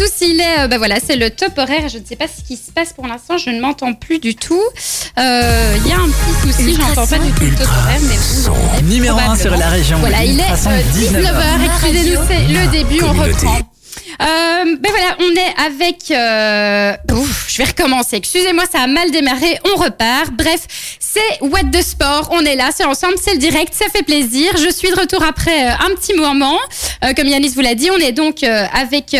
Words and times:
tous, 0.00 0.24
il 0.26 0.40
est, 0.40 0.60
euh, 0.60 0.68
bah 0.68 0.78
voilà, 0.78 0.96
c'est 0.98 1.16
le 1.16 1.28
top 1.30 1.58
horaire. 1.58 1.88
Je 1.90 1.98
ne 1.98 2.04
sais 2.04 2.16
pas 2.16 2.26
ce 2.26 2.42
qui 2.46 2.56
se 2.56 2.72
passe 2.72 2.94
pour 2.94 3.06
l'instant, 3.06 3.36
je 3.36 3.50
ne 3.50 3.60
m'entends 3.60 3.92
plus 3.92 4.18
du 4.18 4.34
tout. 4.34 4.62
Euh, 5.18 5.76
Il 5.84 5.90
y 5.90 5.92
a 5.92 5.96
un 5.98 6.08
petit 6.08 6.52
souci, 6.52 6.74
j'entends 6.74 7.06
pas 7.06 7.18
du 7.18 7.30
tout 7.32 7.44
le 7.44 7.54
top 7.54 7.66
horaire, 7.68 8.00
mais 8.08 8.16
bon, 8.46 8.88
Numéro 8.88 9.18
1 9.18 9.36
sur 9.36 9.54
la 9.54 9.68
région. 9.68 9.98
Voilà, 9.98 10.24
il 10.24 10.40
est 10.40 10.42
Ultrason, 10.42 10.70
euh, 10.70 10.82
19 10.94 11.24
heures. 11.26 11.42
19h. 11.42 11.64
Excusez-nous, 11.66 12.20
c'est 12.28 12.48
le 12.48 12.70
début, 12.70 13.02
on 13.04 13.12
reprend. 13.12 13.58
Euh, 14.20 14.76
ben 14.78 14.90
voilà, 14.90 15.16
on 15.20 15.30
est 15.32 15.66
avec. 15.66 16.10
euh, 16.10 16.94
ouf, 17.12 17.46
je 17.48 17.58
vais 17.58 17.64
recommencer. 17.64 18.16
Excusez-moi, 18.16 18.64
ça 18.70 18.80
a 18.80 18.86
mal 18.86 19.10
démarré. 19.10 19.58
On 19.72 19.76
repart. 19.80 20.30
Bref, 20.32 20.60
c'est 20.98 21.40
What 21.42 21.64
the 21.72 21.82
Sport. 21.82 22.28
On 22.32 22.40
est 22.44 22.56
là, 22.56 22.70
c'est 22.74 22.84
ensemble, 22.84 23.14
c'est 23.22 23.32
le 23.32 23.38
direct, 23.38 23.72
ça 23.74 23.86
fait 23.92 24.02
plaisir. 24.02 24.52
Je 24.56 24.70
suis 24.70 24.90
de 24.90 24.96
retour 24.98 25.22
après 25.22 25.68
euh, 25.68 25.86
un 25.86 25.94
petit 25.94 26.14
moment. 26.14 26.58
Euh, 27.04 27.12
comme 27.14 27.26
Yanis 27.28 27.50
vous 27.50 27.60
l'a 27.60 27.74
dit, 27.74 27.90
on 27.90 27.98
est 27.98 28.12
donc 28.12 28.42
euh, 28.42 28.64
avec 28.72 29.16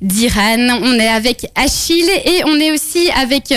Diran, 0.00 0.68
on 0.82 0.98
est 0.98 1.08
avec 1.08 1.46
Achille 1.54 2.10
et 2.24 2.42
on 2.44 2.58
est 2.58 2.72
aussi 2.72 3.10
avec 3.20 3.52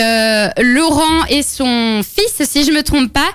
Laurent 0.58 1.24
et 1.28 1.42
son 1.42 2.02
fils, 2.02 2.48
si 2.48 2.64
je 2.64 2.72
me 2.72 2.82
trompe 2.82 3.12
pas. 3.12 3.32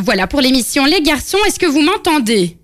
Voilà 0.00 0.26
pour 0.26 0.40
l'émission. 0.40 0.84
Les 0.84 1.02
garçons, 1.02 1.38
est-ce 1.46 1.58
que 1.58 1.66
vous 1.66 1.82
m'entendez? 1.82 2.56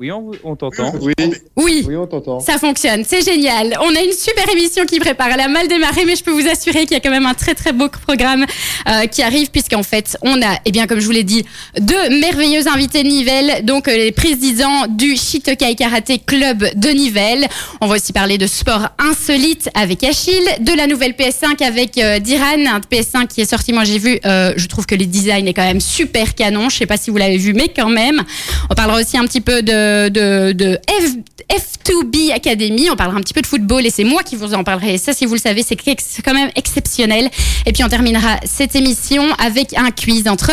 Oui, 0.00 0.10
on, 0.10 0.30
on 0.44 0.56
t'entend. 0.56 0.94
Oui, 1.02 1.12
Oui. 1.56 1.84
oui, 1.86 1.94
on 1.94 2.06
t'entend. 2.06 2.40
Ça 2.40 2.56
fonctionne, 2.56 3.04
c'est 3.06 3.22
génial. 3.22 3.76
On 3.82 3.94
a 3.94 4.00
une 4.00 4.12
super 4.14 4.48
émission 4.50 4.86
qui 4.86 4.98
prépare. 4.98 5.28
Elle 5.34 5.40
a 5.40 5.48
mal 5.48 5.68
démarré, 5.68 6.06
mais 6.06 6.16
je 6.16 6.24
peux 6.24 6.30
vous 6.30 6.48
assurer 6.48 6.86
qu'il 6.86 6.92
y 6.92 6.94
a 6.94 7.00
quand 7.00 7.10
même 7.10 7.26
un 7.26 7.34
très 7.34 7.54
très 7.54 7.74
beau 7.74 7.90
programme 8.06 8.46
euh, 8.88 9.04
qui 9.04 9.20
arrive, 9.20 9.50
puisqu'en 9.50 9.82
fait, 9.82 10.16
on 10.22 10.40
a, 10.40 10.56
eh 10.64 10.72
bien, 10.72 10.86
comme 10.86 11.00
je 11.00 11.04
vous 11.04 11.12
l'ai 11.12 11.22
dit, 11.22 11.44
deux 11.78 12.18
merveilleux 12.18 12.66
invités 12.66 13.02
de 13.02 13.08
Nivelles, 13.08 13.62
donc 13.66 13.88
euh, 13.88 13.94
les 13.94 14.10
présidents 14.10 14.86
du 14.88 15.16
Shitokai 15.18 15.74
Karaté 15.74 16.18
Club 16.18 16.64
de 16.76 16.88
Nivelles. 16.88 17.46
On 17.82 17.86
va 17.86 17.96
aussi 17.96 18.14
parler 18.14 18.38
de 18.38 18.46
sport 18.46 18.88
insolite 18.98 19.68
avec 19.74 20.02
Achille, 20.02 20.48
de 20.60 20.72
la 20.72 20.86
nouvelle 20.86 21.12
PS5 21.12 21.62
avec 21.62 21.98
euh, 21.98 22.18
Diran, 22.20 22.64
un 22.66 22.80
PS5 22.80 23.26
qui 23.26 23.42
est 23.42 23.50
sorti. 23.50 23.74
Moi, 23.74 23.84
j'ai 23.84 23.98
vu, 23.98 24.18
euh, 24.24 24.54
je 24.56 24.66
trouve 24.66 24.86
que 24.86 24.94
le 24.94 25.04
design 25.04 25.46
est 25.46 25.52
quand 25.52 25.66
même 25.66 25.82
super 25.82 26.34
canon. 26.34 26.70
Je 26.70 26.78
sais 26.78 26.86
pas 26.86 26.96
si 26.96 27.10
vous 27.10 27.18
l'avez 27.18 27.36
vu, 27.36 27.52
mais 27.52 27.68
quand 27.68 27.90
même. 27.90 28.22
On 28.70 28.74
parlera 28.74 28.98
aussi 28.98 29.18
un 29.18 29.26
petit 29.26 29.42
peu 29.42 29.60
de, 29.60 29.89
de, 30.08 30.52
de 30.52 30.78
F, 30.88 31.14
F2B 31.50 32.32
Academy. 32.32 32.90
On 32.90 32.96
parlera 32.96 33.18
un 33.18 33.20
petit 33.20 33.34
peu 33.34 33.42
de 33.42 33.46
football 33.46 33.84
et 33.86 33.90
c'est 33.90 34.04
moi 34.04 34.22
qui 34.22 34.36
vous 34.36 34.54
en 34.54 34.64
parlerai. 34.64 34.98
Ça, 34.98 35.12
si 35.12 35.26
vous 35.26 35.34
le 35.34 35.40
savez, 35.40 35.62
c'est 35.62 35.76
quand 36.22 36.34
même 36.34 36.50
exceptionnel. 36.54 37.28
Et 37.66 37.72
puis, 37.72 37.84
on 37.84 37.88
terminera 37.88 38.36
cette 38.44 38.76
émission 38.76 39.24
avec 39.38 39.74
un 39.76 39.90
quiz 39.90 40.28
entre 40.28 40.52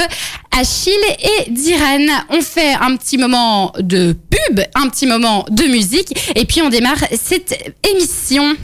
Achille 0.58 0.93
et 1.19 1.52
Diran. 1.52 2.05
On 2.30 2.41
fait 2.41 2.73
un 2.73 2.95
petit 2.95 3.17
moment 3.17 3.73
de 3.80 4.15
pub, 4.30 4.61
un 4.75 4.89
petit 4.89 5.05
moment 5.05 5.45
de 5.49 5.63
musique. 5.63 6.13
Et 6.35 6.45
puis, 6.45 6.61
on 6.61 6.69
démarre 6.69 7.03
cette 7.11 7.75
émission. 7.89 8.55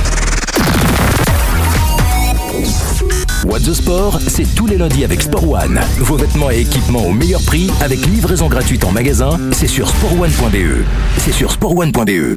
What 3.46 3.60
the 3.60 3.74
Sport, 3.74 4.20
c'est 4.28 4.56
tous 4.56 4.68
les 4.68 4.78
lundis 4.78 5.04
avec 5.04 5.22
Sport 5.22 5.50
One. 5.50 5.80
Vos 5.98 6.16
vêtements 6.16 6.50
et 6.50 6.62
équipements 6.62 7.06
au 7.06 7.12
meilleur 7.12 7.42
prix 7.42 7.70
avec 7.82 8.06
livraison 8.06 8.48
gratuite 8.48 8.84
en 8.86 8.92
magasin, 8.92 9.38
c'est 9.52 9.68
sur 9.68 9.90
sportone.be. 9.90 10.86
C'est 11.18 11.34
sur 11.34 11.52
sportone.be. 11.52 12.36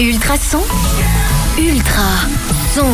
Ultrason. 0.00 0.62
Ultra. 1.58 2.02
Son. 2.74 2.86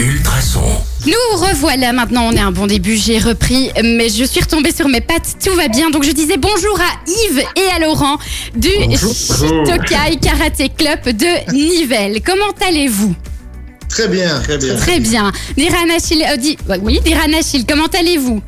Ultrason. 0.00 0.64
Nous 1.06 1.38
revoilà 1.38 1.92
maintenant, 1.92 2.28
on 2.30 2.32
est 2.32 2.40
à 2.40 2.46
un 2.46 2.52
bon 2.52 2.66
début, 2.66 2.96
j'ai 2.96 3.18
repris, 3.18 3.70
mais 3.82 4.08
je 4.08 4.24
suis 4.24 4.40
retombée 4.40 4.72
sur 4.72 4.88
mes 4.88 5.00
pattes, 5.00 5.36
tout 5.44 5.54
va 5.54 5.68
bien. 5.68 5.90
Donc 5.90 6.04
je 6.04 6.12
disais 6.12 6.36
bonjour 6.36 6.78
à 6.80 7.08
Yves 7.08 7.44
et 7.56 7.76
à 7.76 7.78
Laurent 7.80 8.18
du 8.56 8.70
Shitokai 8.70 10.16
Karaté 10.20 10.68
Club 10.68 11.04
de 11.04 11.52
Nivelles. 11.52 12.20
Comment 12.24 12.52
allez-vous? 12.66 13.14
Très 13.88 14.08
bien, 14.08 14.40
très 14.40 14.58
bien. 14.58 14.74
Très 14.74 15.00
bien. 15.00 15.32
Diran 15.56 15.76
Achille, 15.96 16.24
euh, 16.28 16.36
di- 16.36 16.56
ouais, 16.68 16.78
oui, 16.82 17.00
Diran 17.04 17.32
Achille, 17.38 17.64
comment 17.66 17.86
allez-vous? 17.86 18.42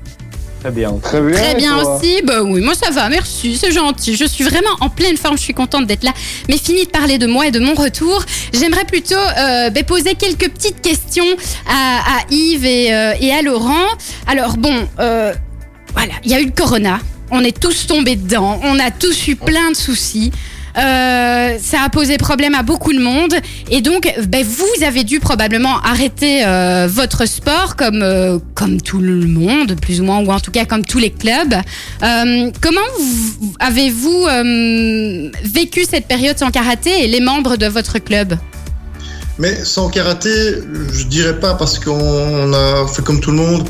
Très 0.61 0.70
bien. 0.73 0.92
Très 1.01 1.20
bien. 1.20 1.36
Très 1.36 1.55
bien 1.55 1.77
aussi. 1.77 2.23
Bah 2.24 2.42
oui, 2.42 2.61
moi 2.61 2.74
ça 2.74 2.91
va, 2.91 3.08
merci, 3.08 3.57
c'est 3.57 3.70
gentil. 3.70 4.17
Je 4.17 4.24
suis 4.24 4.42
vraiment 4.42 4.70
en 4.80 4.89
pleine 4.89 5.17
forme, 5.17 5.36
je 5.36 5.42
suis 5.42 5.55
contente 5.55 5.86
d'être 5.86 6.02
là. 6.02 6.13
Mais 6.48 6.57
fini 6.58 6.85
de 6.86 6.91
parler 6.91 7.19
de 7.19 7.27
moi 7.29 7.47
et 7.47 7.51
de 7.52 7.61
mon 7.61 7.74
retour. 7.74 8.24
J'aimerais 8.52 8.85
plutôt 8.85 9.14
euh, 9.14 9.70
bah, 9.70 9.83
poser 9.85 10.14
quelques 10.14 10.48
petites 10.51 10.80
questions 10.80 11.27
à, 11.68 12.18
à 12.18 12.20
Yves 12.30 12.64
et, 12.67 12.92
euh, 12.92 13.13
et 13.20 13.30
à 13.33 13.42
Laurent. 13.42 13.86
Alors 14.27 14.57
bon, 14.57 14.89
euh, 14.98 15.33
voilà, 15.92 16.14
il 16.24 16.33
y 16.33 16.35
a 16.35 16.41
eu 16.41 16.47
le 16.47 16.53
corona. 16.53 16.98
On 17.30 17.45
est 17.45 17.57
tous 17.61 17.86
tombés 17.86 18.17
dedans. 18.17 18.61
On 18.64 18.79
a 18.80 18.91
tous 18.91 19.29
eu 19.29 19.36
plein 19.36 19.70
de 19.70 19.77
soucis. 19.77 20.33
Euh, 20.79 21.57
ça 21.59 21.79
a 21.85 21.89
posé 21.89 22.19
problème 22.19 22.55
à 22.55 22.63
beaucoup 22.63 22.92
de 22.92 22.98
monde 22.98 23.35
et 23.70 23.81
donc 23.81 24.13
ben, 24.29 24.45
vous 24.45 24.85
avez 24.85 25.05
dû 25.05 25.20
probablement 25.20 25.81
arrêter 25.81 26.45
euh, 26.45 26.87
votre 26.91 27.25
sport 27.27 27.77
comme 27.77 28.03
euh, 28.03 28.39
comme 28.55 28.81
tout 28.83 28.98
le 29.01 29.25
monde 29.27 29.75
plus 29.81 30.03
ou 30.03 30.05
moins 30.05 30.19
ou 30.20 30.31
en 30.31 30.39
tout 30.41 30.51
cas 30.51 30.67
comme 30.67 30.85
tous 30.85 30.98
les 30.98 31.11
clubs. 31.11 31.55
Comment 32.61 32.89
vous- 32.98 33.55
avez-vous 33.59 34.27
vécu 35.45 35.85
cette 35.89 36.07
période 36.07 36.39
sans 36.39 36.51
karaté 36.51 37.05
et 37.05 37.07
les 37.09 37.20
membres 37.20 37.57
de 37.57 37.67
votre 37.67 37.98
club? 37.98 38.35
Mais 39.39 39.55
sans 39.65 39.89
karaté, 39.89 40.31
je 40.92 41.05
dirais 41.05 41.39
pas 41.39 41.55
parce 41.55 41.79
qu'on 41.79 42.53
a 42.53 42.86
fait 42.89 43.03
comme 43.03 43.20
tout 43.20 43.31
le 43.31 43.36
monde. 43.39 43.69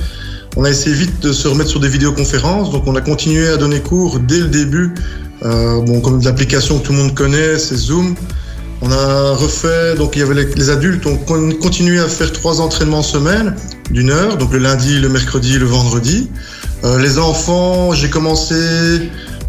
On 0.57 0.65
a 0.65 0.71
essayé 0.71 0.95
vite 0.97 1.21
de 1.21 1.33
se 1.33 1.49
remettre 1.49 1.69
sur 1.71 1.81
des 1.81 1.89
vidéoconférences, 1.89 2.71
donc 2.71 2.85
on 2.87 2.95
a 2.97 3.01
continué 3.03 3.47
à 3.49 3.57
donner 3.59 3.81
cours 3.81 4.21
dès 4.21 4.39
le 4.39 4.49
début. 4.49 4.95
Euh, 5.45 5.81
bon, 5.83 6.01
comme 6.01 6.23
l'application 6.23 6.79
que 6.79 6.87
tout 6.87 6.93
le 6.93 6.99
monde 6.99 7.15
connaît, 7.15 7.59
c'est 7.59 7.77
Zoom. 7.77 8.15
On 8.83 8.91
a 8.93 9.33
refait, 9.33 9.95
donc 9.97 10.17
il 10.17 10.19
y 10.19 10.23
avait 10.23 10.47
les, 10.55 10.71
adultes, 10.71 11.07
on 11.07 11.17
con- 11.17 11.53
continué 11.63 11.99
à 11.99 12.09
faire 12.09 12.31
trois 12.33 12.61
entraînements 12.61 13.03
semaine 13.03 13.55
d'une 13.91 14.11
heure, 14.11 14.37
donc 14.37 14.53
le 14.53 14.59
lundi, 14.59 14.99
le 15.01 15.09
mercredi, 15.09 15.59
le 15.59 15.65
vendredi. 15.67 16.29
Euh, 16.85 16.99
les 16.99 17.19
enfants, 17.19 17.93
j'ai 17.93 18.11
commencé 18.11 18.55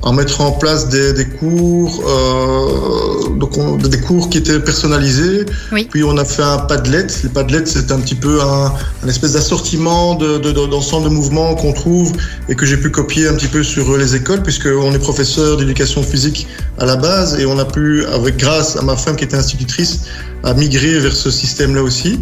à 0.03 0.12
mettre 0.12 0.40
en 0.41 0.52
place 0.52 0.88
des, 0.90 1.12
des 1.13 1.25
cours, 1.25 2.02
euh, 2.08 3.30
donc 3.35 3.58
on- 3.58 3.75
des 3.78 4.00
cours 4.00 4.30
qui 4.30 4.38
étaient 4.38 4.59
personnalisés. 4.59 5.46
Oui. 5.72 5.88
Puis 5.91 6.03
on 6.03 6.18
a 6.18 6.24
fait 6.25 6.44
un 6.44 6.59
Padlet. 6.59 7.08
Les 7.24 7.30
Padlet, 7.30 7.63
c'est 7.66 7.91
un 7.91 8.00
petit 8.00 8.16
peu 8.16 8.41
un, 8.41 8.72
un 9.03 9.08
espèce 9.08 9.34
d'assortiment 9.34 10.16
de, 10.16 10.38
de, 10.38 10.52
de- 10.52 10.68
d'ensemble 10.68 11.06
de 11.09 11.13
mouvements 11.13 11.56
qu'on 11.56 11.74
trouve 11.74 12.13
et 12.47 12.56
que 12.56 12.66
j'ai 12.66 12.78
pu 12.78 12.90
copier 12.91 13.28
un 13.28 13.34
petit 13.34 13.47
peu 13.47 13.63
sur 13.63 13.97
les 13.97 14.16
écoles, 14.16 14.44
puisque 14.44 14.68
on 14.68 14.94
est 14.94 15.00
professeur 15.00 15.58
d'éducation 15.58 16.02
physique 16.03 16.47
à 16.79 16.85
la 16.85 16.96
base 16.96 17.40
et 17.40 17.46
on 17.46 17.58
a 17.59 17.66
pu, 17.66 18.06
avec 18.06 18.38
grâce 18.38 18.78
à 18.78 18.81
ma 18.84 18.96
femme 18.96 19.16
qui 19.16 19.24
était 19.25 19.38
institutrice, 19.38 20.02
à 20.44 20.53
migrer 20.53 21.00
vers 21.00 21.16
ce 21.16 21.31
système-là 21.31 21.81
aussi. 21.81 22.19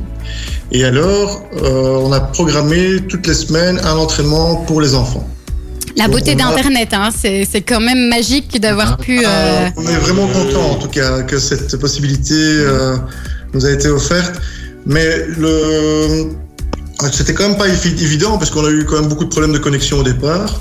Et 0.71 0.83
alors, 0.85 1.43
euh, 1.61 1.99
on 2.01 2.11
a 2.11 2.19
programmé 2.21 3.01
toutes 3.07 3.27
les 3.27 3.33
semaines 3.35 3.79
un 3.83 3.97
entraînement 3.97 4.55
pour 4.65 4.81
les 4.81 4.95
enfants. 4.95 5.27
La 5.97 6.07
beauté 6.07 6.31
a- 6.31 6.35
d'Internet, 6.35 6.89
hein, 6.93 7.09
c'est 7.13 7.61
quand 7.61 7.79
même 7.79 8.09
magique 8.09 8.59
d'avoir 8.59 8.97
pu. 8.97 9.21
euh, 9.25 9.67
on 9.77 9.83
est 9.87 9.95
vraiment 9.97 10.27
content 10.27 10.71
en 10.71 10.75
tout 10.75 10.89
cas 10.89 11.21
que 11.23 11.39
cette 11.39 11.75
possibilité 11.77 12.33
euh, 12.35 12.97
nous 13.53 13.65
a 13.65 13.71
été 13.71 13.87
offerte. 13.87 14.41
Mais 14.85 15.25
le 15.37 16.31
c'était 17.11 17.33
quand 17.33 17.47
même 17.49 17.57
pas 17.57 17.67
évi- 17.67 18.01
évident 18.01 18.37
parce 18.37 18.49
qu'on 18.51 18.65
a 18.65 18.69
eu 18.69 18.85
quand 18.85 18.99
même 18.99 19.07
beaucoup 19.09 19.25
de 19.25 19.29
problèmes 19.29 19.51
de 19.53 19.57
connexion 19.57 19.99
au 19.99 20.03
départ. 20.03 20.59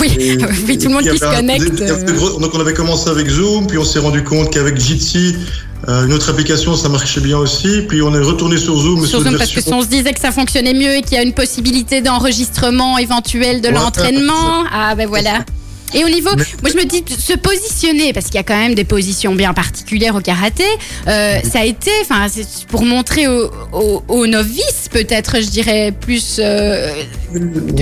Oui, 0.00 0.12
Et- 0.18 0.36
oui, 0.68 0.78
tout 0.78 0.88
le 0.88 0.94
monde 0.94 1.04
qui 1.08 1.18
se 1.18 1.24
connecte. 1.36 1.80
euh, 1.82 2.12
gros- 2.16 2.40
Donc 2.40 2.52
on 2.54 2.60
avait 2.60 2.72
commencé 2.74 3.08
avec 3.10 3.28
Zoom, 3.28 3.66
puis 3.66 3.78
on 3.78 3.84
s'est 3.84 3.98
rendu 4.00 4.22
compte 4.24 4.50
qu'avec 4.52 4.78
Jitsi, 4.78 5.36
euh, 5.88 6.06
une 6.06 6.12
autre 6.12 6.30
application, 6.30 6.74
ça 6.76 6.88
marchait 6.88 7.20
bien 7.20 7.38
aussi. 7.38 7.82
Puis 7.88 8.02
on 8.02 8.14
est 8.14 8.20
retourné 8.22 8.56
sur 8.56 8.76
Zoom. 8.78 9.06
sur 9.06 9.20
Zoom 9.20 9.36
parce 9.36 9.50
que 9.50 9.56
version- 9.56 9.72
si 9.72 9.78
on 9.78 9.82
se 9.82 9.88
disait 9.88 10.12
que 10.12 10.20
ça 10.20 10.32
fonctionnait 10.32 10.74
mieux 10.74 10.96
et 10.96 11.02
qu'il 11.02 11.14
y 11.14 11.18
a 11.18 11.22
une 11.22 11.32
possibilité 11.34 12.00
d'enregistrement 12.00 12.98
éventuel 12.98 13.60
de 13.60 13.68
Ouais, 13.68 13.74
l'entraînement. 13.74 14.64
Ah 14.72 14.94
ben 14.94 15.06
voilà. 15.08 15.44
Et 15.94 16.04
au 16.04 16.08
niveau, 16.08 16.30
Mais- 16.36 16.44
moi 16.62 16.70
je 16.72 16.76
me 16.76 16.84
dis 16.84 17.04
se 17.16 17.34
positionner 17.34 18.12
parce 18.12 18.26
qu'il 18.26 18.34
y 18.34 18.38
a 18.38 18.42
quand 18.42 18.56
même 18.58 18.74
des 18.74 18.84
positions 18.84 19.34
bien 19.34 19.54
particulières 19.54 20.16
au 20.16 20.20
karaté. 20.20 20.64
euh, 21.06 21.38
ça 21.50 21.60
a 21.60 21.64
été, 21.64 21.90
enfin 22.02 22.26
c'est 22.28 22.46
pour 22.66 22.82
montrer 22.84 23.28
aux, 23.28 23.50
aux- 23.72 24.02
aux 24.08 24.26
novices 24.26 24.88
peut-être, 24.90 25.36
je 25.40 25.48
dirais 25.48 25.92
plus. 25.98 26.36
euh, 26.38 26.90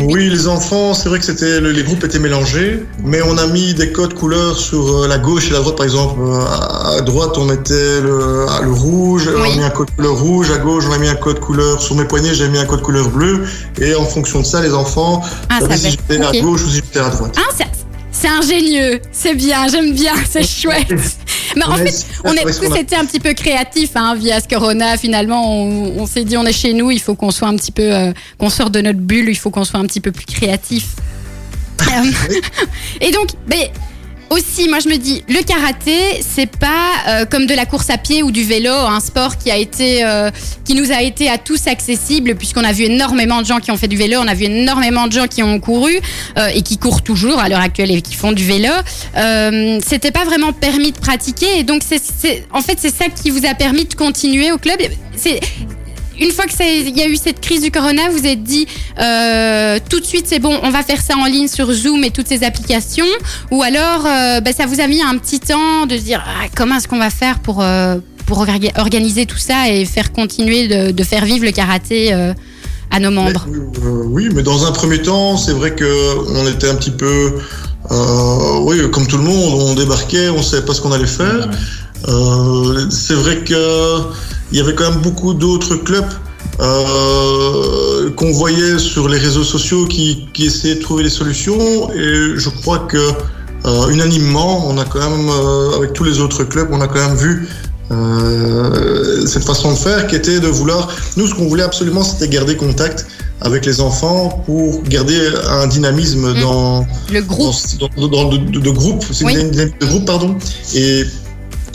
Oui, 0.09 0.29
les 0.31 0.49
enfants, 0.49 0.95
c'est 0.95 1.09
vrai 1.09 1.19
que 1.19 1.25
c'était 1.25 1.61
le- 1.61 1.73
les 1.73 1.83
groupes 1.83 2.05
étaient 2.05 2.19
mélangés, 2.19 2.83
mais 3.05 3.21
on 3.23 3.37
a 3.39 3.47
mis 3.47 3.75
des 3.75 3.93
codes 3.93 4.15
couleurs 4.15 4.59
sur 4.59 5.03
euh, 5.03 5.09
la 5.09 5.19
gauche 5.19 5.49
et 5.49 5.53
la 5.53 5.59
droite. 5.61 5.77
Par 5.77 5.85
exemple, 5.85 6.21
à 6.97 7.01
droite, 7.03 7.33
on 7.37 7.45
mettait 7.45 8.01
le, 8.01 8.47
ah, 8.49 8.61
le 8.63 8.73
rouge, 8.73 9.29
on 9.35 9.41
Oui. 9.43 9.53
a 9.53 9.57
mis 9.57 9.63
un 9.65 9.71
code 9.71 9.91
couleur 9.97 10.19
rouge. 10.19 10.51
À 10.51 10.59
gauche, 10.59 10.85
on 10.89 10.93
a 10.93 10.99
mis 10.99 11.09
un 11.09 11.15
code 11.17 11.41
couleur 11.41 11.81
sur 11.83 11.95
mes 11.97 12.05
poignets, 12.05 12.35
j'ai 12.35 12.49
mis 12.49 12.59
un 12.59 12.65
code 12.67 12.83
couleur 12.83 13.09
bleu. 13.09 13.45
Et 13.81 13.95
en 13.95 14.05
fonction 14.05 14.41
de 14.41 14.47
ça, 14.47 14.61
les 14.63 14.73
enfants 14.75 15.23
Ah, 15.49 15.61
ça 15.61 15.77
si 15.77 15.91
j'étais 15.91 16.19
Ok. 16.25 16.35
à 16.35 16.41
gauche 16.41 16.63
ou 16.65 16.69
si 16.69 16.77
j'étais 16.77 16.99
à 17.01 17.09
droite. 17.11 17.35
Ah, 17.39 17.51
ça- 17.57 17.65
c'est 18.23 18.29
ingénieux, 18.29 19.01
c'est 19.13 19.35
bien, 19.35 19.67
j'aime 19.69 19.93
bien, 19.93 20.15
c'est 20.31 20.47
chouette. 20.47 20.89
Mais 21.57 21.65
en 21.65 21.73
a 21.73 21.77
fait, 21.79 22.07
on 22.25 22.33
qu'on 22.35 22.69
tous 22.69 22.75
a- 22.75 22.79
été 22.81 22.97
un 22.97 23.05
petit 23.05 23.21
peu 23.21 23.35
créatifs 23.35 23.91
hein, 23.95 24.15
via 24.15 24.41
ce 24.41 24.49
corona. 24.49 24.97
Finalement, 24.97 25.55
on, 25.55 25.99
on 26.01 26.07
s'est 26.07 26.25
dit 26.25 26.37
on 26.37 26.45
est 26.47 26.53
chez 26.53 26.73
nous, 26.73 26.91
il 26.91 27.01
faut 27.01 27.15
qu'on 27.15 27.31
soit 27.31 27.49
un 27.49 27.57
petit 27.57 27.73
peu, 27.73 27.83
euh, 27.95 28.13
qu'on 28.39 28.49
sorte 28.49 28.73
de 28.73 28.81
notre 28.81 29.01
bulle, 29.01 29.29
il 29.29 29.37
faut 29.37 29.51
qu'on 29.51 29.65
soit 29.65 29.79
un 29.81 29.85
petit 29.87 30.01
peu 30.01 30.13
plus 30.13 30.25
créatif. 30.27 30.87
Euh, 31.83 32.11
Et 33.01 33.11
donc, 33.11 33.31
mais 33.49 33.73
aussi, 34.33 34.69
moi 34.69 34.79
je 34.81 34.89
me 34.89 34.97
dis, 34.97 35.23
le 35.29 35.43
karaté, 35.43 36.21
c'est 36.21 36.51
pas 36.51 36.91
euh, 37.09 37.25
comme 37.25 37.47
de 37.47 37.55
la 37.55 37.67
course 37.67 37.91
à 37.91 37.99
pied 37.99 38.23
ou 38.23 38.31
du 38.31 38.45
vélo, 38.45 38.73
un 38.73 39.01
sport 39.01 39.37
qui 39.37 39.51
a 39.51 39.57
été, 39.57 40.05
euh, 40.05 40.31
qui 40.65 40.75
nous 40.75 40.91
a 40.91 41.03
été 41.03 41.29
à 41.29 41.39
tous 41.39 41.67
accessible, 41.67 42.35
puisqu'on 42.35 42.65
a 42.65 42.73
vu 42.73 42.85
énormément 42.85 43.41
de 43.41 43.47
gens 43.47 43.61
qui 43.61 43.71
ont 43.71 43.77
fait 43.77 43.89
du 43.89 43.97
vélo, 43.97 44.19
on 44.21 44.29
a 44.29 44.35
vu 44.35 44.45
énormément 44.45 45.07
de 45.07 45.13
gens 45.13 45.27
qui 45.27 45.43
ont 45.43 45.61
couru 45.61 45.99
euh, 46.39 46.49
et 46.55 46.63
qui 46.63 46.79
courent 46.79 47.03
toujours 47.03 47.39
à 47.39 47.49
l'heure 47.49 47.61
actuelle 47.61 47.91
et 47.91 48.03
qui 48.03 48.15
font 48.15 48.33
du 48.33 48.45
vélo. 48.45 48.73
C'était 49.87 50.11
pas 50.11 50.25
vraiment 50.25 50.53
permis 50.53 50.93
de 50.93 50.99
pratiquer, 50.99 51.59
et 51.59 51.63
donc 51.63 51.83
en 52.53 52.63
fait 52.63 52.79
c'est 52.79 52.95
ça 52.95 53.07
qui 53.09 53.31
vous 53.31 53.47
a 53.47 53.55
permis 53.55 53.85
de 53.85 53.95
continuer 53.95 54.53
au 54.53 54.59
club. 54.59 54.79
Une 56.21 56.31
fois 56.31 56.45
que 56.47 56.53
ça- 56.53 56.65
il 56.65 56.97
y 56.97 57.03
a 57.03 57.09
eu 57.09 57.17
cette 57.17 57.41
crise 57.41 57.63
du 57.63 57.71
corona, 57.71 58.09
vous 58.11 58.27
êtes 58.27 58.43
dit 58.43 58.67
euh, 59.01 59.79
tout 59.89 60.01
de 60.01 60.05
suite 60.05 60.27
c'est 60.29 60.39
bon, 60.39 60.59
on 60.63 60.71
va 60.71 60.83
faire 60.83 61.01
ça 61.01 61.17
en 61.17 61.27
ligne 61.27 61.49
sur 61.49 61.71
Zoom 61.73 62.05
et 62.05 62.11
toutes 62.11 62.29
ces 62.29 62.45
applications, 62.45 63.07
ou 63.51 63.63
alors 63.63 64.05
euh, 64.07 64.41
bah, 64.41 64.53
ça 64.53 64.67
vous 64.67 64.81
a 64.81 64.87
mis 64.87 65.03
un 65.03 65.17
petit 65.19 65.41
temps 65.41 65.87
de 65.87 65.97
se 65.97 66.03
dire 66.03 66.23
ah, 66.27 66.47
comment 66.57 66.77
est-ce 66.77 66.89
qu'on 66.89 66.99
va 66.99 67.11
faire 67.11 67.39
pour 67.41 67.63
euh, 67.63 67.97
pour 68.27 68.39
orga- 68.45 68.73
organiser 68.81 69.27
tout 69.27 69.37
ça 69.39 69.69
et 69.69 69.85
faire 69.85 70.13
continuer 70.13 70.69
de, 70.69 70.91
de 70.93 71.03
faire 71.05 71.25
vivre 71.25 71.45
le 71.45 71.51
karaté 71.53 72.13
euh, 72.13 72.33
à 72.91 73.01
nos 73.01 73.11
membres? 73.11 73.47
Mais, 73.51 73.59
euh, 73.59 74.03
oui, 74.07 74.29
mais 74.35 74.43
dans 74.43 74.65
un 74.67 74.73
premier 74.73 75.03
temps, 75.03 75.37
c'est 75.37 75.53
vrai 75.53 75.75
que 75.75 76.29
on 76.37 76.47
était 76.47 76.69
un 76.69 76.77
petit 76.77 76.93
peu, 76.93 77.39
euh, 77.91 78.59
oui, 78.61 78.79
comme 78.93 79.07
tout 79.07 79.17
le 79.17 79.25
monde, 79.25 79.55
on 79.61 79.75
débarquait, 79.75 80.29
on 80.29 80.41
savait 80.43 80.65
pas 80.65 80.73
ce 80.75 80.81
qu'on 80.81 80.93
allait 80.93 81.07
faire. 81.07 81.49
Euh, 82.09 82.87
c'est 82.91 83.15
vrai 83.15 83.39
que 83.45 83.99
il 84.51 84.59
y 84.59 84.61
avait 84.61 84.75
quand 84.75 84.91
même 84.91 85.01
beaucoup 85.03 85.35
d'autres 85.35 85.77
clubs 85.77 86.05
euh, 86.61 88.11
qu'on 88.17 88.33
voyait 88.33 88.79
sur 88.79 89.09
les 89.09 89.19
réseaux 89.19 89.45
sociaux 89.45 89.87
qui, 89.87 90.27
qui 90.35 90.47
essayaient 90.47 90.75
de 90.77 90.81
trouver 90.83 91.05
des 91.05 91.11
solutions 91.11 91.91
et 91.93 92.35
je 92.37 92.49
crois 92.49 92.81
que 92.81 92.99
euh, 93.65 93.89
unanimement, 93.91 94.67
on 94.69 94.77
a 94.79 94.85
quand 94.85 94.99
même, 95.09 95.31
avec 95.77 95.93
tous 95.93 96.03
les 96.05 96.19
autres 96.19 96.43
clubs, 96.45 96.69
on 96.73 96.81
a 96.81 96.89
quand 96.89 97.09
même 97.09 97.17
vu 97.17 97.49
cette 99.27 99.45
façon 99.45 99.71
de 99.73 99.77
faire 99.77 100.07
qui 100.07 100.17
était 100.17 100.41
de 100.41 100.49
vouloir. 100.49 100.89
Nous, 101.17 101.27
ce 101.29 101.35
qu'on 101.35 101.47
voulait 101.47 101.63
absolument, 101.63 102.03
c'était 102.03 102.29
garder 102.29 102.57
contact 102.57 103.07
avec 103.43 103.65
les 103.67 103.81
enfants 103.81 104.43
pour 104.47 104.83
garder 104.85 105.19
un 105.49 105.67
dynamisme 105.67 106.33
Mm. 106.33 106.41
dans, 106.41 106.87
Le 107.13 107.23
groupe. 107.23 107.55
dans, 107.81 107.89
dans- 107.97 108.09
dans- 108.09 108.29
de, 108.31 108.37
de- 108.39 108.61
de 108.61 108.71
groupe, 108.71 109.05
c'est 109.13 109.25
Oui. 109.25 109.35
une 109.41 109.51
dynamique 109.51 109.81
de 109.81 109.87
groupe, 109.87 110.07
pardon. 110.07 110.37
Et 110.75 111.05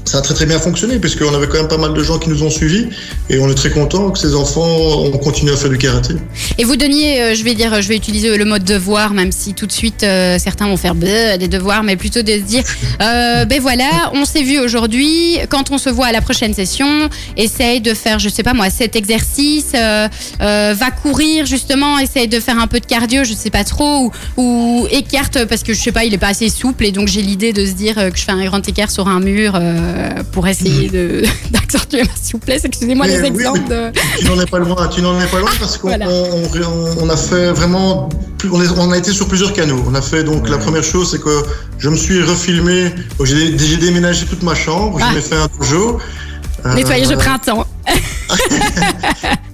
ça 0.08 0.20
a 0.20 0.22
très 0.22 0.34
très 0.34 0.46
bien 0.46 0.60
fonctionné 0.60 1.00
puisqu'on 1.00 1.34
avait 1.34 1.48
quand 1.48 1.58
même 1.58 1.68
pas 1.68 1.78
mal 1.78 1.94
de 1.94 2.02
gens 2.02 2.18
qui 2.18 2.30
nous 2.30 2.44
ont 2.44 2.50
suivis 2.50 2.88
et 3.30 3.40
on 3.40 3.50
est 3.50 3.56
très 3.56 3.70
content 3.70 4.10
que 4.12 4.20
ces 4.20 4.36
enfants 4.36 4.66
ont 5.04 5.18
continué 5.18 5.52
à 5.52 5.58
faire 5.58 5.70
du 5.70 5.78
karaté. 5.78 6.16
Et 6.58 6.64
vous 6.64 6.78
donniez, 6.78 7.22
euh, 7.22 7.36
je 7.36 7.44
vais 7.44 7.54
dire, 7.54 7.82
je 7.82 7.88
vais 7.90 7.96
utiliser 7.96 8.36
le 8.36 8.46
mot 8.46 8.58
devoir, 8.58 9.14
même 9.14 9.32
si 9.32 9.54
tout 9.54 9.66
de 9.66 9.72
suite 9.72 10.04
euh, 10.04 10.40
certains 10.40 10.68
vont 10.68 10.78
faire 10.78 10.96
bleu, 10.96 11.38
des 11.38 11.48
devoirs, 11.48 11.84
mais 11.84 11.98
plutôt 11.98 12.22
de 12.22 12.32
se 12.32 12.40
dire, 12.40 12.64
euh, 13.02 13.46
ben 13.46 13.60
voilà, 13.60 14.12
on 14.14 14.24
s'est 14.24 14.44
vu 14.44 14.60
aujourd'hui, 14.60 15.40
quand 15.50 15.72
on 15.72 15.78
se 15.78 15.90
voit 15.90 16.08
à 16.08 16.12
la 16.12 16.22
prochaine 16.22 16.54
session, 16.54 17.10
essaye 17.36 17.82
de 17.82 17.94
faire, 17.94 18.20
je 18.20 18.30
sais 18.30 18.44
pas 18.44 18.54
moi, 18.54 18.70
cet 18.70 18.96
exercice, 18.96 19.74
va 20.40 20.92
courir 20.92 21.46
justement, 21.46 22.00
essaye 22.00 22.28
de 22.28 22.40
faire 22.40 22.60
un 22.60 22.68
peu 22.68 22.80
de 22.80 22.86
cardio, 22.86 23.24
je 23.24 23.34
sais 23.34 23.50
pas 23.50 23.64
trop, 23.64 24.06
ou, 24.06 24.12
ou 24.42 24.88
écarte 24.92 25.46
parce 25.46 25.64
que 25.64 25.74
je 25.74 25.82
sais 25.82 25.92
pas, 25.92 26.06
il 26.06 26.14
est 26.14 26.18
pas 26.18 26.30
assez 26.30 26.50
souple 26.50 26.86
et 26.86 26.92
donc 26.92 27.08
j'ai 27.08 27.22
l'idée 27.22 27.52
de 27.52 27.66
se 27.66 27.72
dire 27.72 27.96
que 27.96 28.18
je 28.18 28.24
fais 28.24 28.32
un 28.32 28.46
grand 28.46 28.66
écart 28.68 28.90
sur 28.90 29.08
un 29.08 29.20
mur 29.20 29.60
euh, 29.98 30.24
pour 30.32 30.48
essayer 30.48 30.90
de 30.90 31.24
d'accentuer 31.52 32.04
ma 32.04 32.16
souplesse. 32.22 32.64
Excusez-moi 32.66 33.06
Mais 33.08 33.14
les 33.18 33.22
oui, 33.22 33.28
exemples. 33.40 33.68
de- 33.70 33.92
Tu 34.20 34.26
n'en 34.26 34.40
es 34.40 34.46
pas 34.46 34.60
loin, 34.60 34.88
tu 34.88 35.02
n'en 35.02 35.20
es 35.20 35.26
pas 35.28 35.40
loin 35.40 35.50
parce 35.60 35.78
qu'on 35.80 35.88
Voilà. 35.90 36.08
on, 36.08 36.44
on- 36.44 36.96
on 37.04 37.10
a 37.10 37.18
fait 37.18 37.52
vraiment, 37.52 38.10
on, 38.52 38.62
est- 38.62 38.70
on 38.78 38.92
a 38.92 38.98
été 38.98 39.12
sur 39.12 39.28
plusieurs 39.28 39.54
canaux. 39.54 39.84
On 39.88 39.96
a 39.96 40.02
fait 40.02 40.24
donc 40.24 40.48
la 40.50 40.58
première 40.58 40.84
chose, 40.84 41.10
c'est 41.12 41.22
que 41.22 41.44
je 41.80 41.90
me 41.90 41.96
suis 41.98 42.22
refilmé. 42.24 42.90
donc 43.18 43.26
J'ai 43.28 43.58
j'ai 43.58 43.78
déménagé 43.78 44.26
toute 44.26 44.44
ma 44.44 44.56
chambre, 44.56 45.00
Ah. 45.02 45.08
je 45.10 45.16
m'ai 45.16 45.22
fait 45.22 45.36
un 45.36 45.48
dojo. 45.60 46.00
Euh, 46.66 46.74
Nettoyage 46.74 47.08
de 47.10 47.16
printemps. 47.16 47.66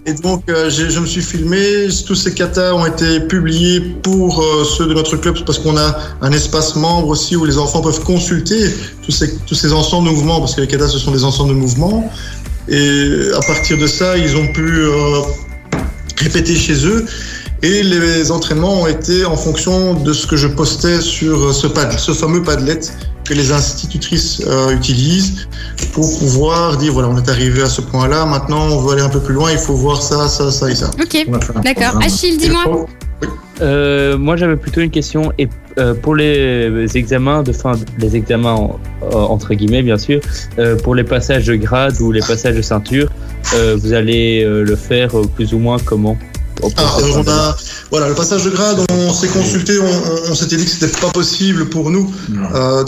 Et 0.06 0.14
donc, 0.14 0.44
euh, 0.50 0.70
je 0.70 1.00
me 1.00 1.06
suis 1.06 1.22
filmé. 1.22 1.88
Tous 2.06 2.16
ces 2.16 2.34
katas 2.34 2.74
ont 2.74 2.86
été 2.86 3.22
publiés 3.22 3.80
pour 3.80 4.42
euh, 4.42 4.66
ceux 4.66 4.86
de 4.86 4.94
notre 4.94 5.16
club 5.16 5.38
parce 5.46 5.60
qu'on 5.60 5.78
a 5.78 5.98
un 6.22 6.32
espace 6.34 6.76
membre 6.76 7.08
aussi 7.08 7.38
où 7.38 7.46
les 7.46 7.58
enfants 7.58 7.82
peuvent 7.82 8.04
consulter 8.04 8.70
tous 9.02 9.12
ces, 9.12 9.38
tous 9.46 9.56
ces 9.56 9.72
ensembles 9.72 10.10
de 10.10 10.14
mouvements 10.14 10.42
parce 10.42 10.56
que 10.56 10.62
les 10.62 10.68
katas, 10.68 10.90
ce 10.90 11.00
sont 11.00 11.12
des 11.12 11.24
ensembles 11.24 11.52
de 11.52 11.56
mouvements. 11.56 12.12
Et 12.68 13.30
à 13.34 13.42
partir 13.48 13.78
de 13.78 13.88
ça, 13.88 14.18
ils 14.18 14.36
ont 14.36 14.48
pu 14.52 14.68
euh, 14.68 15.22
répéter 16.18 16.56
chez 16.56 16.86
eux. 16.86 17.06
Et 17.63 17.81
les 17.81 18.30
entraînements 18.30 18.81
ont 18.81 18.88
été 18.88 19.24
en 19.25 19.36
fonction 19.38 19.94
de 19.94 20.12
ce 20.13 20.27
que 20.27 20.36
je 20.36 20.48
postais 20.50 21.00
sur 21.00 21.54
ce 21.54 21.65
pad, 21.68 21.98
ce 21.98 22.12
fameux 22.12 22.44
padlet 22.44 22.80
que 23.24 23.33
les 23.33 23.54
institutrices 23.54 24.42
euh, 24.45 24.71
utilisent 24.75 25.48
pour 25.94 26.04
pouvoir 26.19 26.75
dire 26.77 26.92
voilà, 26.92 27.07
on 27.07 27.18
est 27.18 27.30
arrivé 27.30 27.62
à 27.62 27.69
ce 27.69 27.80
point-là, 27.80 28.25
maintenant 28.25 28.65
on 28.68 28.81
veut 28.81 28.94
aller 28.94 29.01
un 29.01 29.07
peu 29.07 29.21
plus 29.21 29.33
loin, 29.33 29.50
il 29.50 29.57
faut 29.57 29.75
voir 29.75 30.01
ça, 30.01 30.27
ça, 30.27 30.51
ça 30.51 30.69
et 30.69 30.75
ça. 30.75 30.92
Ok, 31.01 31.25
d'accord. 31.63 32.01
Achille, 32.04 32.38
dis-moi. 32.38 32.86
Euh, 33.62 34.18
moi, 34.18 34.36
j'avais 34.36 34.57
plutôt 34.57 34.81
une 34.81 34.89
question. 34.89 35.31
Et 35.38 35.48
euh, 35.77 35.94
pour 35.94 36.15
les 36.15 36.86
examens 36.98 37.44
de 37.44 37.54
fin, 37.54 37.74
les 38.00 38.15
examens 38.18 38.54
en- 38.56 38.80
entre 39.13 39.54
guillemets, 39.54 39.83
bien 39.83 39.98
sûr, 39.98 40.19
euh, 40.60 40.75
pour 40.75 40.95
les 40.95 41.04
passages 41.06 41.45
de 41.45 41.56
grade 41.56 41.95
ou 42.01 42.12
les 42.12 42.19
passages 42.19 42.56
de 42.57 42.62
ceinture, 42.62 43.10
euh, 43.56 43.77
vous 43.80 43.94
allez 43.94 44.44
euh, 44.44 44.63
le 44.63 44.75
faire 44.75 45.18
euh, 45.18 45.25
plus 45.25 45.54
ou 45.54 45.60
moins 45.60 45.77
comment? 45.86 46.18
Ah, 46.78 46.94
cette 46.96 47.06
alors 47.06 47.24
on 47.26 47.30
a, 47.30 47.56
voilà, 47.92 48.08
le 48.10 48.16
passage 48.16 48.44
de 48.46 48.50
grade, 48.50 48.80
on 48.92 49.14
s'est 49.14 49.28
consulté, 49.28 49.74
on, 50.30 50.36
s'était 50.36 50.56
dit 50.56 50.66
que 50.66 50.72
c'était 50.72 51.00
pas 51.00 51.10
possible 51.12 51.70
pour 51.70 51.90
nous 51.90 52.14
euh, 52.56 52.84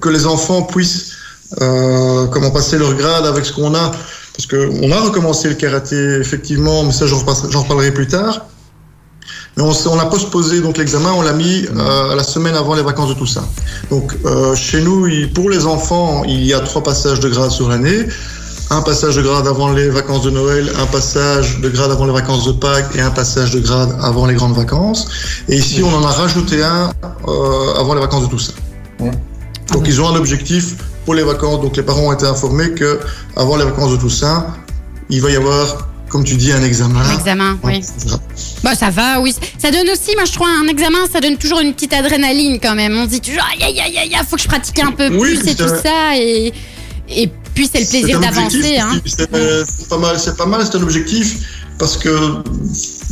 que 0.00 0.08
les 0.08 0.26
enfants 0.26 0.62
puissent 0.62 1.12
euh, 1.60 2.26
comment 2.26 2.50
passer 2.50 2.78
leur 2.78 2.94
grade 2.94 3.26
avec 3.26 3.44
ce 3.44 3.52
qu'on 3.52 3.74
a, 3.74 3.92
parce 4.36 4.46
que 4.46 4.68
on 4.82 4.90
a 4.92 5.00
recommencé 5.00 5.48
le 5.48 5.54
karaté 5.54 5.96
effectivement, 6.20 6.84
mais 6.84 6.92
ça 6.92 7.06
j'en 7.06 7.18
reparlerai 7.18 7.92
plus 7.92 8.08
tard. 8.08 8.46
Mais 9.56 9.62
on, 9.62 9.98
a 10.00 10.06
postposé 10.06 10.60
donc 10.60 10.78
l'examen, 10.78 11.12
on 11.12 11.22
l'a 11.22 11.32
mis 11.32 11.64
euh, 11.76 12.10
à 12.10 12.16
la 12.16 12.24
semaine 12.24 12.56
avant 12.56 12.74
les 12.74 12.82
vacances 12.82 13.10
de 13.10 13.14
Toussaint. 13.14 13.46
Donc 13.88 14.12
euh, 14.24 14.56
chez 14.56 14.80
nous, 14.82 15.06
il- 15.06 15.32
pour 15.32 15.48
les 15.48 15.64
enfants, 15.64 16.24
il 16.24 16.44
y 16.44 16.52
a 16.52 16.58
trois 16.60 16.82
passages 16.82 17.20
de 17.20 17.28
grade 17.28 17.52
sur 17.52 17.68
l'année. 17.68 18.06
Un 18.74 18.82
passage 18.82 19.14
de 19.14 19.22
grade 19.22 19.46
avant 19.46 19.70
les 19.70 19.88
vacances 19.88 20.22
de 20.22 20.30
Noël, 20.30 20.68
un 20.80 20.86
passage 20.86 21.60
de 21.60 21.68
grade 21.68 21.92
avant 21.92 22.06
les 22.06 22.12
vacances 22.12 22.44
de 22.44 22.50
Pâques 22.50 22.96
et 22.96 23.00
un 23.00 23.12
passage 23.12 23.52
de 23.52 23.60
grade 23.60 23.96
avant 24.02 24.26
les 24.26 24.34
grandes 24.34 24.56
vacances. 24.56 25.06
Et 25.48 25.54
ici, 25.54 25.80
on 25.84 25.94
en 25.94 26.04
a 26.04 26.10
rajouté 26.10 26.60
un 26.60 26.90
euh, 27.28 27.80
avant 27.80 27.94
les 27.94 28.00
vacances 28.00 28.24
de 28.24 28.26
Toussaint. 28.26 28.54
Ouais. 28.98 29.12
Donc 29.72 29.84
ils 29.86 30.00
ont 30.00 30.08
un 30.08 30.16
objectif 30.16 30.74
pour 31.04 31.14
les 31.14 31.22
vacances. 31.22 31.60
Donc 31.60 31.76
les 31.76 31.84
parents 31.84 32.08
ont 32.08 32.12
été 32.12 32.26
informés 32.26 32.72
que 32.72 32.98
avant 33.36 33.56
les 33.56 33.64
vacances 33.64 33.92
de 33.92 33.96
Toussaint, 33.96 34.46
il 35.08 35.22
va 35.22 35.30
y 35.30 35.36
avoir, 35.36 35.86
comme 36.08 36.24
tu 36.24 36.34
dis, 36.34 36.50
un 36.50 36.64
examen. 36.64 37.00
Un 37.00 37.14
examen, 37.14 37.58
oui. 37.62 37.80
Bah 38.64 38.74
ça 38.74 38.90
va, 38.90 39.20
oui. 39.20 39.36
Ça 39.56 39.70
donne 39.70 39.88
aussi, 39.88 40.16
moi 40.16 40.24
je 40.24 40.32
trouve 40.32 40.48
un 40.48 40.66
examen, 40.66 40.98
ça 41.12 41.20
donne 41.20 41.36
toujours 41.36 41.60
une 41.60 41.74
petite 41.74 41.92
adrénaline 41.92 42.58
quand 42.60 42.74
même. 42.74 42.98
On 42.98 43.04
se 43.04 43.10
dit 43.10 43.20
toujours, 43.20 43.44
aïe 43.52 43.62
aïe 43.62 43.80
aïe 43.80 43.98
aïe, 43.98 44.14
aïe, 44.16 44.26
faut 44.28 44.34
que 44.34 44.42
je 44.42 44.48
pratique 44.48 44.80
un 44.80 44.90
peu 44.90 45.10
Oui, 45.10 45.36
plus 45.38 45.48
et 45.52 45.54
tout 45.54 45.68
ça. 45.68 46.16
Et, 46.16 46.52
et 47.08 47.30
puis 47.54 47.68
c'est 47.72 47.80
le 47.80 47.86
plaisir 47.86 48.20
d'avancer. 48.20 48.78
Hein. 48.78 49.00
C'est 49.06 49.30
pas 49.88 49.98
mal, 49.98 50.18
c'est 50.18 50.36
pas 50.36 50.46
mal, 50.46 50.62
c'est 50.64 50.76
un 50.76 50.82
objectif 50.82 51.38
parce 51.78 51.96
que 51.96 52.10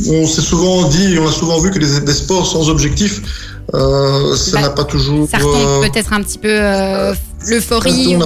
on 0.09 0.27
s'est 0.27 0.41
souvent 0.41 0.87
dit, 0.89 1.17
on 1.19 1.27
a 1.27 1.31
souvent 1.31 1.59
vu 1.59 1.71
que 1.71 1.79
des, 1.79 1.99
des 2.01 2.13
sports 2.13 2.45
sans 2.47 2.69
objectif, 2.69 3.21
euh, 3.73 4.35
ça 4.35 4.51
Bah, 4.57 4.61
n'a 4.61 4.69
pas 4.71 4.83
toujours. 4.85 5.27
Ça 5.29 5.37
retombe 5.37 5.83
euh, 5.83 5.87
peut-être 5.89 6.13
un 6.13 6.21
petit 6.23 6.37
peu 6.37 6.49
euh, 6.49 7.13
l'euphorie. 7.47 8.17
ou- 8.17 8.21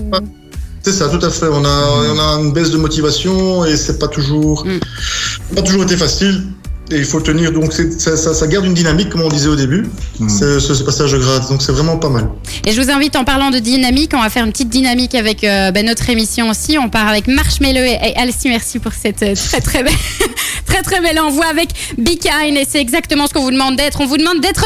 C'est 0.83 0.93
ça, 0.93 1.09
tout 1.09 1.23
à 1.25 1.29
fait. 1.29 1.47
On 1.51 1.65
a, 1.65 2.13
on 2.15 2.19
a 2.19 2.41
une 2.41 2.53
baisse 2.53 2.71
de 2.71 2.77
motivation 2.77 3.65
et 3.65 3.75
c'est 3.75 3.99
pas 3.99 4.07
toujours, 4.07 4.65
Mm. 4.65 5.55
pas 5.55 5.61
toujours 5.61 5.83
été 5.83 5.97
facile. 5.97 6.43
Et 6.89 6.97
il 6.97 7.05
faut 7.05 7.17
le 7.17 7.23
tenir. 7.23 7.51
Donc 7.51 7.73
ça, 7.73 8.15
ça, 8.15 8.33
ça 8.33 8.47
garde 8.47 8.65
une 8.65 8.73
dynamique, 8.73 9.09
comme 9.09 9.21
on 9.21 9.27
disait 9.29 9.49
au 9.49 9.55
début, 9.55 9.85
Mm. 10.19 10.29
ce, 10.29 10.83
passage 10.83 11.11
de 11.11 11.17
grade. 11.19 11.47
Donc 11.49 11.61
c'est 11.61 11.71
vraiment 11.71 11.97
pas 11.97 12.09
mal. 12.09 12.27
Et 12.65 12.71
je 12.71 12.81
vous 12.81 12.89
invite, 12.89 13.15
en 13.15 13.23
parlant 13.23 13.51
de 13.51 13.59
dynamique, 13.59 14.11
on 14.15 14.21
va 14.21 14.29
faire 14.29 14.45
une 14.45 14.51
petite 14.51 14.69
dynamique 14.69 15.13
avec 15.15 15.43
euh, 15.43 15.71
ben, 15.71 15.85
notre 15.85 16.09
émission 16.09 16.49
aussi. 16.49 16.77
On 16.77 16.89
part 16.89 17.07
avec 17.07 17.27
Marshmello 17.27 17.81
et, 17.81 17.99
et 18.03 18.15
Alcy. 18.17 18.47
Merci 18.49 18.79
pour 18.79 18.93
cette 18.93 19.21
euh, 19.21 19.35
très 19.35 19.61
très 19.61 19.83
belle, 19.83 19.93
très 20.65 20.81
très 20.81 21.01
belle 21.01 21.19
envoi 21.19 21.45
avec 21.45 21.69
Be 21.97 22.17
Kind. 22.17 22.57
Et 22.57 22.65
c'est 22.67 22.79
exactement 22.81 23.27
ce 23.27 23.33
qu'on 23.33 23.43
vous 23.43 23.51
demande 23.51 23.75
d'être. 23.75 24.01
On 24.01 24.05
vous 24.07 24.17
demande 24.17 24.39
d'être 24.41 24.65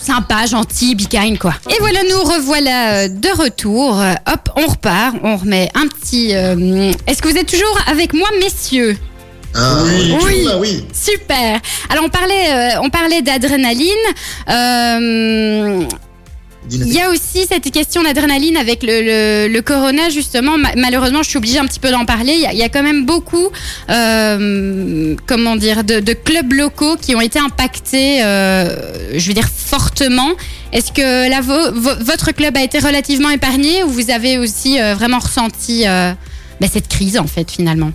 sympa, 0.00 0.46
gentil, 0.46 0.94
Be 0.94 1.08
Kind, 1.08 1.38
quoi. 1.38 1.54
Et 1.70 1.76
voilà, 1.80 2.00
nous 2.10 2.22
revoilà 2.22 2.92
euh, 3.04 3.08
de 3.08 3.42
retour. 3.42 4.00
Hop, 4.32 4.50
on 4.56 4.66
repart. 4.66 5.16
On 5.24 5.36
remet 5.36 5.70
un 5.74 5.86
petit. 5.88 6.34
euh, 6.34 6.92
Est-ce 7.06 7.20
que 7.22 7.28
vous 7.28 7.36
êtes 7.36 7.48
toujours 7.48 7.78
avec 7.90 8.12
moi, 8.12 8.28
messieurs? 8.40 8.96
Ah, 9.54 9.82
Oui. 9.84 10.14
oui, 10.24 10.46
oui. 10.58 10.84
Super. 10.92 11.60
Alors 11.90 12.04
on 12.04 12.08
parlait, 12.10 12.74
euh, 12.76 12.80
on 12.82 12.90
parlait 12.90 13.22
d'adrénaline. 13.22 13.88
Euh, 14.48 15.82
Il 16.70 16.92
y 16.92 17.00
a 17.00 17.08
aussi 17.08 17.46
cette 17.50 17.70
question 17.72 18.02
d'adrénaline 18.02 18.58
avec 18.58 18.82
le, 18.82 19.00
le, 19.00 19.48
le 19.52 19.62
corona, 19.62 20.10
justement. 20.10 20.58
Ma- 20.58 20.74
malheureusement, 20.76 21.22
je 21.22 21.30
suis 21.30 21.38
obligée 21.38 21.58
un 21.58 21.66
petit 21.66 21.80
peu 21.80 21.90
d'en 21.90 22.04
parler. 22.04 22.32
Il 22.34 22.40
y, 22.40 22.46
a- 22.46 22.52
il 22.52 22.58
y 22.58 22.62
a 22.62 22.68
quand 22.68 22.82
même 22.82 23.06
beaucoup, 23.06 23.48
euh, 23.88 25.14
comment 25.26 25.56
dire, 25.56 25.82
de, 25.82 26.00
de 26.00 26.12
clubs 26.12 26.52
locaux 26.52 26.96
qui 27.00 27.14
ont 27.14 27.22
été 27.22 27.38
impactés, 27.38 28.22
euh, 28.22 28.76
je 29.16 29.26
veux 29.28 29.34
dire, 29.34 29.48
fortement. 29.48 30.30
Est-ce 30.74 30.92
que 30.92 31.30
là, 31.30 31.40
vo- 31.40 31.72
vo- 31.72 31.98
votre 32.04 32.32
club 32.32 32.54
a 32.58 32.62
été 32.62 32.80
relativement 32.80 33.30
épargné 33.30 33.82
ou 33.84 33.88
vous 33.88 34.10
avez 34.10 34.36
aussi 34.36 34.78
euh, 34.78 34.94
vraiment 34.94 35.20
ressenti 35.20 35.88
euh, 35.88 36.12
bah, 36.60 36.66
cette 36.70 36.88
crise 36.88 37.16
en 37.16 37.26
fait 37.26 37.50
finalement? 37.50 37.92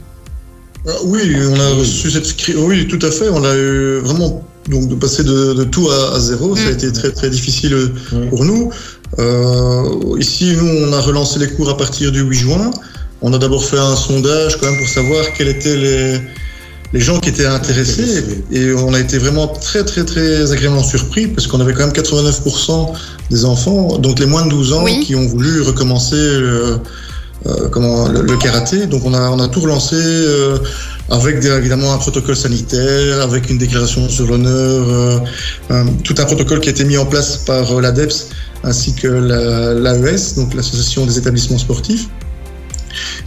Oui, 1.05 1.21
on 1.49 1.59
a 1.59 1.69
reçu 1.79 2.11
cette 2.11 2.35
cri- 2.35 2.55
Oui, 2.57 2.87
tout 2.87 2.99
à 3.05 3.11
fait. 3.11 3.29
On 3.29 3.43
a 3.43 3.55
eu 3.55 3.99
vraiment 3.99 4.45
donc 4.69 4.87
de 4.89 4.95
passer 4.95 5.23
de, 5.23 5.53
de 5.53 5.63
tout 5.63 5.87
à, 5.89 6.15
à 6.15 6.19
zéro. 6.19 6.55
Ça 6.55 6.63
a 6.67 6.71
Mm. 6.71 6.73
été 6.73 6.91
très 6.91 7.11
très 7.11 7.29
difficile 7.29 7.91
pour 8.29 8.43
nous. 8.43 8.69
Euh, 9.19 9.83
ici, 10.19 10.53
nous, 10.57 10.67
on 10.87 10.91
a 10.93 10.99
relancé 10.99 11.39
les 11.39 11.47
cours 11.49 11.69
à 11.69 11.77
partir 11.77 12.11
du 12.11 12.21
8 12.21 12.35
juin. 12.37 12.71
On 13.21 13.31
a 13.33 13.37
d'abord 13.37 13.63
fait 13.63 13.77
un 13.77 13.95
sondage 13.95 14.57
quand 14.59 14.65
même 14.69 14.77
pour 14.79 14.87
savoir 14.89 15.25
quels 15.37 15.47
étaient 15.49 15.77
les 15.77 16.19
les 16.91 16.99
gens 16.99 17.19
qui 17.19 17.29
étaient 17.29 17.47
intéressés 17.47 18.23
et 18.51 18.71
on 18.73 18.93
a 18.93 18.99
été 18.99 19.17
vraiment 19.17 19.47
très 19.47 19.83
très 19.83 20.03
très 20.05 20.51
agréablement 20.51 20.83
surpris 20.83 21.25
parce 21.25 21.47
qu'on 21.47 21.59
avait 21.59 21.73
quand 21.73 21.85
même 21.87 21.91
89% 21.95 22.93
des 23.31 23.45
enfants, 23.45 23.97
donc 23.97 24.19
les 24.19 24.27
moins 24.27 24.45
de 24.45 24.51
12 24.51 24.73
ans, 24.73 24.83
Oui. 24.83 25.03
qui 25.03 25.15
ont 25.15 25.25
voulu 25.25 25.61
recommencer 25.61 26.13
euh, 26.15 26.77
euh, 27.45 27.67
comment, 27.69 28.07
le, 28.07 28.21
le 28.21 28.37
karaté. 28.37 28.87
Donc 28.87 29.03
on 29.05 29.13
a, 29.13 29.29
on 29.29 29.39
a 29.39 29.47
tout 29.47 29.59
relancé 29.61 29.95
euh, 29.97 30.57
avec 31.09 31.39
des- 31.39 31.49
évidemment 31.49 31.93
un 31.93 31.97
protocole 31.97 32.35
sanitaire, 32.35 33.21
avec 33.21 33.49
une 33.49 33.57
déclaration 33.57 34.07
sur 34.09 34.27
l'honneur, 34.27 35.19
euh, 35.71 35.83
tout 36.03 36.15
un 36.17 36.25
protocole 36.25 36.59
qui 36.61 36.69
a 36.69 36.71
été 36.71 36.85
mis 36.85 36.97
en 36.97 37.05
place 37.05 37.37
par 37.37 37.71
euh, 37.77 37.81
l'ADEPS 37.81 38.27
ainsi 38.63 38.93
que 38.93 39.07
la- 39.07 39.73
l'AES, 39.73 40.35
donc 40.37 40.53
l'association 40.53 41.05
des 41.05 41.17
établissements 41.17 41.57
sportifs. 41.57 42.07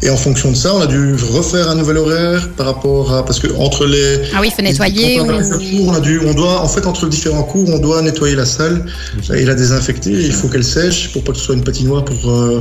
Et 0.03 0.11
en 0.11 0.17
fonction 0.17 0.53
de 0.53 0.57
ça, 0.57 0.75
on 0.75 0.81
a 0.81 0.87
dû 0.87 1.15
refaire 1.33 1.69
un 1.71 1.75
nouvel 1.75 1.97
horaire 1.99 2.49
par 2.57 2.67
rapport 2.67 3.13
à 3.13 3.25
parce 3.25 3.39
que 3.41 3.49
entre 3.57 3.85
les 3.87 4.21
Ah 4.35 4.39
oui, 4.41 4.49
il 4.49 4.55
faut 4.55 4.63
nettoyer. 4.63 5.21
on, 5.21 5.27
cours, 5.27 5.89
on 5.89 5.95
a 5.95 6.01
dû, 6.01 6.21
on 6.25 6.35
doit 6.35 6.61
en 6.61 6.69
fait 6.69 6.87
entre 6.87 7.05
les 7.07 7.11
différents 7.11 7.43
cours, 7.43 7.69
on 7.71 7.79
doit 7.79 8.01
nettoyer 8.03 8.37
la 8.37 8.47
salle 8.47 8.85
et 9.35 9.45
la 9.45 9.55
désinfecter. 9.55 10.11
Il 10.13 10.33
faut 10.33 10.49
qu'elle 10.49 10.65
sèche 10.65 11.13
pour 11.13 11.25
pas 11.25 11.33
que 11.33 11.39
ce 11.39 11.45
soit 11.45 11.55
une 11.55 11.65
patinoire 11.65 12.05
pour 12.05 12.31
euh, 12.31 12.61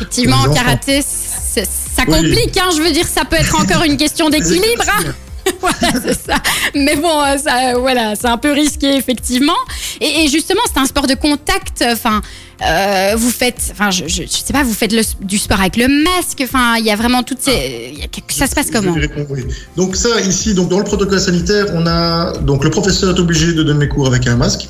Effectivement, 0.00 0.36
en 0.36 0.52
karaté, 0.54 1.02
ça 1.02 1.62
Oui. 2.06 2.14
complique. 2.14 2.56
Hein, 2.56 2.70
je 2.76 2.82
veux 2.82 2.90
dire, 2.92 3.06
ça 3.06 3.24
peut 3.24 3.36
être 3.36 3.60
encore 3.60 3.82
une 3.84 3.96
question 3.96 4.30
d'équilibre. 4.30 4.84
hein. 4.88 5.12
voilà, 5.60 5.92
c'est 6.04 6.12
ça. 6.30 6.36
Mais 6.74 6.94
bon, 6.96 7.22
euh, 7.22 7.38
ça, 7.38 7.70
euh, 7.74 7.78
voilà, 7.78 8.14
c'est 8.14 8.26
un 8.28 8.36
peu 8.36 8.52
risqué, 8.52 8.94
effectivement. 8.96 9.56
Et, 10.00 10.24
et 10.24 10.28
justement, 10.28 10.60
c'est 10.72 10.78
un 10.78 10.84
sport 10.84 11.06
de 11.06 11.14
contact. 11.14 11.82
Enfin, 11.90 12.20
euh, 12.62 13.14
vous 13.16 13.30
faites, 13.30 13.70
enfin, 13.72 13.90
je, 13.90 14.06
je, 14.08 14.24
je 14.24 14.28
sais 14.44 14.52
pas, 14.52 14.62
vous 14.62 14.74
faites 14.74 14.92
le- 14.92 15.02
du 15.24 15.38
sport 15.38 15.58
avec 15.60 15.76
le 15.78 15.88
masque. 15.88 16.42
Enfin, 16.42 16.76
il 16.78 16.84
y 16.84 16.90
a 16.90 16.96
vraiment 16.96 17.22
toutes 17.22 17.40
ces. 17.40 17.92
il 17.94 17.98
y 17.98 18.02
a- 18.02 18.08
ça 18.28 18.46
se 18.46 18.54
passe 18.54 18.66
comment 18.70 18.92
vais 18.92 19.00
répondre, 19.00 19.26
oui. 19.30 19.46
Donc 19.76 19.96
ça 19.96 20.20
ici, 20.20 20.52
donc 20.52 20.68
dans 20.68 20.78
le 20.78 20.84
protocole 20.84 21.18
sanitaire, 21.20 21.66
on 21.72 21.86
a 21.86 22.32
donc 22.40 22.62
le 22.62 22.68
professeur 22.70 23.16
est 23.16 23.20
obligé 23.20 23.54
de 23.54 23.62
donner 23.62 23.88
cours 23.88 24.06
avec 24.06 24.26
un 24.26 24.36
masque. 24.36 24.68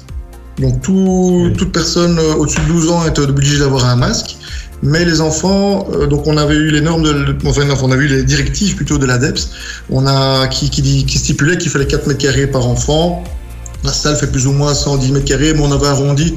Donc 0.61 0.81
tout, 0.83 1.53
toute 1.59 1.73
personne 1.73 2.19
au-dessus 2.19 2.61
de 2.61 2.67
12 2.67 2.91
ans 2.91 3.05
est 3.07 3.19
obligée 3.19 3.59
d'avoir 3.59 3.85
un 3.85 3.97
masque. 3.97 4.37
Mais 4.83 5.05
les 5.05 5.21
enfants, 5.21 5.89
euh, 5.93 6.07
donc 6.07 6.27
on 6.27 6.37
avait 6.37 6.55
eu 6.55 6.71
les 6.71 6.81
normes 6.81 7.03
de, 7.03 7.37
enfin 7.47 7.63
on 7.83 7.91
a 7.91 7.97
eu 7.97 8.07
les 8.07 8.23
directives 8.23 8.77
plutôt 8.77 8.97
de 8.99 9.07
l'ADEPS, 9.07 9.51
on 9.91 10.07
a 10.07 10.47
qui 10.47 10.71
qui, 10.71 10.83
dit, 10.83 11.05
qui 11.05 11.19
stipulait 11.19 11.59
qu'il 11.59 11.71
fallait 11.71 11.87
4 11.87 12.07
mètres 12.07 12.21
carrés 12.21 12.47
par 12.47 12.67
enfant. 12.67 13.25
La 13.85 13.93
salle 13.93 14.17
fait 14.17 14.27
plus 14.27 14.47
ou 14.47 14.53
moins 14.53 14.75
110 14.75 15.13
mètres 15.13 15.25
carrés, 15.25 15.53
mais 15.55 15.61
on 15.61 15.73
avait 15.73 15.87
arrondi 15.87 16.37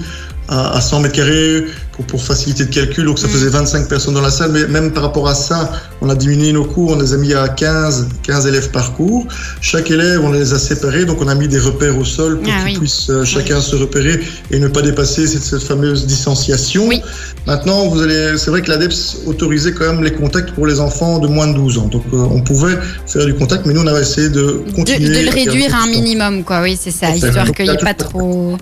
à, 0.52 0.76
à 0.78 0.82
100 0.82 1.00
mètres 1.00 1.16
carrés 1.16 1.64
pour, 1.94 2.06
pour 2.06 2.22
faciliter 2.24 2.64
le 2.66 2.70
calcul, 2.70 3.06
donc 3.06 3.18
ça 3.20 3.28
Mm. 3.28 3.32
faisait 3.32 3.50
25 3.50 3.88
personnes 3.88 4.14
dans 4.14 4.22
la 4.22 4.30
salle. 4.30 4.52
Mais 4.52 4.68
même 4.68 4.92
par 4.92 5.04
rapport 5.04 5.28
à 5.28 5.34
ça, 5.34 5.72
on 6.02 6.10
a 6.10 6.16
diminué 6.16 6.52
nos 6.52 6.66
cours, 6.66 6.92
on 6.92 7.00
les 7.00 7.14
a 7.14 7.18
mis 7.18 7.34
à 7.34 7.48
15, 7.48 8.08
15 8.24 8.46
élèves 8.48 8.70
par 8.72 8.94
cours. 8.94 9.26
Chaque 9.62 9.90
élève, 9.90 10.22
on 10.24 10.32
les 10.32 10.54
a 10.54 10.60
séparés, 10.60 11.06
donc 11.06 11.20
on 11.22 11.28
a 11.28 11.36
mis 11.36 11.48
des 11.48 11.60
repères 11.60 11.98
au 11.98 12.06
sol 12.06 12.40
pour 12.40 12.52
Ah 12.54 12.66
qu'ils 12.66 12.74
oui. 12.74 12.80
puissent 12.80 13.10
euh, 13.10 13.24
chacun 13.26 13.60
se 13.62 13.76
repérer 13.76 14.20
et 14.52 14.60
ne 14.60 14.68
pas 14.68 14.82
dépasser 14.82 15.26
cette, 15.26 15.44
cette 15.44 15.64
fameuse 15.64 16.06
distanciation. 16.06 16.86
Oui. 16.88 17.02
Maintenant, 17.48 17.88
vous 17.88 18.02
allez, 18.02 18.38
c'est 18.38 18.52
vrai 18.52 18.62
que 18.62 18.70
l'ADEPS 18.70 19.20
autorisait 19.26 19.72
quand 19.74 19.86
même 19.94 20.04
les 20.04 20.12
contacts 20.14 20.52
pour 20.52 20.68
les 20.68 20.80
enfants 20.80 21.18
de 21.20 21.28
moins 21.28 21.48
de 21.48 21.54
12 21.54 21.78
ans. 21.80 21.88
Donc, 21.88 22.04
euh, 22.14 22.18
on 22.18 22.42
pouvait 22.42 22.78
faire 23.08 23.26
du 23.26 23.34
contact, 23.36 23.66
mais 23.66 23.74
nous, 23.74 23.82
on 23.82 23.88
avait 23.88 24.02
essayé 24.02 24.30
de 24.30 24.64
continuer. 24.76 25.10
de 25.24 25.26
le 25.26 25.32
réduire 25.32 25.74
à 25.76 25.84
un 25.84 25.88
minimum, 25.88 26.44
quoi. 26.44 26.62
Oui, 26.62 26.78
c'est 26.80 26.92
ça, 26.92 27.10
histoire 27.16 27.52
qu'il 27.54 27.66
n'y 27.66 27.72
ait 27.72 27.78
pas 27.78 27.94
trop. 27.94 28.58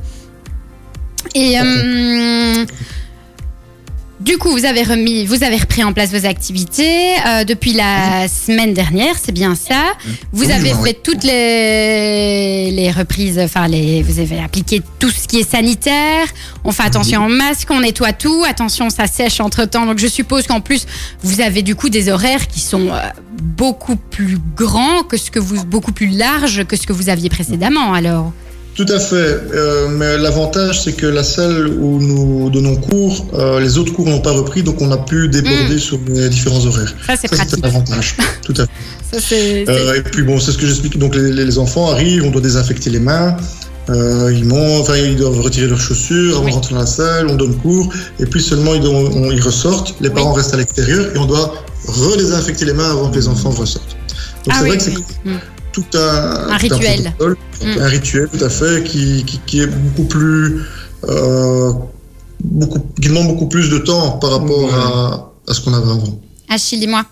Et 1.36 1.60
euh, 1.60 2.66
du 4.20 4.38
coup, 4.38 4.50
vous 4.52 4.66
avez 4.66 4.84
remis, 4.84 5.26
vous 5.26 5.44
avez 5.46 5.56
repris 5.56 5.82
en 5.84 5.94
place 5.94 6.12
vos 6.12 6.26
activités 6.26 7.14
euh, 7.26 7.46
depuis 7.46 7.72
la 7.72 8.28
semaine 8.28 8.74
dernière, 8.74 9.16
c'est 9.22 9.32
bien 9.32 9.56
ça. 9.56 9.94
Vous 10.34 10.46
Oui, 10.48 10.52
avez 10.52 10.74
oui. 10.74 10.90
fait 10.90 10.94
toutes 11.02 11.24
les, 11.24 12.72
les 12.72 12.92
reprises, 12.92 13.40
enfin 13.40 13.68
les, 13.70 14.04
vous 14.04 14.20
avez 14.20 14.40
appliqué 14.42 14.82
tout 15.00 15.10
ce 15.10 15.26
qui 15.28 15.38
est 15.40 15.50
sanitaire. 15.50 16.26
On 16.66 16.72
fait 16.74 16.84
attention 16.84 17.26
au 17.26 17.30
masque, 17.30 17.70
on 17.72 17.80
nettoie 17.80 18.12
tout. 18.12 18.44
Attention, 18.46 18.90
ça 18.90 19.08
sèche 19.08 19.40
entre 19.40 19.64
temps. 19.64 19.86
Donc 19.86 20.00
je 20.00 20.08
suppose 20.08 20.48
qu'en 20.48 20.60
plus, 20.60 20.86
vous 21.24 21.40
avez 21.40 21.62
du 21.62 21.76
coup 21.76 21.88
des 21.90 22.10
horaires 22.10 22.48
qui 22.48 22.60
sont 22.60 22.90
euh, 22.90 23.00
beaucoup 23.42 23.96
plus 23.96 24.38
grands 24.56 25.04
que 25.04 25.16
ce 25.16 25.32
que 25.32 25.40
vous, 25.40 25.64
beaucoup 25.64 25.94
plus 25.94 26.08
larges 26.10 26.66
que 26.66 26.76
ce 26.76 26.86
que 26.86 26.92
vous 26.94 27.08
aviez 27.08 27.30
précédemment. 27.30 27.94
Alors. 27.94 28.34
Tout 28.80 28.94
à 28.94 29.00
fait. 29.00 29.16
Euh, 29.54 29.90
mais 29.90 30.18
l'avantage, 30.18 30.82
c'est 30.84 30.94
que 30.94 31.06
la 31.06 31.26
salle 31.26 31.68
où 31.68 32.00
nous 32.00 32.50
donnons 32.50 32.78
cours, 32.78 33.28
euh, 33.34 33.60
les 33.60 33.78
autres 33.78 33.92
cours 33.92 34.08
n'ont 34.08 34.22
pas 34.22 34.32
repris, 34.32 34.64
donc 34.64 34.78
on 34.82 34.90
a 34.92 34.98
pu 34.98 35.28
déborder 35.28 35.76
Mm. 35.76 35.80
sur 35.80 36.00
les 36.08 36.30
différents 36.30 36.66
horaires. 36.66 36.94
Ça, 37.06 37.16
c'est 37.20 37.28
c'est 37.36 37.62
l'avantage. 37.62 38.16
Tout 38.42 38.54
à 38.58 38.66
fait. 38.66 38.72
Ça, 39.20 39.36
Euh, 39.74 39.96
et 39.96 40.02
puis 40.02 40.24
bon, 40.24 40.40
c'est 40.40 40.52
ce 40.54 40.58
que 40.58 40.66
j'explique. 40.66 40.98
Donc 40.98 41.14
les, 41.16 41.58
enfants 41.58 41.92
arrivent, 41.92 42.24
on 42.24 42.30
doit 42.32 42.40
désinfecter 42.42 42.90
les 42.90 43.00
mains. 43.00 43.36
Ils 43.90 44.46
montent, 44.46 44.82
enfin 44.84 44.96
ils 44.96 45.16
doivent 45.18 45.42
retirer 45.42 45.68
leurs 45.68 45.82
chaussures 45.82 46.36
avant 46.38 46.46
Oui. 46.46 46.52
de 46.52 46.56
rentrer 46.56 46.76
dans 46.76 46.80
la 46.82 46.86
salle. 46.88 47.28
On 47.28 47.36
donne 47.36 47.56
cours 47.58 47.92
et 48.20 48.26
puis 48.28 48.42
seulement 48.42 48.76
ils, 48.76 48.82
doivent- 48.82 49.12
on- 49.14 49.32
ils 49.32 49.42
ressortent. 49.42 49.96
Les 50.00 50.10
parents 50.12 50.32
restent 50.34 50.54
à 50.54 50.58
l'extérieur 50.58 51.06
et 51.14 51.18
on 51.18 51.26
doit 51.26 51.54
redésinfecter 51.86 52.64
les 52.66 52.74
mains 52.74 52.92
avant 52.92 53.10
que 53.10 53.16
les 53.18 53.28
enfants 53.28 53.50
ressortent. 53.50 53.98
Donc 54.46 54.52
Ah 54.52 54.56
c'est 54.60 54.64
oui, 54.64 54.70
vrai 54.70 54.78
que 54.78 54.84
c'est. 54.84 54.92
Mm. 55.30 55.40
Tout 55.72 55.86
un, 55.96 56.50
Un 56.50 56.58
tout 56.58 56.62
rituel. 56.76 57.04
protocole, 57.18 57.38
Mm. 57.62 57.82
un 57.82 57.88
rituel 57.88 58.30
tout 58.32 58.44
à 58.46 58.50
fait 58.50 58.84
qui, 58.86 59.24
qui, 59.26 59.40
qui 59.46 59.60
est 59.62 59.68
beaucoup 59.68 60.06
plus 60.06 60.62
euh, 61.10 61.74
beaucoup 62.42 62.80
qui 63.02 63.10
demande 63.10 63.28
beaucoup 63.28 63.48
plus 63.50 63.70
de 63.70 63.80
temps 63.80 64.12
par 64.14 64.32
rapport 64.32 64.74
à, 64.74 65.32
à 65.48 65.54
ce 65.54 65.60
qu'on 65.62 65.74
avait 65.74 65.92
avant. 65.92 66.20
Achille, 66.48 66.80
dis-moi. 66.80 67.04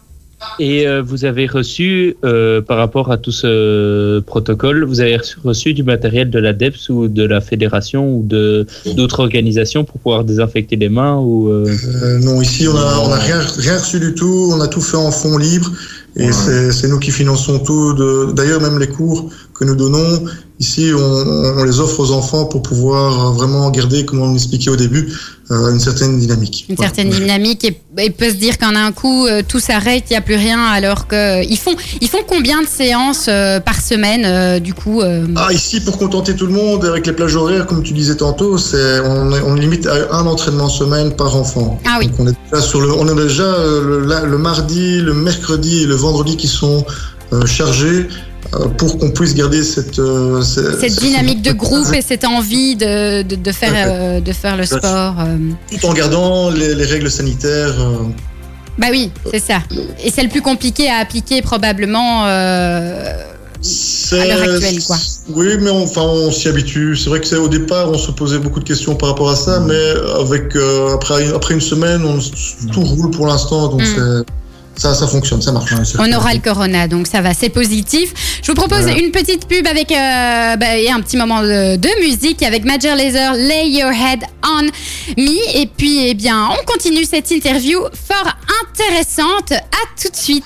Et 0.60 0.88
euh, 0.88 1.02
vous 1.02 1.26
avez 1.26 1.48
reçu, 1.48 2.16
euh, 2.24 2.62
par 2.62 2.78
rapport 2.78 3.12
à 3.12 3.18
tout 3.18 3.32
ce 3.32 4.20
protocole, 4.20 4.84
vous 4.86 5.00
avez 5.02 5.18
reçu- 5.44 5.74
du 5.74 5.84
matériel 5.84 6.30
de 6.30 6.40
l'ADEPS 6.40 6.90
ou 6.90 7.08
de 7.08 7.24
la 7.24 7.42
fédération 7.42 8.16
ou 8.16 8.24
de 8.24 8.66
d'autres 8.96 9.20
organisations 9.20 9.84
pour 9.84 10.00
pouvoir 10.00 10.24
désinfecter 10.24 10.76
les 10.76 10.90
mains 10.90 11.18
ou 11.18 11.50
euh, 11.50 11.66
Euh, 12.04 12.20
non, 12.20 12.42
ici, 12.42 12.68
on 12.68 12.76
a, 12.78 13.00
on 13.04 13.12
a 13.12 13.18
rien, 13.18 13.40
rien 13.58 13.78
reçu 13.80 14.00
du 14.00 14.14
tout. 14.14 14.52
On 14.54 14.62
a 14.62 14.68
tout 14.68 14.82
fait 14.82 14.98
en 14.98 15.12
fonds 15.12 15.38
libres. 15.38 15.72
Et 16.16 16.32
c'est 16.32 16.72
c'est 16.72 16.88
nous 16.88 16.98
qui 16.98 17.12
finançons 17.12 17.60
tout. 17.60 17.94
D'ailleurs, 18.34 18.60
même 18.62 18.80
les 18.80 18.88
cours 18.88 19.30
que 19.60 19.66
nous 19.66 19.76
donnons, 19.76 20.24
ici, 20.60 20.92
on, 20.96 21.00
on 21.60 21.64
les 21.64 21.80
offre 21.80 22.00
aux 22.00 22.12
enfants 22.12 22.46
pour 22.46 22.62
pouvoir 22.62 23.34
vraiment 23.34 23.70
garder, 23.72 24.06
comme 24.06 24.20
on 24.22 24.32
l'expliquait 24.34 24.70
au 24.70 24.76
début, 24.76 25.12
euh, 25.50 25.72
une 25.72 25.80
certaine 25.80 26.20
dynamique. 26.20 26.66
Une 26.70 26.76
Voilà. 26.76 26.90
certaine 26.94 27.10
dynamique 27.12 27.64
et, 27.66 27.82
et 27.98 28.10
peut 28.12 28.30
se 28.30 28.36
dire 28.36 28.60
qu'en 28.60 28.76
un 28.76 28.92
coup, 28.92 29.26
euh, 29.26 29.42
tout 29.48 29.60
s'arrête, 29.60 30.04
il 30.10 30.14
n'y 30.14 30.18
a 30.18 30.22
plus 30.22 30.36
rien, 30.36 30.60
alors 30.64 31.08
que 31.08 31.44
ils 31.44 31.58
font, 31.58 31.76
ils 32.02 32.08
font 32.08 32.20
combien 32.28 32.62
de 32.62 32.68
séances 32.68 33.26
euh, 33.30 33.60
par 33.60 33.82
semaine, 33.82 34.24
euh, 34.26 34.60
du 34.60 34.76
coup 34.76 35.02
euh, 35.02 35.26
Ah, 35.36 35.52
ici, 35.52 35.80
pour 35.82 35.98
contenter 35.98 36.36
tout 36.36 36.46
le 36.46 36.54
monde, 36.54 36.86
avec 36.86 37.08
les 37.08 37.14
plages 37.14 37.36
horaires, 37.36 37.66
comme 37.66 37.82
tu 37.82 37.94
disais 37.94 38.16
tantôt, 38.16 38.60
c'est 38.60 39.00
on, 39.00 39.56
limite 39.56 39.88
à 39.88 40.16
un 40.18 40.26
entraînement 40.28 40.70
semaine 40.70 41.16
par 41.16 41.36
enfant. 41.36 41.80
Ah 41.86 41.98
oui. 42.00 42.08
Donc 42.10 42.20
on 42.20 42.28
est 42.28 42.36
déjà 42.52 42.62
sur 42.62 42.80
le, 42.82 42.92
on 42.94 43.08
a 43.08 43.14
déjà 43.16 43.42
euh, 43.44 43.82
le, 43.84 44.06
la- 44.06 44.24
le 44.24 44.38
mardi, 44.38 45.02
le 45.02 45.16
mercredi 45.16 45.82
et 45.82 45.86
le 45.88 45.96
vendredi 45.96 46.38
qui 46.38 46.48
sont 46.48 46.86
euh, 47.34 47.46
chargés 47.46 48.08
euh, 48.08 48.08
pour 48.78 48.98
qu'on 48.98 49.12
puisse 49.12 49.36
garder 49.36 49.64
cette 49.64 50.00
euh, 50.00 50.42
ce- 50.42 50.80
cette 50.80 50.92
ce- 50.92 51.00
dynamique 51.00 51.42
de 51.42 51.52
groupe 51.52 51.94
et 51.94 52.02
cette 52.02 52.24
envie 52.26 52.76
de, 52.76 53.22
de, 53.24 53.36
de 53.36 53.52
faire, 53.52 53.74
euh, 53.76 54.20
de 54.22 54.32
faire 54.32 54.56
le 54.58 54.66
sport. 54.66 55.16
euh. 55.20 55.38
tout 55.80 55.86
en 55.86 55.94
gardant 55.94 56.50
les, 56.50 56.74
les 56.76 56.86
règles 56.86 57.12
sanitaires. 57.12 57.76
euh, 57.80 57.98
Bah 58.78 58.88
oui, 58.92 59.12
c'est 59.32 59.40
ça. 59.44 59.60
Et 60.04 60.12
c'est 60.12 60.24
le 60.24 60.30
plus 60.30 60.42
compliqué 60.42 60.90
à 60.90 60.98
appliquer 60.98 61.42
probablement. 61.42 62.26
euh, 62.28 63.14
À 64.12 64.26
l'heure 64.26 64.42
actuelle, 64.54 64.84
quoi. 64.86 64.98
Oui, 65.30 65.58
mais 65.60 65.72
on- 65.72 65.84
enfin, 65.84 66.02
on 66.04 66.32
s'y 66.32 66.48
habitue. 66.48 66.96
C'est 66.96 67.10
vrai 67.10 67.20
que 67.20 67.36
au 67.36 67.48
départ, 67.48 67.90
on 67.90 67.98
se 67.98 68.12
posait 68.12 68.38
beaucoup 68.40 68.60
de 68.60 68.66
questions 68.66 68.96
par 68.96 69.10
rapport 69.10 69.30
à 69.32 69.36
ça, 69.36 69.60
Mm. 69.60 69.66
mais 69.68 70.22
avec 70.22 70.56
euh, 70.56 70.94
après 70.94 71.28
après 71.34 71.54
une 71.56 71.62
semaine, 71.62 72.06
on, 72.06 72.18
tout 72.72 72.82
roule 72.82 73.10
pour 73.12 73.26
l'instant, 73.28 73.68
donc 73.68 73.82
Mm. 73.82 73.86
c'est- 73.96 74.26
ça 74.78 74.94
ça 74.94 75.08
fonctionne, 75.08 75.42
ça 75.42 75.52
marche. 75.52 75.74
On 76.00 76.12
aura 76.14 76.34
le 76.34 76.40
corona, 76.40 76.88
donc 76.88 77.08
ça 77.08 77.22
va, 77.22 77.34
c'est 77.34 77.50
positif. 77.50 78.14
Je 78.44 78.52
vous 78.52 78.56
propose 78.56 78.82
Voilà. 78.84 78.98
une 79.00 79.12
petite 79.12 79.48
pub 79.48 79.66
avec 79.68 79.92
euh, 79.92 80.56
bah, 80.56 80.78
et 80.78 80.90
un 80.90 81.02
petit 81.02 81.18
moment 81.18 81.42
de, 81.42 81.76
de 81.76 82.06
musique 82.06 82.44
avec 82.44 82.64
Major 82.66 82.96
Laser, 82.96 83.34
Lay 83.34 83.70
Your 83.70 83.92
Head 83.92 84.22
on 84.46 84.64
Me. 85.18 85.58
Et 85.58 85.68
puis, 85.68 86.08
eh 86.08 86.14
bien, 86.14 86.48
on 86.52 86.66
continue 86.66 87.04
cette 87.06 87.30
interview 87.32 87.80
fort 88.08 88.34
intéressante. 88.64 89.52
À 89.52 90.02
tout 90.02 90.10
de 90.10 90.16
suite. 90.16 90.44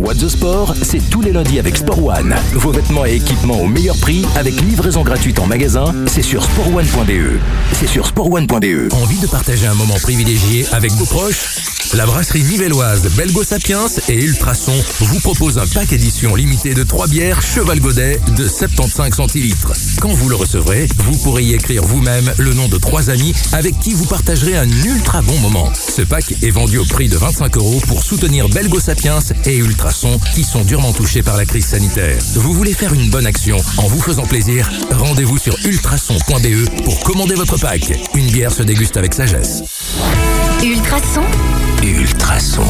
What 0.00 0.16
the 0.16 0.28
Sport 0.28 0.74
c'est 0.82 1.00
tous 1.10 1.22
les 1.22 1.32
lundis 1.32 1.58
avec 1.58 1.76
Sport 1.76 2.04
One. 2.04 2.34
Vos 2.52 2.70
vêtements 2.70 3.06
et 3.06 3.14
équipements 3.14 3.60
au 3.60 3.66
meilleur 3.66 3.96
prix 3.96 4.24
avec 4.36 4.60
livraison 4.60 5.02
gratuite 5.02 5.38
en 5.38 5.46
magasin, 5.46 5.94
c'est 6.06 6.22
sur 6.22 6.44
sportone.be. 6.44 7.40
C'est 7.72 7.86
sur 7.86 8.06
sportone.be. 8.06 8.92
Envie 8.92 9.18
de 9.20 9.26
partager 9.26 9.66
un 9.66 9.74
moment 9.74 9.96
privilégié 10.02 10.66
avec 10.72 10.92
vos 10.92 11.06
proches? 11.06 11.62
La 11.94 12.04
brasserie 12.04 12.42
nivelloise 12.42 13.08
Belgo 13.16 13.44
Sapiens 13.44 13.86
et 14.08 14.14
Ultrason 14.24 14.74
vous 15.00 15.20
propose 15.20 15.56
un 15.56 15.66
pack 15.68 15.92
édition 15.92 16.34
limitée 16.34 16.74
de 16.74 16.82
3 16.82 17.06
bières 17.06 17.40
Cheval 17.40 17.78
Godet 17.78 18.20
de 18.36 18.48
75 18.48 19.14
centilitres. 19.14 19.72
Quand 20.00 20.12
vous 20.12 20.28
le 20.28 20.34
recevrez, 20.34 20.88
vous 20.98 21.16
pourrez 21.18 21.44
y 21.44 21.54
écrire 21.54 21.84
vous-même 21.84 22.32
le 22.38 22.54
nom 22.54 22.66
de 22.66 22.76
trois 22.76 23.08
amis 23.08 23.32
avec 23.52 23.78
qui 23.78 23.94
vous 23.94 24.06
partagerez 24.06 24.56
un 24.56 24.68
ultra 24.68 25.22
bon 25.22 25.38
moment. 25.38 25.70
Ce 25.74 26.02
pack 26.02 26.34
est 26.42 26.50
vendu 26.50 26.78
au 26.78 26.84
prix 26.84 27.08
de 27.08 27.16
25 27.16 27.56
euros 27.56 27.80
pour 27.86 28.02
soutenir 28.02 28.48
Belgo 28.48 28.80
Sapiens 28.80 29.20
et 29.44 29.56
Ultrason 29.56 29.85
qui 30.34 30.42
sont 30.42 30.64
durement 30.64 30.92
touchés 30.92 31.22
par 31.22 31.36
la 31.36 31.44
crise 31.44 31.66
sanitaire. 31.66 32.18
Vous 32.34 32.52
voulez 32.52 32.72
faire 32.72 32.92
une 32.92 33.08
bonne 33.08 33.26
action 33.26 33.56
en 33.78 33.86
vous 33.86 34.00
faisant 34.00 34.24
plaisir? 34.24 34.68
Rendez-vous 34.90 35.38
sur 35.38 35.56
ultrason.be 35.64 36.82
pour 36.84 37.00
commander 37.04 37.34
votre 37.34 37.56
pack. 37.56 37.92
Une 38.14 38.26
bière 38.26 38.52
se 38.52 38.64
déguste 38.64 38.96
avec 38.96 39.14
sagesse. 39.14 39.62
Ultrason, 40.64 41.22
Ultrason. 41.84 42.64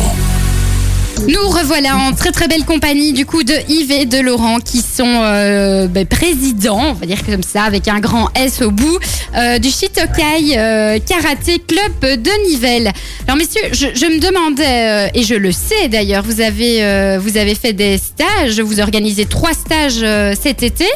Nous 1.28 1.48
revoilà 1.48 1.96
en 1.96 2.12
très 2.12 2.30
très 2.30 2.46
belle 2.46 2.64
compagnie 2.64 3.12
du 3.12 3.26
coup 3.26 3.42
de 3.42 3.54
Yves 3.68 3.90
et 3.90 4.06
de 4.06 4.18
Laurent 4.18 4.58
qui 4.60 4.78
sont 4.78 5.22
euh, 5.22 5.88
ben, 5.88 6.06
présidents, 6.06 6.90
on 6.90 6.92
va 6.92 7.06
dire 7.06 7.24
comme 7.24 7.42
ça, 7.42 7.64
avec 7.64 7.88
un 7.88 7.98
grand 7.98 8.28
S 8.34 8.62
au 8.62 8.70
bout, 8.70 8.98
euh, 9.36 9.58
du 9.58 9.68
Shitokai 9.68 10.56
euh, 10.56 10.98
Karaté 11.00 11.58
Club 11.58 12.22
de 12.22 12.48
Nivelles. 12.48 12.92
Alors 13.26 13.36
messieurs, 13.36 13.62
je, 13.72 14.06
me 14.06 14.20
demandais, 14.20 15.08
euh, 15.08 15.08
et 15.14 15.24
je 15.24 15.34
le 15.34 15.50
sais 15.50 15.88
d'ailleurs, 15.88 16.22
vous 16.22 16.40
avez, 16.40 17.18
vous 17.18 17.36
avez 17.36 17.54
fait 17.54 17.72
des 17.72 17.98
stages, 17.98 18.60
vous 18.60 18.80
organisez 18.80 19.26
trois 19.26 19.52
stages 19.52 20.04
cet 20.40 20.62
été. 20.62 20.86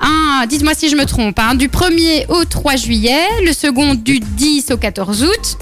Un, 0.00 0.46
dites-moi 0.46 0.74
si 0.74 0.88
je 0.88 0.96
me 0.96 1.06
trompe, 1.06 1.38
hein, 1.38 1.54
du 1.54 1.68
1er 1.68 2.26
au 2.28 2.44
3 2.44 2.76
juillet, 2.76 3.20
le 3.44 3.52
second 3.52 3.94
du 3.94 4.18
10 4.18 4.72
au 4.72 4.76
14 4.76 5.22
août, 5.22 5.58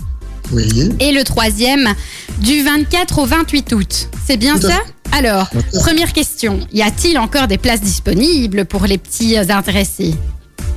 Oui. 0.52 0.90
et 0.98 1.12
le 1.12 1.22
troisième 1.24 1.94
du 2.40 2.62
24 2.62 3.18
au 3.20 3.26
28 3.26 3.72
août. 3.72 4.08
C'est 4.26 4.36
bien 4.36 4.56
Tout 4.56 4.68
ça 4.68 4.80
Alors, 5.12 5.48
première 5.80 6.12
question. 6.12 6.60
Y 6.72 6.82
a-t-il 6.82 7.18
encore 7.18 7.46
des 7.46 7.58
places 7.58 7.80
disponibles 7.80 8.64
pour 8.64 8.84
les 8.86 8.98
petits 8.98 9.36
euh, 9.36 9.44
intéressés? 9.50 10.14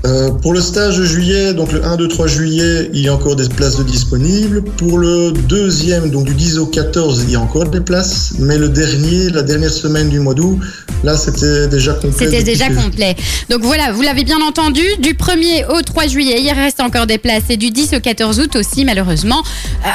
Euh, 0.05 0.31
pour 0.31 0.51
le 0.53 0.59
stage 0.59 0.97
de 0.97 1.05
juillet, 1.05 1.53
donc 1.53 1.71
le 1.71 1.83
1, 1.85 1.95
2, 1.95 2.09
3 2.09 2.27
juillet, 2.27 2.89
il 2.93 2.99
y 3.01 3.07
a 3.07 3.13
encore 3.13 3.37
des 3.37 3.47
places 3.47 3.77
de 3.77 3.83
disponibles. 3.83 4.61
Pour 4.61 4.97
le 4.97 5.31
deuxième, 5.31 6.09
donc 6.09 6.25
du 6.25 6.33
10 6.33 6.57
au 6.57 6.65
14, 6.65 7.23
il 7.23 7.31
y 7.31 7.35
a 7.37 7.39
encore 7.39 7.65
des 7.65 7.79
places. 7.79 8.33
Mais 8.39 8.57
le 8.57 8.67
dernier, 8.67 9.29
la 9.29 9.43
dernière 9.43 9.71
semaine 9.71 10.09
du 10.09 10.19
mois 10.19 10.33
d'août, 10.33 10.59
là, 11.05 11.15
c'était 11.15 11.69
déjà 11.69 11.93
complet. 11.93 12.25
C'était 12.25 12.43
déjà 12.43 12.67
que- 12.67 12.75
complet. 12.75 13.15
Donc 13.49 13.61
voilà, 13.61 13.93
vous 13.93 14.01
l'avez 14.01 14.25
bien 14.25 14.41
entendu, 14.41 14.81
du 14.99 15.13
1er 15.13 15.65
au 15.73 15.81
3 15.81 16.07
juillet, 16.07 16.41
il 16.41 16.51
reste 16.51 16.81
encore 16.81 17.07
des 17.07 17.17
places. 17.17 17.43
Et 17.49 17.55
du 17.55 17.71
10 17.71 17.93
au 17.95 18.01
14 18.01 18.39
août 18.41 18.57
aussi, 18.57 18.83
malheureusement, 18.83 19.41
euh, 19.85 19.87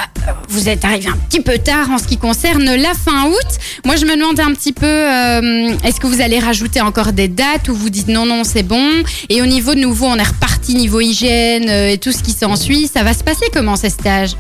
vous 0.49 0.71
êtes 0.71 0.87
arrivé 0.87 1.09
un 1.09 1.19
petit 1.29 1.41
peu 1.43 1.59
tard 1.59 1.91
en 1.91 1.99
ce 1.99 2.05
qui 2.05 2.17
concerne 2.17 2.65
la 2.65 2.95
fin 2.95 3.27
août. 3.29 3.59
Moi, 3.85 3.97
je 3.97 4.07
me 4.07 4.17
demande 4.17 4.41
un 4.41 4.55
petit 4.55 4.73
peu, 4.73 4.87
euh, 4.87 5.71
est-ce 5.85 6.01
que 6.01 6.07
vous 6.07 6.23
allez 6.23 6.39
rajouter 6.39 6.81
encore 6.81 7.13
des 7.13 7.29
dates 7.29 7.69
ou 7.69 7.75
vous 7.75 7.91
dites 7.91 8.09
non, 8.09 8.25
non, 8.25 8.43
c'est 8.45 8.63
bon? 8.63 8.89
Et 9.29 9.43
au 9.43 9.47
niveau 9.47 9.75
de 9.75 9.81
nouveau, 9.99 10.13
on 10.15 10.19
est 10.19 10.23
reparti 10.27 10.75
niveau 10.75 11.01
hygiène 11.01 11.69
euh, 11.69 11.91
et 11.93 11.99
tout 11.99 12.13
ce 12.13 12.23
qui 12.23 12.31
s'ensuit. 12.33 12.89
Ça 12.93 13.03
va 13.03 13.13
se 13.15 13.25
passer 13.25 13.47
comment 13.53 13.77
ces 13.77 13.91
stages? 13.91 14.37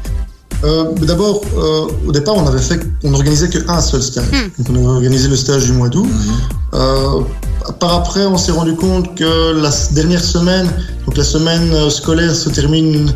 Euh, 0.65 0.85
D'abord, 1.03 1.43
euh, 1.57 1.87
au 2.07 2.13
départ, 2.13 2.37
on 2.37 2.47
avait 2.47 2.61
fait, 2.61 2.81
on 3.05 3.13
organisait 3.15 3.49
qu'un 3.49 3.81
seul 3.81 4.03
stage. 4.03 4.25
Hmm. 4.33 4.63
Donc, 4.63 4.71
on 4.71 4.75
avait 4.89 4.95
organisé 4.97 5.29
le 5.29 5.37
stage 5.37 5.65
du 5.67 5.73
mois 5.73 5.89
d'août. 5.89 6.09
Euh, 6.75 7.21
par 7.81 7.95
après, 7.95 8.25
on 8.25 8.37
s'est 8.37 8.53
rendu 8.53 8.75
compte 8.75 9.15
que 9.17 9.61
la 9.61 9.71
dernière 9.93 10.23
semaine, 10.23 10.69
donc 11.07 11.17
la 11.17 11.25
semaine 11.25 11.91
scolaire 11.91 12.35
se 12.35 12.49
termine 12.51 13.13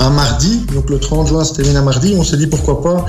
un 0.00 0.10
mardi, 0.10 0.62
donc 0.74 0.90
le 0.90 0.98
30 0.98 1.28
juin 1.28 1.44
se 1.44 1.54
termine 1.54 1.76
un 1.76 1.82
mardi. 1.82 2.14
On 2.18 2.24
s'est 2.24 2.36
dit 2.36 2.46
pourquoi 2.46 2.82
pas 2.82 3.04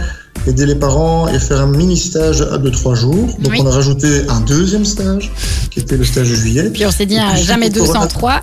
aider 0.46 0.66
les 0.66 0.76
parents 0.76 1.28
et 1.30 1.40
faire 1.40 1.62
un 1.62 1.68
mini 1.68 1.98
stage 1.98 2.40
de 2.40 2.70
trois 2.70 2.96
jours. 2.96 3.28
Donc 3.40 3.52
Oui. 3.54 3.60
on 3.62 3.68
a 3.68 3.72
rajouté 3.72 4.24
un 4.30 4.42
deuxième 4.42 4.84
stage, 4.86 5.32
qui 5.72 5.80
était 5.80 5.96
le 5.98 6.04
stage 6.04 6.30
de 6.30 6.36
juillet. 6.36 6.70
Puis 6.74 6.86
on 6.86 6.92
s'est 6.92 7.06
dit, 7.06 7.18
puis, 7.34 7.44
jamais 7.44 7.68
suite 7.68 7.78
au 7.78 7.86
corona- 7.86 8.00
203. 8.08 8.42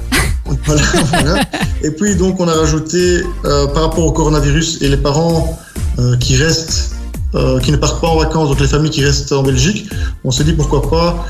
Voilà, 0.67 0.83
voilà. 1.13 1.41
Et 1.83 1.91
puis 1.91 2.15
donc 2.17 2.39
on 2.41 2.49
a 2.49 2.53
rajouté 2.55 3.23
euh, 3.45 3.67
par 3.69 3.85
rapport 3.85 4.05
au 4.05 4.13
coronavirus 4.13 4.79
et 4.83 4.89
les 4.89 4.97
parents 4.97 5.59
euh, 5.99 6.17
qui 6.19 6.37
restent, 6.37 6.93
euh, 7.35 7.59
qui 7.61 7.73
ne 7.73 7.77
partent 7.77 8.01
pas 8.01 8.09
en 8.09 8.19
vacances, 8.19 8.49
donc 8.49 8.61
les 8.61 8.69
familles 8.69 8.91
qui 8.91 9.05
restent 9.05 9.33
en 9.33 9.43
Belgique, 9.43 9.89
on 10.25 10.31
s'est 10.31 10.45
dit 10.45 10.53
pourquoi 10.53 10.89
pas 10.89 11.27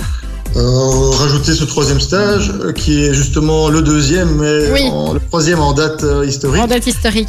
euh, 0.57 1.11
rajouter 1.11 1.53
ce 1.55 1.65
troisième 1.65 2.01
stage 2.01 2.53
euh, 2.65 2.73
qui 2.73 3.05
est 3.05 3.15
justement 3.15 3.69
le 3.69 3.83
deuxième, 3.83 4.35
mais 4.37 4.73
Oui. 4.73 4.89
en- 4.93 5.13
le 5.15 5.21
troisième 5.21 5.61
en 5.61 5.73
date 5.73 6.03
euh, 6.03 6.27
historique. 6.27 6.61
En 6.63 6.67
date 6.67 6.87
historique. 6.89 7.29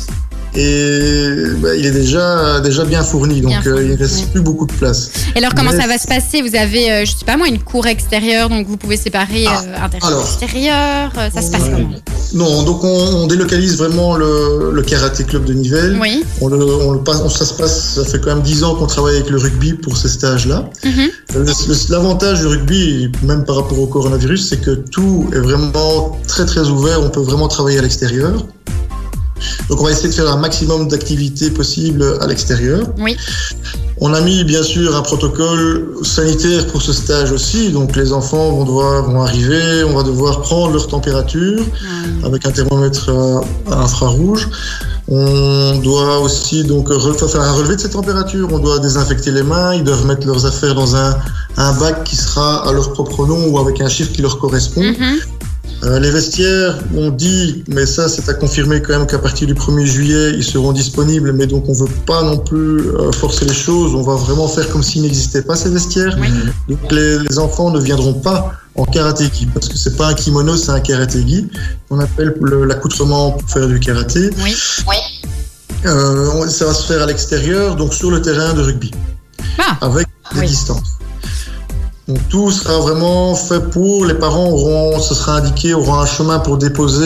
Et 0.55 1.29
bah, 1.59 1.75
il 1.75 1.85
est 1.85 1.91
déjà 1.91 2.59
déjà 2.59 2.83
bien 2.83 3.03
fourni, 3.03 3.39
donc 3.41 3.51
Bien 3.51 3.61
euh, 3.67 3.83
il 3.83 3.91
ne 3.91 3.97
reste 3.97 4.17
oui. 4.19 4.25
plus 4.33 4.41
beaucoup 4.41 4.65
de 4.65 4.73
place. 4.73 5.09
Et 5.33 5.37
alors, 5.39 5.53
comment 5.55 5.71
Mais- 5.71 5.79
ça 5.81 5.87
va 5.87 5.97
se 5.97 6.07
passer? 6.07 6.41
Vous 6.41 6.55
avez, 6.55 6.91
euh, 6.91 7.05
je 7.05 7.11
sais 7.11 7.25
pas 7.25 7.37
moi, 7.37 7.47
une 7.47 7.59
cour 7.59 7.87
extérieure, 7.87 8.49
donc 8.49 8.67
vous 8.67 8.75
pouvez 8.75 8.97
séparer 8.97 9.45
Ah, 9.47 9.61
euh, 9.65 9.85
intérieur 9.85 10.07
alors. 10.09 10.23
extérieur. 10.25 11.11
euh, 11.17 11.29
ça 11.33 11.41
se 11.41 11.51
passe 11.51 11.63
comment? 11.71 11.89
Non, 12.33 12.63
donc 12.63 12.83
on, 12.83 12.87
on 12.87 13.27
délocalise 13.27 13.77
vraiment 13.77 14.15
le, 14.17 14.71
le 14.73 14.81
karaté 14.81 15.23
club 15.23 15.45
de 15.45 15.53
Nivelles. 15.53 15.97
Oui. 16.01 16.23
On 16.41 16.47
le, 16.49 16.63
on 16.65 16.91
le 16.91 16.99
passe, 16.99 17.21
on- 17.23 17.29
ça 17.29 17.45
se 17.45 17.53
passe, 17.53 17.93
ça 17.95 18.03
fait 18.05 18.19
quand 18.19 18.33
même 18.35 18.41
10 18.43 18.63
ans 18.65 18.75
qu'on 18.75 18.87
travaille 18.87 19.15
avec 19.15 19.29
le 19.29 19.37
rugby 19.37 19.73
pour 19.73 19.95
ces 19.97 20.09
stages-là. 20.09 20.69
Mhm. 20.83 21.45
L'avantage 21.89 22.39
du 22.41 22.47
rugby, 22.47 23.09
même 23.23 23.45
par 23.45 23.55
rapport 23.55 23.79
au 23.79 23.87
coronavirus, 23.87 24.49
c'est 24.49 24.59
que 24.61 24.71
tout 24.71 25.29
est 25.33 25.39
vraiment 25.39 26.19
très 26.27 26.45
très 26.45 26.67
ouvert. 26.67 27.01
On 27.01 27.09
peut 27.09 27.21
vraiment 27.21 27.47
travailler 27.47 27.79
à 27.79 27.81
l'extérieur. 27.81 28.45
Donc 29.69 29.79
on 29.81 29.85
va 29.85 29.91
essayer 29.91 30.09
de 30.09 30.13
faire 30.13 30.31
un 30.31 30.37
maximum 30.37 30.87
d'activités 30.87 31.49
possibles 31.51 32.03
à 32.21 32.27
l'extérieur. 32.27 32.87
Oui. 32.99 33.15
On 34.03 34.13
a 34.15 34.21
mis 34.21 34.43
bien 34.43 34.63
sûr 34.63 34.95
un 34.95 35.01
protocole 35.03 35.93
sanitaire 36.01 36.65
pour 36.67 36.81
ce 36.81 36.91
stage 36.91 37.31
aussi. 37.31 37.69
Donc 37.71 37.95
les 37.95 38.11
enfants 38.13 38.49
vont 38.51 38.65
devoir 38.65 39.03
vont 39.09 39.21
arriver, 39.21 39.83
on 39.83 39.95
va 39.95 40.03
devoir 40.03 40.41
prendre 40.41 40.73
leur 40.73 40.87
température 40.87 41.63
avec 42.23 42.45
un 42.47 42.51
thermomètre 42.51 43.09
euh, 43.09 43.39
infrarouge. 43.71 44.49
On 45.07 45.77
doit 45.83 46.19
aussi 46.19 46.63
donc 46.63 46.89
re- 46.89 47.29
faire 47.29 47.41
un 47.41 47.51
relevé 47.53 47.75
de 47.75 47.81
cette 47.81 47.91
température. 47.91 48.47
On 48.51 48.59
doit 48.59 48.79
désinfecter 48.79 49.31
les 49.31 49.43
mains. 49.43 49.75
Ils 49.75 49.83
doivent 49.83 50.05
mettre 50.05 50.25
leurs 50.25 50.45
affaires 50.45 50.73
dans 50.73 50.95
un, 50.95 51.17
un 51.57 51.73
bac 51.73 52.03
qui 52.03 52.15
sera 52.15 52.67
à 52.67 52.71
leur 52.71 52.93
propre 52.93 53.25
nom 53.27 53.47
ou 53.49 53.59
avec 53.59 53.81
un 53.81 53.89
chiffre 53.89 54.11
qui 54.13 54.21
leur 54.21 54.39
correspond. 54.39 54.81
mhm. 54.81 55.19
Euh, 55.83 55.99
les 55.99 56.11
vestiaires, 56.11 56.77
on 56.95 57.09
dit, 57.09 57.63
mais 57.67 57.87
ça 57.87 58.07
c'est 58.07 58.29
à 58.29 58.35
confirmer 58.35 58.83
quand 58.83 58.93
même 58.97 59.07
qu'à 59.07 59.17
partir 59.17 59.47
du 59.47 59.55
1er 59.55 59.85
juillet, 59.85 60.31
ils 60.35 60.43
seront 60.43 60.73
disponibles, 60.73 61.33
mais 61.33 61.47
donc 61.47 61.67
on 61.67 61.73
veut 61.73 61.89
pas 62.05 62.21
non 62.21 62.37
plus 62.37 62.81
euh, 62.89 63.11
forcer 63.11 63.45
les 63.45 63.53
choses, 63.53 63.95
on 63.95 64.03
va 64.03 64.13
vraiment 64.15 64.47
faire 64.47 64.69
comme 64.69 64.83
s'il 64.83 65.01
n'existait 65.01 65.41
pas 65.41 65.55
ces 65.55 65.69
vestiaires. 65.69 66.15
Oui. 66.21 66.27
Donc 66.69 66.91
les, 66.91 67.17
les 67.19 67.39
enfants 67.39 67.71
ne 67.71 67.79
viendront 67.79 68.13
pas 68.13 68.51
en 68.75 68.85
karaté-gi, 68.85 69.47
parce 69.47 69.67
que 69.69 69.75
c'est 69.75 69.97
pas 69.97 70.09
un 70.09 70.13
kimono, 70.13 70.55
c'est 70.55 70.69
un 70.71 70.79
karaté-gi, 70.79 71.47
qu'on 71.89 71.99
appelle 71.99 72.35
le- 72.41 72.65
l'accoutrement 72.65 73.31
pour 73.31 73.49
faire 73.49 73.67
du 73.67 73.79
karaté. 73.79 74.29
Oui. 74.43 74.53
Euh, 75.87 76.29
on- 76.35 76.47
ça 76.47 76.65
va 76.65 76.73
se 76.75 76.85
faire 76.85 77.01
à 77.01 77.07
l'extérieur, 77.07 77.75
donc 77.75 77.95
sur 77.95 78.11
le 78.11 78.21
terrain 78.21 78.53
de 78.53 78.61
rugby, 78.61 78.91
Ah, 79.57 79.77
avec 79.81 80.07
des 80.33 80.41
Oui. 80.41 80.45
distances. 80.47 80.99
Donc 82.11 82.27
tout 82.27 82.51
sera 82.51 82.77
vraiment 82.79 83.35
fait 83.35 83.61
pour, 83.69 84.03
les 84.05 84.15
parents 84.15 84.49
auront, 84.49 84.99
ce 84.99 85.15
sera 85.15 85.37
indiqué, 85.37 85.73
auront 85.73 85.93
un 85.93 86.05
chemin 86.05 86.39
pour 86.39 86.57
déposer 86.57 87.05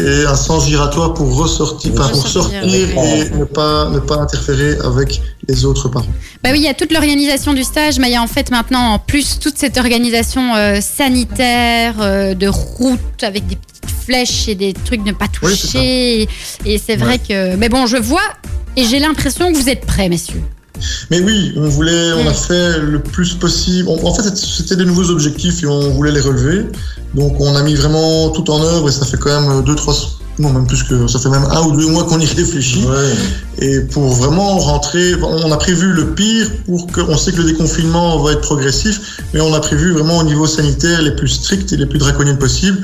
et 0.00 0.26
un 0.26 0.34
sens 0.34 0.66
giratoire 0.66 1.14
pour 1.14 1.36
ressortir, 1.36 1.92
enfin 1.94 2.08
pour 2.08 2.26
sortir 2.26 2.64
et 2.64 3.30
ne 3.38 3.44
pas, 3.44 3.88
ne 3.90 4.00
pas 4.00 4.16
interférer 4.16 4.78
avec 4.84 5.22
les 5.46 5.64
autres 5.64 5.88
parents. 5.88 6.08
Bah 6.42 6.50
oui, 6.50 6.58
il 6.58 6.64
y 6.64 6.68
a 6.68 6.74
toute 6.74 6.92
l'organisation 6.92 7.52
du 7.52 7.62
stage, 7.62 8.00
mais 8.00 8.08
il 8.08 8.14
y 8.14 8.16
a 8.16 8.22
en 8.22 8.26
fait 8.26 8.50
maintenant 8.50 8.94
en 8.94 8.98
plus 8.98 9.38
toute 9.38 9.56
cette 9.56 9.78
organisation 9.78 10.56
euh, 10.56 10.80
sanitaire, 10.80 11.94
euh, 12.00 12.34
de 12.34 12.48
route 12.48 13.22
avec 13.22 13.46
des 13.46 13.54
petites 13.54 13.96
flèches 14.04 14.48
et 14.48 14.56
des 14.56 14.72
trucs 14.72 15.04
ne 15.04 15.12
pas 15.12 15.26
Oui, 15.44 15.56
toucher. 15.56 16.22
et 16.22 16.28
et 16.64 16.78
c'est 16.84 16.96
vrai 16.96 17.20
que. 17.20 17.54
Mais 17.54 17.68
bon, 17.68 17.86
je 17.86 17.96
vois 17.96 18.28
et 18.76 18.82
j'ai 18.86 18.98
l'impression 18.98 19.52
que 19.52 19.56
vous 19.56 19.68
êtes 19.68 19.86
prêts, 19.86 20.08
messieurs. 20.08 20.42
Mais 21.10 21.20
oui, 21.20 21.52
on 21.56 21.68
voulait, 21.68 22.12
on 22.14 22.26
a 22.26 22.30
Mm. 22.30 22.34
fait 22.34 22.78
le 22.80 23.02
plus 23.02 23.34
possible. 23.34 23.88
En 23.88 24.14
fait, 24.14 24.36
c'était 24.36 24.76
des 24.76 24.84
nouveaux 24.84 25.10
objectifs 25.10 25.62
et 25.62 25.66
on 25.66 25.90
voulait 25.90 26.12
les 26.12 26.20
relever. 26.20 26.66
Donc, 27.14 27.40
on 27.40 27.54
a 27.56 27.62
mis 27.62 27.74
vraiment 27.74 28.30
tout 28.30 28.48
en 28.50 28.62
œuvre 28.62 28.88
et 28.88 28.92
ça 28.92 29.04
fait 29.04 29.16
quand 29.18 29.40
même 29.40 29.62
deux, 29.64 29.74
trois, 29.74 29.94
non 30.38 30.50
même 30.52 30.66
plus 30.66 30.82
que 30.82 31.06
ça 31.06 31.18
fait 31.18 31.28
même 31.28 31.44
un 31.50 31.62
ou 31.62 31.76
deux 31.76 31.88
mois 31.88 32.04
qu'on 32.04 32.18
y 32.18 32.26
réfléchit. 32.26 32.84
Et 33.60 33.80
pour 33.80 34.08
vraiment 34.14 34.58
rentrer, 34.58 35.14
on 35.22 35.52
a 35.52 35.56
prévu 35.56 35.92
le 35.92 36.14
pire 36.14 36.46
pour 36.66 36.86
que, 36.86 37.00
on 37.02 37.16
sait 37.16 37.32
que 37.32 37.38
le 37.38 37.44
déconfinement 37.52 38.18
va 38.22 38.32
être 38.32 38.40
progressif, 38.40 39.20
mais 39.34 39.40
on 39.40 39.52
a 39.54 39.60
prévu 39.60 39.92
vraiment 39.92 40.18
au 40.18 40.24
niveau 40.24 40.46
sanitaire 40.46 41.02
les 41.02 41.14
plus 41.14 41.28
stricts 41.28 41.72
et 41.72 41.76
les 41.76 41.86
plus 41.86 41.98
draconiennes 41.98 42.38
possibles 42.38 42.78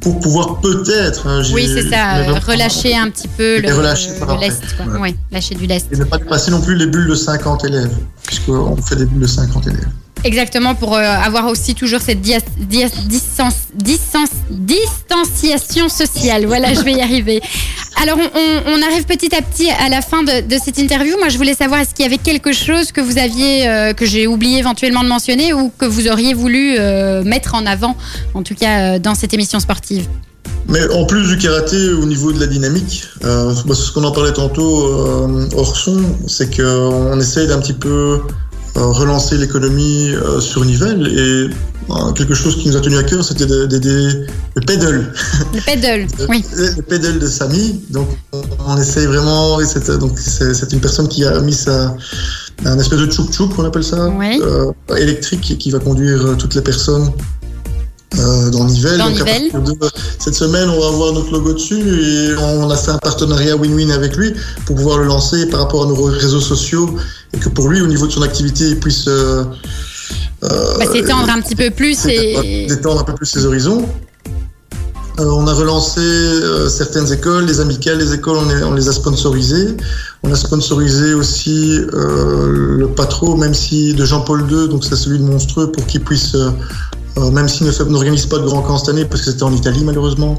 pour 0.00 0.20
pouvoir 0.20 0.60
peut-être. 0.60 1.26
hein, 1.26 1.42
Oui, 1.54 1.68
c'est 1.72 1.88
ça, 1.88 2.22
relâcher 2.46 2.96
un 2.96 3.08
petit 3.10 3.28
peu 3.28 3.60
le, 3.60 3.74
relâcher 3.74 4.10
par 4.18 4.28
le 4.28 4.34
après. 4.34 4.48
lest. 4.50 4.62
Quoi. 4.76 5.00
Ouais, 5.00 5.14
lâcher 5.32 5.54
du 5.54 5.66
lest. 5.66 5.86
Et 5.92 5.96
ne 5.96 6.04
pas 6.04 6.18
dépasser 6.18 6.50
non 6.50 6.60
plus 6.60 6.76
les 6.76 6.86
bulles 6.86 7.08
de 7.08 7.14
50 7.14 7.64
élèves, 7.64 7.96
puisqu'on 8.26 8.76
fait 8.76 8.96
des 8.96 9.06
bulles 9.06 9.20
de 9.22 9.26
50 9.26 9.66
élèves. 9.66 9.88
Exactement, 10.22 10.74
pour 10.74 10.96
euh, 10.96 11.00
avoir 11.00 11.46
aussi 11.46 11.74
toujours 11.74 12.00
cette 12.00 12.20
distance, 12.20 13.54
distanciation 14.50 15.88
sociale. 15.88 16.44
Voilà, 16.46 16.74
je 16.74 16.80
vais 16.80 16.92
y 16.92 17.00
arriver. 17.00 17.40
Alors, 18.02 18.18
on, 18.18 18.82
arrive 18.82 19.04
petit 19.04 19.34
à 19.34 19.40
petit 19.40 19.70
à 19.70 19.88
la 19.88 20.02
fin 20.02 20.22
de, 20.22 20.56
cette 20.62 20.78
interview. 20.78 21.16
Moi, 21.18 21.28
je 21.28 21.38
voulais 21.38 21.54
savoir, 21.54 21.80
est-ce 21.80 21.94
qu'il 21.94 22.04
y 22.04 22.08
avait 22.08 22.18
quelque 22.18 22.52
chose 22.52 22.92
que 22.92 23.00
vous 23.00 23.18
aviez, 23.18 23.66
euh, 23.68 23.92
que 23.94 24.04
j'ai 24.04 24.26
oublié 24.26 24.58
éventuellement 24.58 25.02
de 25.02 25.08
mentionner 25.08 25.52
ou 25.54 25.70
que 25.76 25.86
vous 25.86 26.08
auriez 26.08 26.34
voulu 26.34 26.76
euh, 26.78 27.22
mettre 27.24 27.54
en 27.54 27.64
avant, 27.64 27.96
en 28.34 28.42
tout 28.42 28.54
cas 28.54 28.98
dans 28.98 29.14
cette 29.14 29.32
émission 29.32 29.58
sportive? 29.58 30.06
Mais 30.68 30.86
en 30.90 31.06
plus 31.06 31.28
du 31.28 31.38
karaté, 31.38 31.76
au 31.90 32.04
niveau 32.04 32.32
de 32.32 32.40
la 32.40 32.46
dynamique, 32.46 33.04
bah, 33.22 33.74
ce 33.74 33.90
qu'on 33.90 34.04
en 34.04 34.12
parlait 34.12 34.32
tantôt 34.32 35.48
hors 35.56 35.76
son, 35.76 36.02
c'est 36.26 36.54
qu'on 36.54 37.18
essaye 37.18 37.48
d'un 37.48 37.58
petit 37.58 37.72
peu 37.72 38.20
relancer 38.74 39.36
l'économie 39.36 40.12
euh, 40.14 40.40
sur 40.40 40.64
Nivelles 40.64 41.06
et 41.06 41.54
euh, 41.92 42.12
quelque 42.12 42.34
chose 42.34 42.56
qui 42.56 42.68
nous 42.68 42.76
a 42.76 42.80
tenu 42.80 42.96
à 42.98 43.02
cœur, 43.02 43.24
c'était 43.24 43.46
d'aider 43.46 44.26
le 44.54 44.60
pédale, 44.60 45.12
Le 45.54 45.60
pedal, 45.60 46.06
oui. 46.28 46.44
le 46.56 46.82
pédale 46.82 47.18
de 47.18 47.26
Samy. 47.26 47.80
Donc 47.90 48.08
on, 48.64 48.76
essaye 48.76 49.06
vraiment, 49.06 49.60
et 49.60 49.66
c'est, 49.66 49.98
donc 49.98 50.18
c'est, 50.18 50.72
une 50.72 50.80
personne 50.80 51.08
qui 51.08 51.24
a 51.24 51.40
mis 51.40 51.52
sa, 51.52 51.96
un 52.64 52.78
espèce 52.78 52.98
de 53.00 53.06
tchouk, 53.06 53.52
on 53.58 53.64
appelle 53.64 53.84
ça, 53.84 54.08
Oui. 54.08 54.40
euh, 54.42 54.72
électrique 54.96 55.58
qui 55.58 55.70
va 55.70 55.78
conduire 55.78 56.24
euh, 56.24 56.34
toutes 56.36 56.54
les 56.54 56.62
personnes 56.62 57.10
euh, 58.18 58.50
dans 58.50 58.64
Nivelles. 58.64 58.98
Dans 58.98 59.10
Donc, 59.10 59.20
à 59.20 59.24
Nivelles. 59.24 59.50
partir 59.50 59.76
de 59.76 59.88
cette 60.18 60.34
semaine, 60.34 60.68
on 60.68 60.80
va 60.80 60.88
avoir 60.88 61.12
notre 61.12 61.32
logo 61.32 61.52
dessus 61.54 61.80
et 61.80 62.34
on 62.38 62.70
a 62.70 62.76
fait 62.76 62.90
un 62.90 62.98
partenariat 62.98 63.56
win-win 63.56 63.90
avec 63.90 64.16
lui 64.16 64.34
pour 64.66 64.76
pouvoir 64.76 64.98
le 64.98 65.04
lancer 65.06 65.46
par 65.46 65.60
rapport 65.60 65.84
à 65.84 65.86
nos 65.86 65.94
réseaux 66.04 66.40
sociaux 66.40 66.96
et 67.32 67.38
que 67.38 67.48
pour 67.48 67.68
lui, 67.68 67.80
au 67.80 67.86
niveau 67.86 68.06
de 68.06 68.12
son 68.12 68.22
activité, 68.22 68.68
il 68.70 68.80
puisse 68.80 69.06
euh, 69.08 69.44
euh, 70.44 70.78
Bah, 70.78 70.86
S'étendre 70.90 71.28
un 71.30 71.40
petit 71.40 71.54
peu 71.56 71.70
plus 71.70 72.06
et. 72.06 72.66
détendre 72.68 73.00
un 73.00 73.04
peu 73.04 73.14
plus 73.14 73.26
ses 73.26 73.44
horizons. 73.46 73.86
Euh, 75.18 75.24
on 75.24 75.46
a 75.46 75.52
relancé 75.52 76.00
euh, 76.00 76.68
certaines 76.70 77.12
écoles, 77.12 77.44
les 77.44 77.60
amicales, 77.60 77.98
les 77.98 78.14
écoles, 78.14 78.38
on, 78.38 78.48
est- 78.50 78.62
on 78.62 78.72
les 78.72 78.88
a 78.88 78.92
sponsorisées. 78.92 79.76
On 80.22 80.32
a 80.32 80.36
sponsorisé 80.36 81.12
aussi 81.14 81.78
euh, 81.92 82.76
le 82.78 82.88
patro, 82.88 83.36
même 83.36 83.52
si 83.54 83.92
de 83.94 84.04
Jean-Paul 84.04 84.50
II, 84.50 84.68
donc 84.68 84.82
c'est 84.84 84.96
celui 84.96 85.18
de 85.18 85.24
Monstreux, 85.24 85.70
pour 85.72 85.84
qu'il 85.86 86.00
puisse, 86.02 86.34
euh, 86.36 87.30
même 87.32 87.48
s'il 87.48 87.66
ne 87.66 87.72
fait- 87.72 87.84
n'organise 87.84 88.24
pas 88.26 88.38
de 88.38 88.44
grand 88.46 88.62
camp 88.62 88.78
cette 88.78 88.88
année, 88.90 89.04
parce 89.04 89.20
que 89.22 89.30
c'était 89.30 89.42
en 89.42 89.52
Italie 89.52 89.84
malheureusement, 89.84 90.38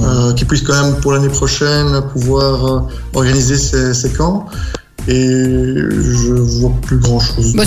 euh, 0.00 0.32
qu'il 0.32 0.46
puisse 0.48 0.62
quand 0.62 0.82
même 0.82 0.96
pour 0.96 1.12
l'année 1.12 1.28
prochaine 1.28 2.02
pouvoir 2.12 2.66
euh, 2.66 2.80
organiser 3.14 3.56
ces, 3.58 3.94
ces 3.94 4.10
camps. 4.10 4.46
Et 5.08 5.12
je 5.12 6.32
vois 6.32 6.72
plus 6.82 6.98
grand 6.98 7.20
chose. 7.20 7.54
Bah, 7.54 7.64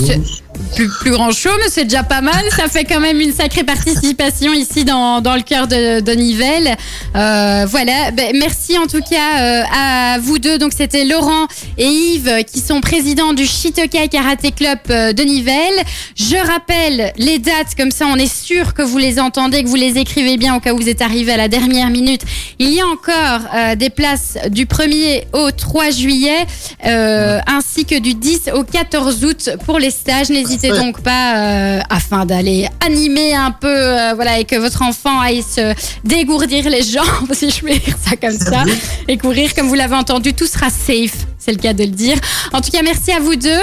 plus, 0.74 1.10
grand 1.10 1.32
chose, 1.32 1.56
mais 1.58 1.70
c'est 1.70 1.84
déjà 1.84 2.02
pas 2.02 2.20
mal. 2.20 2.42
Ça 2.56 2.68
fait 2.68 2.84
quand 2.84 3.00
même 3.00 3.20
une 3.20 3.32
sacrée 3.32 3.64
participation 3.64 4.52
ici 4.52 4.84
dans, 4.84 5.20
dans 5.20 5.34
le 5.34 5.42
cœur 5.42 5.66
de, 5.66 6.00
de 6.00 6.12
Nivelles. 6.12 6.76
Euh, 7.16 7.66
voilà. 7.68 8.10
Ben, 8.12 8.36
merci 8.38 8.78
en 8.78 8.86
tout 8.86 9.00
cas 9.00 9.40
euh, 9.40 9.62
à 9.72 10.18
vous 10.20 10.38
deux. 10.38 10.58
Donc 10.58 10.72
c'était 10.76 11.04
Laurent 11.04 11.46
et 11.78 11.86
Yves 11.86 12.44
qui 12.44 12.60
sont 12.60 12.80
présidents 12.80 13.32
du 13.32 13.46
Shitokai 13.46 14.08
Karaté 14.08 14.52
Club 14.52 14.78
euh, 14.90 15.12
de 15.12 15.22
Nivelles. 15.22 15.84
Je 16.16 16.36
rappelle 16.36 17.12
les 17.16 17.38
dates, 17.38 17.74
comme 17.76 17.90
ça 17.90 18.06
on 18.06 18.16
est 18.16 18.32
sûr 18.32 18.74
que 18.74 18.82
vous 18.82 18.98
les 18.98 19.20
entendez, 19.20 19.62
que 19.62 19.68
vous 19.68 19.74
les 19.76 19.98
écrivez 19.98 20.36
bien 20.36 20.54
au 20.56 20.60
cas 20.60 20.72
où 20.72 20.76
vous 20.76 20.88
êtes 20.88 21.02
arrivé 21.02 21.32
à 21.32 21.36
la 21.36 21.48
dernière 21.48 21.90
minute. 21.90 22.22
Il 22.58 22.72
y 22.72 22.80
a 22.80 22.86
encore 22.86 23.40
des 23.76 23.90
places 23.90 24.38
du 24.50 24.66
1er 24.66 25.24
au 25.32 25.50
3 25.50 25.90
juillet, 25.90 26.46
ainsi 26.84 27.84
que 27.84 27.98
du 27.98 28.14
10 28.14 28.50
au 28.54 28.64
14 28.64 29.24
août 29.24 29.50
pour 29.64 29.78
les 29.78 29.90
stages. 29.90 30.28
Parfait. 30.58 30.80
donc 30.80 31.02
pas, 31.02 31.36
euh, 31.36 31.80
afin 31.90 32.26
d'aller 32.26 32.68
animer 32.84 33.34
un 33.34 33.50
peu, 33.50 33.68
euh, 33.68 34.12
voilà, 34.14 34.38
et 34.38 34.44
que 34.44 34.56
votre 34.56 34.82
enfant 34.82 35.20
aille 35.20 35.42
se 35.42 35.74
dégourdir 36.04 36.68
les 36.68 36.82
jambes, 36.82 37.06
si 37.32 37.50
je 37.50 37.60
peux 37.60 37.68
dire 37.68 37.96
ça 38.04 38.16
comme 38.16 38.38
ça, 38.38 38.64
et 39.08 39.16
courir 39.16 39.54
comme 39.54 39.68
vous 39.68 39.74
l'avez 39.74 39.96
entendu, 39.96 40.34
tout 40.34 40.46
sera 40.46 40.70
safe, 40.70 41.26
c'est 41.38 41.52
le 41.52 41.58
cas 41.58 41.72
de 41.72 41.84
le 41.84 41.90
dire. 41.90 42.16
En 42.52 42.60
tout 42.60 42.70
cas, 42.70 42.82
merci 42.82 43.12
à 43.12 43.20
vous 43.20 43.36
deux. 43.36 43.62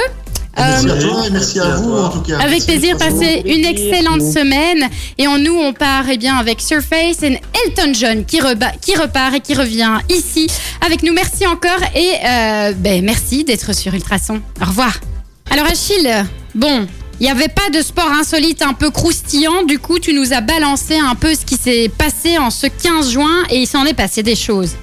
Merci 0.57 0.89
à 0.89 0.97
toi 0.97 1.27
et 1.27 1.29
merci 1.29 1.59
à 1.59 1.75
vous 1.75 1.93
en 1.93 2.09
tout 2.09 2.21
cas. 2.21 2.39
avec 2.39 2.65
plaisir, 2.65 2.97
passez 2.97 3.43
une 3.45 3.65
excellente 3.65 4.21
semaine. 4.21 4.89
Et 5.17 5.27
en 5.27 5.37
nous, 5.37 5.55
on 5.55 5.73
part 5.73 6.05
eh 6.09 6.17
bien, 6.17 6.35
avec 6.37 6.61
Surface 6.61 7.21
et 7.21 7.39
Elton 7.65 7.93
John 7.93 8.25
qui, 8.25 8.39
qui 8.81 8.95
repart 8.95 9.35
et 9.35 9.39
qui 9.39 9.53
revient 9.53 9.97
ici 10.09 10.47
avec 10.85 11.03
nous. 11.03 11.13
Merci 11.13 11.45
encore 11.45 11.81
et 11.95 12.11
euh, 12.25 12.73
ben, 12.75 13.03
merci 13.03 13.43
d'être 13.43 13.73
sur 13.73 13.93
Ultrason. 13.93 14.41
Au 14.61 14.65
revoir. 14.65 14.93
Alors 15.51 15.65
Achille, 15.65 16.09
bon, 16.57 16.87
il 17.19 17.23
n'y 17.23 17.29
avait 17.29 17.47
pas 17.47 17.69
de 17.73 17.81
sport 17.81 18.11
insolite 18.19 18.61
un 18.61 18.73
peu 18.73 18.89
croustillant. 18.89 19.63
Du 19.63 19.79
coup, 19.79 19.99
tu 19.99 20.13
nous 20.13 20.33
as 20.33 20.41
balancé 20.41 20.97
un 20.97 21.15
peu 21.15 21.33
ce 21.33 21.45
qui 21.45 21.55
s'est 21.55 21.89
passé 21.89 22.37
en 22.37 22.49
ce 22.49 22.67
15 22.67 23.11
juin 23.11 23.43
et 23.49 23.57
il 23.59 23.67
s'en 23.67 23.85
est 23.85 23.93
passé 23.93 24.23
des 24.23 24.35
choses. 24.35 24.75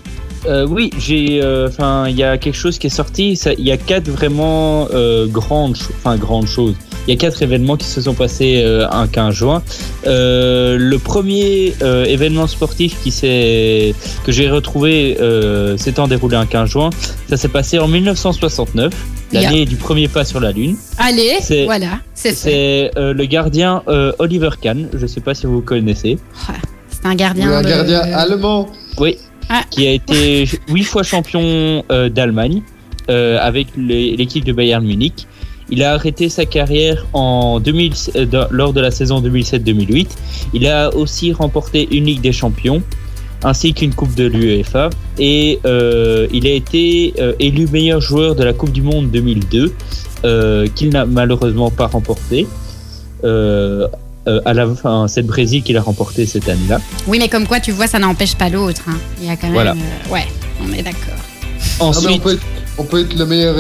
Euh, 0.47 0.67
oui, 0.69 0.91
j'ai, 0.99 1.41
euh, 1.43 1.69
enfin, 1.69 2.07
il 2.09 2.17
y 2.17 2.23
a 2.23 2.37
quelque 2.37 2.57
chose 2.57 2.79
qui 2.79 2.89
est 2.89 2.91
sorti. 2.91 3.39
Il 3.59 3.65
y 3.65 3.73
a 3.73 3.77
quatre 3.77 4.11
vraiment 4.11 4.89
euh, 4.93 5.27
grandes, 5.27 5.77
enfin 5.97 6.17
grandes 6.17 6.47
choses. 6.47 6.75
Il 7.07 7.15
y 7.15 7.17
a 7.17 7.21
quatre 7.21 7.43
événements 7.43 7.77
qui 7.77 7.87
se 7.87 8.01
sont 8.01 8.15
passés 8.15 8.65
un 8.91 9.07
15 9.07 9.35
juin. 9.35 9.63
Le 10.07 10.97
premier 10.97 11.75
événement 11.83 12.47
sportif 12.47 12.97
qui 13.03 13.11
s'est 13.11 13.95
que 14.25 14.33
j'ai 14.33 14.49
retrouvé 14.49 15.19
s'étant 15.77 16.09
déroulé 16.09 16.37
un 16.37 16.47
15 16.47 16.71
juin, 16.71 16.91
ça 17.29 17.37
s'est 17.37 17.49
passé 17.49 17.79
en 17.79 17.89
1969, 17.89 18.95
l'année 19.43 19.65
du 19.65 19.77
premier 19.77 20.09
pas 20.09 20.25
sur 20.25 20.41
la 20.41 20.53
Lune. 20.53 20.77
Allez, 20.99 21.35
C'est- 21.41 21.65
voilà, 21.65 22.01
c'est. 22.15 22.33
C'est 22.33 22.91
euh, 22.97 23.13
le 23.13 23.25
gardien 23.27 23.83
euh, 23.89 24.13
Oliver 24.19 24.51
Kahn. 24.61 24.89
Je 24.95 25.07
sais 25.07 25.21
pas 25.21 25.35
si 25.35 25.47
vous 25.47 25.61
connaissez. 25.61 26.19
C'est 26.89 27.07
un 27.07 27.15
gardien. 27.15 27.53
un 27.53 27.63
de- 27.63 27.69
gardien 27.69 28.01
allemand. 28.01 28.69
Oui. 28.99 29.17
Ah. 29.49 29.63
Qui 29.71 29.87
a 29.87 29.93
été 29.93 30.47
huit 30.69 30.85
fois 30.85 31.03
champion 31.03 31.85
euh, 31.93 32.09
d'Allemagne 32.09 32.63
euh, 33.11 33.39
avec 33.41 33.69
les- 33.77 34.17
l'équipe 34.17 34.45
de 34.45 34.53
Bayern 34.53 34.85
Munich. 34.85 35.27
Il 35.71 35.83
a 35.83 35.93
arrêté 35.95 36.29
sa 36.29 36.45
carrière 36.45 37.07
en 37.15 37.59
2000, 37.59 37.93
euh, 38.17 38.27
dans- 38.27 38.47
lors 38.51 38.73
de 38.75 38.81
la 38.81 38.91
saison 38.91 39.21
2007-2008. 39.21 40.09
Il 40.53 40.67
a 40.67 40.95
aussi 40.95 41.33
remporté 41.33 41.89
une 41.91 42.05
Ligue 42.05 42.21
des 42.21 42.33
Champions 42.33 42.83
ainsi 43.45 43.75
qu'une 43.75 43.95
Coupe 43.95 44.15
de 44.15 44.25
l'UEFA. 44.25 44.91
Et 45.19 45.61
euh, 45.65 46.27
il 46.33 46.47
a 46.47 46.51
été 46.51 47.15
euh, 47.19 47.35
élu 47.39 47.69
meilleur 47.71 48.01
joueur 48.01 48.35
de 48.35 48.43
la 48.43 48.53
Coupe 48.53 48.73
du 48.73 48.83
Monde 48.83 49.11
2002, 49.11 49.73
euh, 50.25 50.67
qu'il 50.75 50.89
n'a 50.91 51.07
malheureusement 51.07 51.71
pas 51.71 51.87
remporté. 51.87 52.47
À 54.47 54.55
la 54.55 54.67
fin, 54.75 55.07
c'est 55.07 55.21
le 55.21 55.27
Brésil 55.27 55.63
qui 55.63 55.75
l'a 55.75 55.83
remporté 55.83 56.25
cette 56.25 56.49
année-là. 56.49 56.81
Oui, 57.07 57.19
mais 57.19 57.29
comme 57.29 57.47
quoi, 57.47 57.61
tu 57.61 57.73
vois, 57.73 57.87
ça 57.87 57.99
n'empêche 57.99 58.35
pas 58.35 58.49
l'autre. 58.49 58.83
hein. 58.89 58.97
Il 59.21 59.27
y 59.27 59.31
a 59.31 59.37
quand 59.37 59.49
même. 59.49 59.53
Voilà. 59.53 59.73
euh, 59.73 60.13
ouais, 60.13 60.27
on 60.63 60.73
est 60.73 60.83
d'accord. 60.83 61.21
Ah, 61.79 61.85
on, 61.85 61.85
Ensuite, 61.89 62.23
peut 62.23 62.33
être, 62.33 62.43
on 62.79 62.85
peut 62.85 63.01
être 63.01 63.19
le 63.19 63.27
meilleur 63.27 63.55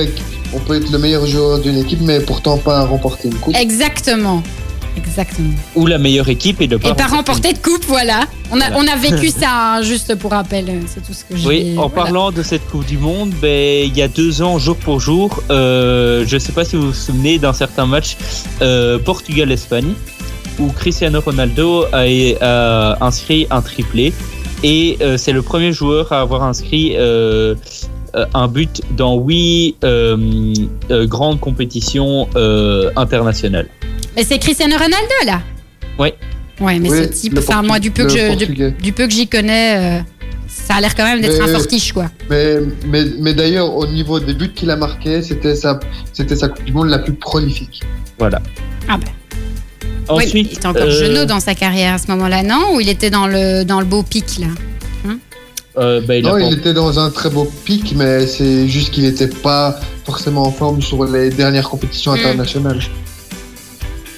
on 0.54 0.58
peut 0.60 0.76
être 0.76 0.90
le 0.90 0.98
meilleur 0.98 1.26
joueur 1.26 1.58
d'une 1.58 1.76
équipe, 1.78 2.00
mais 2.00 2.20
pourtant 2.20 2.56
pas 2.58 2.84
remporter 2.86 3.28
une 3.28 3.34
coupe. 3.34 3.56
Exactement. 3.56 4.42
Exactement. 4.96 5.50
ou 5.74 5.86
la 5.86 5.98
meilleure 5.98 6.28
équipe 6.28 6.60
et 6.60 6.66
de 6.66 6.76
pas 6.76 6.90
Et 6.90 6.94
pas 6.94 7.06
remporter 7.06 7.48
remporté 7.48 7.52
de 7.52 7.58
coupe, 7.58 7.84
voilà. 7.86 8.26
On 8.50 8.60
a, 8.60 8.70
Voilà. 8.70 8.76
on 8.78 8.86
a 8.86 8.96
vécu 8.96 9.28
ça, 9.40 9.76
hein, 9.76 9.82
juste 9.82 10.14
pour 10.16 10.30
rappel. 10.32 10.68
euh, 10.68 10.80
C'est 10.86 11.04
tout 11.04 11.12
ce 11.12 11.24
que 11.24 11.36
j'ai. 11.36 11.46
Oui, 11.48 11.72
en 11.76 11.88
voilà. 11.88 11.94
parlant 12.04 12.30
de 12.32 12.42
cette 12.42 12.66
Coupe 12.68 12.86
du 12.86 12.98
Monde, 12.98 13.32
ben, 13.40 13.86
il 13.86 13.96
y 13.96 14.02
a 14.02 14.08
deux 14.08 14.42
ans, 14.42 14.58
jour 14.58 14.76
pour 14.76 15.00
jour, 15.00 15.42
euh, 15.50 16.24
je 16.26 16.34
ne 16.34 16.38
sais 16.40 16.52
pas 16.52 16.64
si 16.64 16.76
vous 16.76 16.88
vous 16.88 16.92
souvenez 16.92 17.38
d'un 17.38 17.52
certain 17.52 17.86
match 17.86 18.16
euh, 18.62 18.98
Portugal-Espagne, 18.98 19.92
où 20.58 20.68
Cristiano 20.68 21.20
Ronaldo 21.20 21.86
a, 21.92 22.02
a 22.40 23.04
inscrit 23.04 23.46
un 23.50 23.60
triplé. 23.62 24.12
Et 24.62 24.96
euh, 25.02 25.16
c'est 25.18 25.32
le 25.32 25.42
premier 25.42 25.72
joueur 25.72 26.12
à 26.12 26.20
avoir 26.20 26.42
inscrit 26.44 26.94
euh, 26.96 27.54
euh, 28.14 28.24
un 28.32 28.46
but 28.48 28.80
dans 28.96 29.18
huit 29.18 29.76
euh, 29.84 30.54
euh, 30.90 31.06
grandes 31.06 31.40
compétitions 31.40 32.28
euh, 32.36 32.90
internationales. 32.96 33.68
Mais 34.16 34.24
c'est 34.24 34.38
Cristiano 34.38 34.74
Ronaldo, 34.76 35.14
là 35.26 35.40
Ouais. 35.98 36.14
Ouais, 36.60 36.78
mais 36.78 36.88
Oui, 36.90 36.98
ce 36.98 37.04
type, 37.04 37.38
enfin, 37.38 37.62
moi, 37.62 37.78
du 37.80 37.90
peu, 37.90 38.04
que 38.04 38.10
je, 38.10 38.34
du, 38.80 38.92
peu 38.92 39.06
que 39.06 39.12
j'y 39.12 39.26
connais, 39.26 39.98
euh, 39.98 40.02
ça 40.46 40.74
a 40.76 40.80
l'air 40.80 40.94
quand 40.94 41.04
même 41.04 41.20
d'être 41.20 41.40
un 41.42 41.48
fortiche, 41.48 41.92
quoi. 41.92 42.10
Mais, 42.30 42.58
mais, 42.86 43.04
mais 43.18 43.34
d'ailleurs, 43.34 43.74
au 43.74 43.86
niveau 43.86 44.20
des 44.20 44.34
buts 44.34 44.52
qu'il 44.54 44.70
a 44.70 44.76
marqués, 44.76 45.20
c'était 45.22 45.56
sa, 45.56 45.80
c'était 46.12 46.36
sa 46.36 46.48
Coupe 46.48 46.64
du 46.64 46.72
Monde 46.72 46.88
la 46.90 47.00
plus 47.00 47.14
prolifique. 47.14 47.82
Voilà. 48.18 48.40
Ah 48.88 48.98
ben. 48.98 49.08
Oui, 50.10 50.26
Ensuite, 50.26 50.48
il 50.52 50.56
était 50.58 50.66
encore 50.66 50.82
euh, 50.82 50.90
jeune 50.90 51.24
dans 51.24 51.40
sa 51.40 51.54
carrière 51.54 51.94
à 51.94 51.98
ce 51.98 52.06
moment-là, 52.08 52.42
non? 52.42 52.74
Ou 52.74 52.80
il 52.80 52.88
était 52.88 53.10
dans 53.10 53.26
le, 53.26 53.64
dans 53.64 53.80
le 53.80 53.86
beau 53.86 54.02
pic, 54.02 54.38
là? 54.38 54.46
Euh, 55.76 56.00
ben, 56.02 56.14
il 56.22 56.26
a 56.26 56.30
non, 56.30 56.38
pas- 56.38 56.42
il 56.44 56.52
était 56.56 56.72
dans 56.72 57.00
un 57.00 57.10
très 57.10 57.30
beau 57.30 57.50
pic, 57.64 57.94
mais 57.96 58.28
c'est 58.28 58.68
juste 58.68 58.92
qu'il 58.92 59.02
n'était 59.02 59.26
pas 59.26 59.80
forcément 60.04 60.42
en 60.44 60.52
forme 60.52 60.80
sur 60.80 61.04
les 61.04 61.30
dernières 61.30 61.68
compétitions 61.68 62.12
Mm. 62.12 62.18
internationales. 62.18 62.80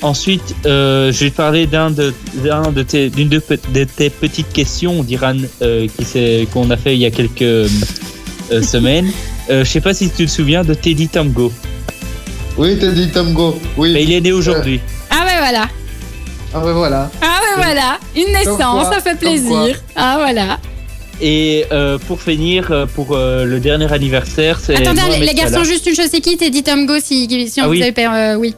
Ensuite, 0.02 0.54
euh, 0.66 1.10
je 1.10 1.24
vais 1.24 1.30
parler 1.30 1.66
d'un 1.66 1.90
de, 1.90 2.12
d'un 2.44 2.70
de 2.70 2.82
tes, 2.82 3.08
d'une 3.08 3.28
de, 3.28 3.40
tes 3.84 4.10
petites 4.10 4.52
questions, 4.52 5.02
d'Iran, 5.02 5.36
euh, 5.62 5.86
qui 5.96 6.04
s'est- 6.04 6.46
qu'on 6.52 6.70
a 6.70 6.76
fait 6.76 6.94
il 6.94 7.00
y 7.00 7.06
a 7.06 7.10
quelques 7.10 7.42
euh, 7.42 7.68
semaines. 8.62 9.10
Euh, 9.48 9.64
je 9.64 9.70
sais 9.70 9.80
pas 9.80 9.94
si 9.94 10.10
tu 10.10 10.26
te 10.26 10.30
souviens 10.30 10.64
de 10.64 10.74
Teddy 10.74 11.08
Tamgo. 11.08 11.50
Oui, 12.58 12.78
Teddy 12.78 13.08
Tamgo, 13.10 13.58
oui. 13.76 13.92
Mais 13.94 14.02
il 14.02 14.12
est 14.12 14.20
né 14.20 14.32
aujourd'hui. 14.32 14.80
Ah 15.10 15.24
ouais, 15.24 15.38
voilà. 15.38 15.68
Ah 16.54 16.60
ben 16.60 16.72
voilà. 16.72 17.10
Ah 17.22 17.40
ben 17.56 17.62
voilà. 17.62 17.98
Une 18.14 18.32
naissance, 18.32 18.58
quoi, 18.88 18.92
ça 18.92 19.00
fait 19.00 19.18
plaisir. 19.18 19.76
Ah 19.94 20.16
voilà. 20.18 20.58
Et 21.20 21.64
euh, 21.72 21.96
pour 22.06 22.20
finir, 22.20 22.86
pour 22.94 23.12
euh, 23.12 23.44
le 23.44 23.60
dernier 23.60 23.90
anniversaire, 23.90 24.60
c'est. 24.62 24.76
Attendez, 24.86 25.20
les 25.20 25.34
garçons, 25.34 25.64
juste 25.64 25.86
une 25.86 25.94
chose, 25.94 26.08
c'est 26.10 26.20
qui 26.20 26.36
T'es 26.36 26.50
dit 26.50 26.62
Tom 26.62 26.84
Go 26.86 26.94
si, 27.02 27.26
si 27.48 27.60
on 27.60 27.64
Ah 27.64 27.66
vous 27.68 27.72
oui. 27.72 27.82
euh, 27.98 28.34
oui. 28.36 28.54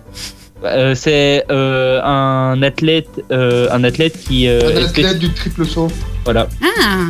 Euh, 0.64 0.94
c'est 0.94 1.44
euh, 1.50 2.00
un 2.02 2.60
athlète, 2.62 3.08
euh, 3.30 3.68
un 3.70 3.84
athlète 3.84 4.18
qui. 4.26 4.48
euh, 4.48 4.60
Un 4.74 4.80
est 4.80 4.84
athlète 4.84 5.18
du 5.18 5.32
triple 5.32 5.64
saut. 5.66 5.88
Voilà. 6.24 6.48
Ah. 6.62 7.04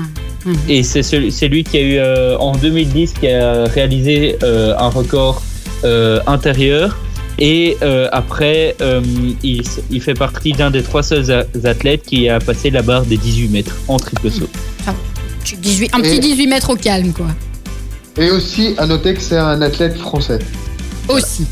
Et 0.69 0.83
c'est 0.83 1.03
celui, 1.03 1.33
c'est 1.33 1.49
lui 1.49 1.65
qui 1.65 1.77
a 1.79 1.81
eu 1.81 1.97
euh, 1.99 2.37
en 2.39 2.53
2010 2.57 3.15
qui 3.15 3.29
a 3.29 3.65
réalisé 3.65 4.37
euh, 4.43 4.75
un 4.79 4.89
record 4.89 5.43
euh, 5.85 6.21
intérieur. 6.27 6.97
Et 7.41 7.77
euh, 7.83 8.09
après, 8.13 8.75
euh, 8.81 9.01
il, 9.43 9.63
il 9.91 10.03
fait 10.03 10.15
partie 10.15 10.53
d'un 10.53 10.71
des 10.71 10.83
trois 10.83 11.03
seuls 11.03 11.31
a- 11.31 11.45
athlètes 11.69 12.03
qui 12.03 12.29
a 12.29 12.41
passé 12.41 12.71
la 12.71 12.83
barre 12.83 13.05
des 13.05 13.17
18 13.17 13.49
mètres 13.49 13.77
en 13.89 13.97
triple 13.97 14.31
saut. 14.31 14.49
18 15.63 15.95
un 15.95 16.01
petit 16.01 16.17
Et- 16.17 16.21
18 16.21 16.47
mètres 16.49 16.71
au 16.71 16.77
calme, 16.77 17.13
quoi. 17.13 17.27
Et 18.19 18.31
aussi, 18.31 18.75
à 18.79 18.87
noter 18.87 19.15
que 19.15 19.21
c'est 19.21 19.37
un 19.39 19.63
athlète 19.63 19.97
français. 19.97 20.41
Aussi. 21.09 21.47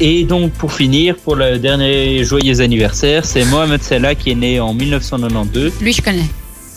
Et 0.00 0.24
donc 0.24 0.52
pour 0.52 0.72
finir, 0.72 1.16
pour 1.16 1.36
le 1.36 1.58
dernier 1.58 2.24
joyeux 2.24 2.60
anniversaire, 2.60 3.24
c'est 3.24 3.44
Mohamed 3.44 3.82
Salah 3.82 4.14
qui 4.14 4.30
est 4.30 4.34
né 4.34 4.58
en 4.60 4.74
1992. 4.74 5.72
Lui, 5.80 5.92
je 5.92 6.02
connais. 6.02 6.26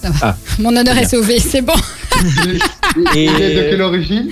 Ça 0.01 0.10
va. 0.12 0.17
Ah. 0.21 0.38
Mon 0.60 0.69
honneur 0.69 0.93
Bien. 0.93 1.04
est 1.04 1.10
sauvé, 1.10 1.39
c'est 1.39 1.62
bon. 1.62 1.73
Et- 3.15 3.25
il 3.25 3.41
est 3.41 3.56
de 3.56 3.69
quelle 3.69 3.82
origine? 3.82 4.30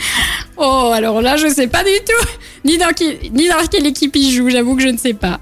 Oh, 0.58 0.92
alors 0.94 1.22
là, 1.22 1.36
je 1.38 1.48
sais 1.48 1.68
pas 1.68 1.84
du 1.84 1.90
tout. 2.08 2.28
Ni 2.66 2.78
dans, 2.78 2.90
qui, 2.96 3.06
ni 3.34 3.48
dans 3.48 3.66
quelle 3.70 3.88
équipe 3.88 4.16
il 4.16 4.32
joue, 4.32 4.50
j'avoue 4.50 4.76
que 4.76 4.84
je 4.84 4.90
ne 4.90 4.98
sais 4.98 5.14
pas. 5.14 5.40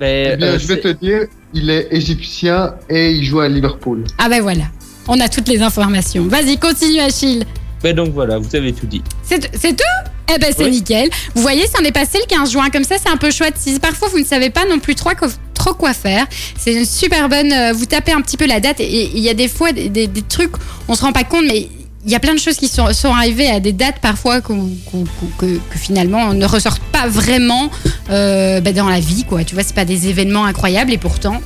Mais, 0.00 0.30
Eh 0.34 0.36
bien, 0.36 0.46
euh, 0.48 0.58
je 0.58 0.66
vais 0.68 0.80
te 0.80 0.88
dire, 0.88 1.22
il 1.54 1.68
est 1.70 1.88
égyptien 1.90 2.74
et 2.88 3.10
il 3.10 3.24
joue 3.24 3.40
à 3.40 3.48
Liverpool. 3.48 4.04
Ah 4.18 4.28
ben 4.28 4.40
voilà. 4.40 4.64
On 5.08 5.18
a 5.20 5.28
toutes 5.28 5.48
les 5.48 5.60
informations. 5.60 6.24
Vas-y, 6.28 6.56
continue, 6.58 7.00
Achille. 7.00 7.44
mais 7.82 7.92
donc 7.94 8.10
voilà, 8.12 8.38
vous 8.38 8.54
avez 8.54 8.72
tout 8.72 8.86
dit. 8.86 9.02
C'est 9.22 9.50
c'est 9.56 9.72
tout? 9.76 10.10
Eh 10.34 10.38
ben 10.38 10.52
c'est 10.56 10.64
Oui. 10.64 10.70
nickel. 10.72 11.08
Vous 11.34 11.42
voyez, 11.42 11.66
ça 11.66 11.80
en 11.80 11.84
est 11.84 11.92
passé 11.92 12.18
le 12.18 12.26
15 12.26 12.50
juin. 12.52 12.68
Comme 12.70 12.84
ça, 12.84 12.96
c'est 13.02 13.10
un 13.10 13.16
peu 13.16 13.30
chouette. 13.30 13.54
Si 13.58 13.78
parfois 13.78 14.08
vous 14.08 14.18
ne 14.18 14.24
savez 14.24 14.50
pas 14.50 14.64
non 14.66 14.78
plus 14.78 14.94
trop, 14.94 15.10
quoi- 15.18 15.28
trop 15.54 15.74
quoi 15.74 15.92
faire, 15.94 16.26
c'est 16.58 16.72
une 16.74 16.84
super 16.84 17.28
bonne. 17.28 17.52
euh, 17.52 17.72
vous 17.72 17.86
tapez 17.86 18.12
un 18.12 18.20
petit 18.20 18.36
peu 18.36 18.46
la 18.46 18.60
date 18.60 18.80
et 18.80 19.10
il 19.14 19.20
y 19.20 19.28
a 19.28 19.34
des 19.34 19.48
fois 19.48 19.72
des, 19.72 19.88
des- 19.88 20.06
des 20.06 20.22
trucs, 20.22 20.52
on 20.86 20.94
se 20.94 21.02
rend 21.02 21.12
pas 21.12 21.24
compte, 21.24 21.44
mais 21.46 21.68
il 22.06 22.12
y 22.12 22.14
a 22.14 22.20
plein 22.20 22.34
de 22.34 22.38
choses 22.38 22.56
qui 22.56 22.68
sont, 22.68 22.92
sont 22.92 23.12
arrivées 23.12 23.48
à 23.50 23.58
des 23.58 23.72
dates 23.72 23.98
parfois 24.00 24.40
que 24.40 24.52
finalement 25.74 26.26
on 26.28 26.34
ne 26.34 26.46
ressort 26.46 26.78
pas 26.92 27.08
vraiment 27.08 27.70
euh, 28.10 28.60
ben, 28.60 28.72
dans 28.74 28.88
la 28.88 29.00
vie. 29.00 29.24
quoi. 29.24 29.44
Tu 29.44 29.54
vois, 29.54 29.64
c'est 29.64 29.74
pas 29.74 29.84
des 29.84 30.08
événements 30.08 30.44
incroyables 30.44 30.92
et 30.92 30.98
pourtant. 30.98 31.40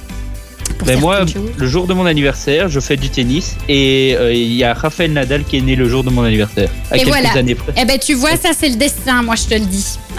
Mais 0.87 0.97
moi, 0.97 1.21
le 1.57 1.67
jour 1.69 1.87
de 1.87 1.95
mon 1.95 2.07
anniversaire, 2.07 2.69
je 2.69 2.81
fais 2.81 2.97
du 2.97 3.09
tennis 3.09 3.57
et 3.69 4.17
euh, 4.19 4.33
il 4.33 4.53
y 4.53 4.65
a 4.65 4.75
Rafael 4.75 5.13
Nadal 5.13 5.45
qui 5.45 5.59
est 5.59 5.61
né 5.61 5.77
le 5.77 5.89
jour 5.89 6.03
de 6.03 6.11
mon 6.11 6.23
anniversaire. 6.23 6.69
À 6.91 6.97
Et 6.97 7.01
quelques 7.01 7.11
voilà. 7.11 7.33
années 7.35 7.55
près. 7.55 7.73
Eh 7.77 7.85
ben 7.85 7.99
tu 7.99 8.15
vois, 8.15 8.37
ça 8.37 8.51
c'est 8.59 8.69
le 8.69 8.75
destin, 8.77 9.23
moi 9.23 9.37
je 9.37 9.45
te 9.45 9.55
le 9.55 9.61
dis. 9.67 9.99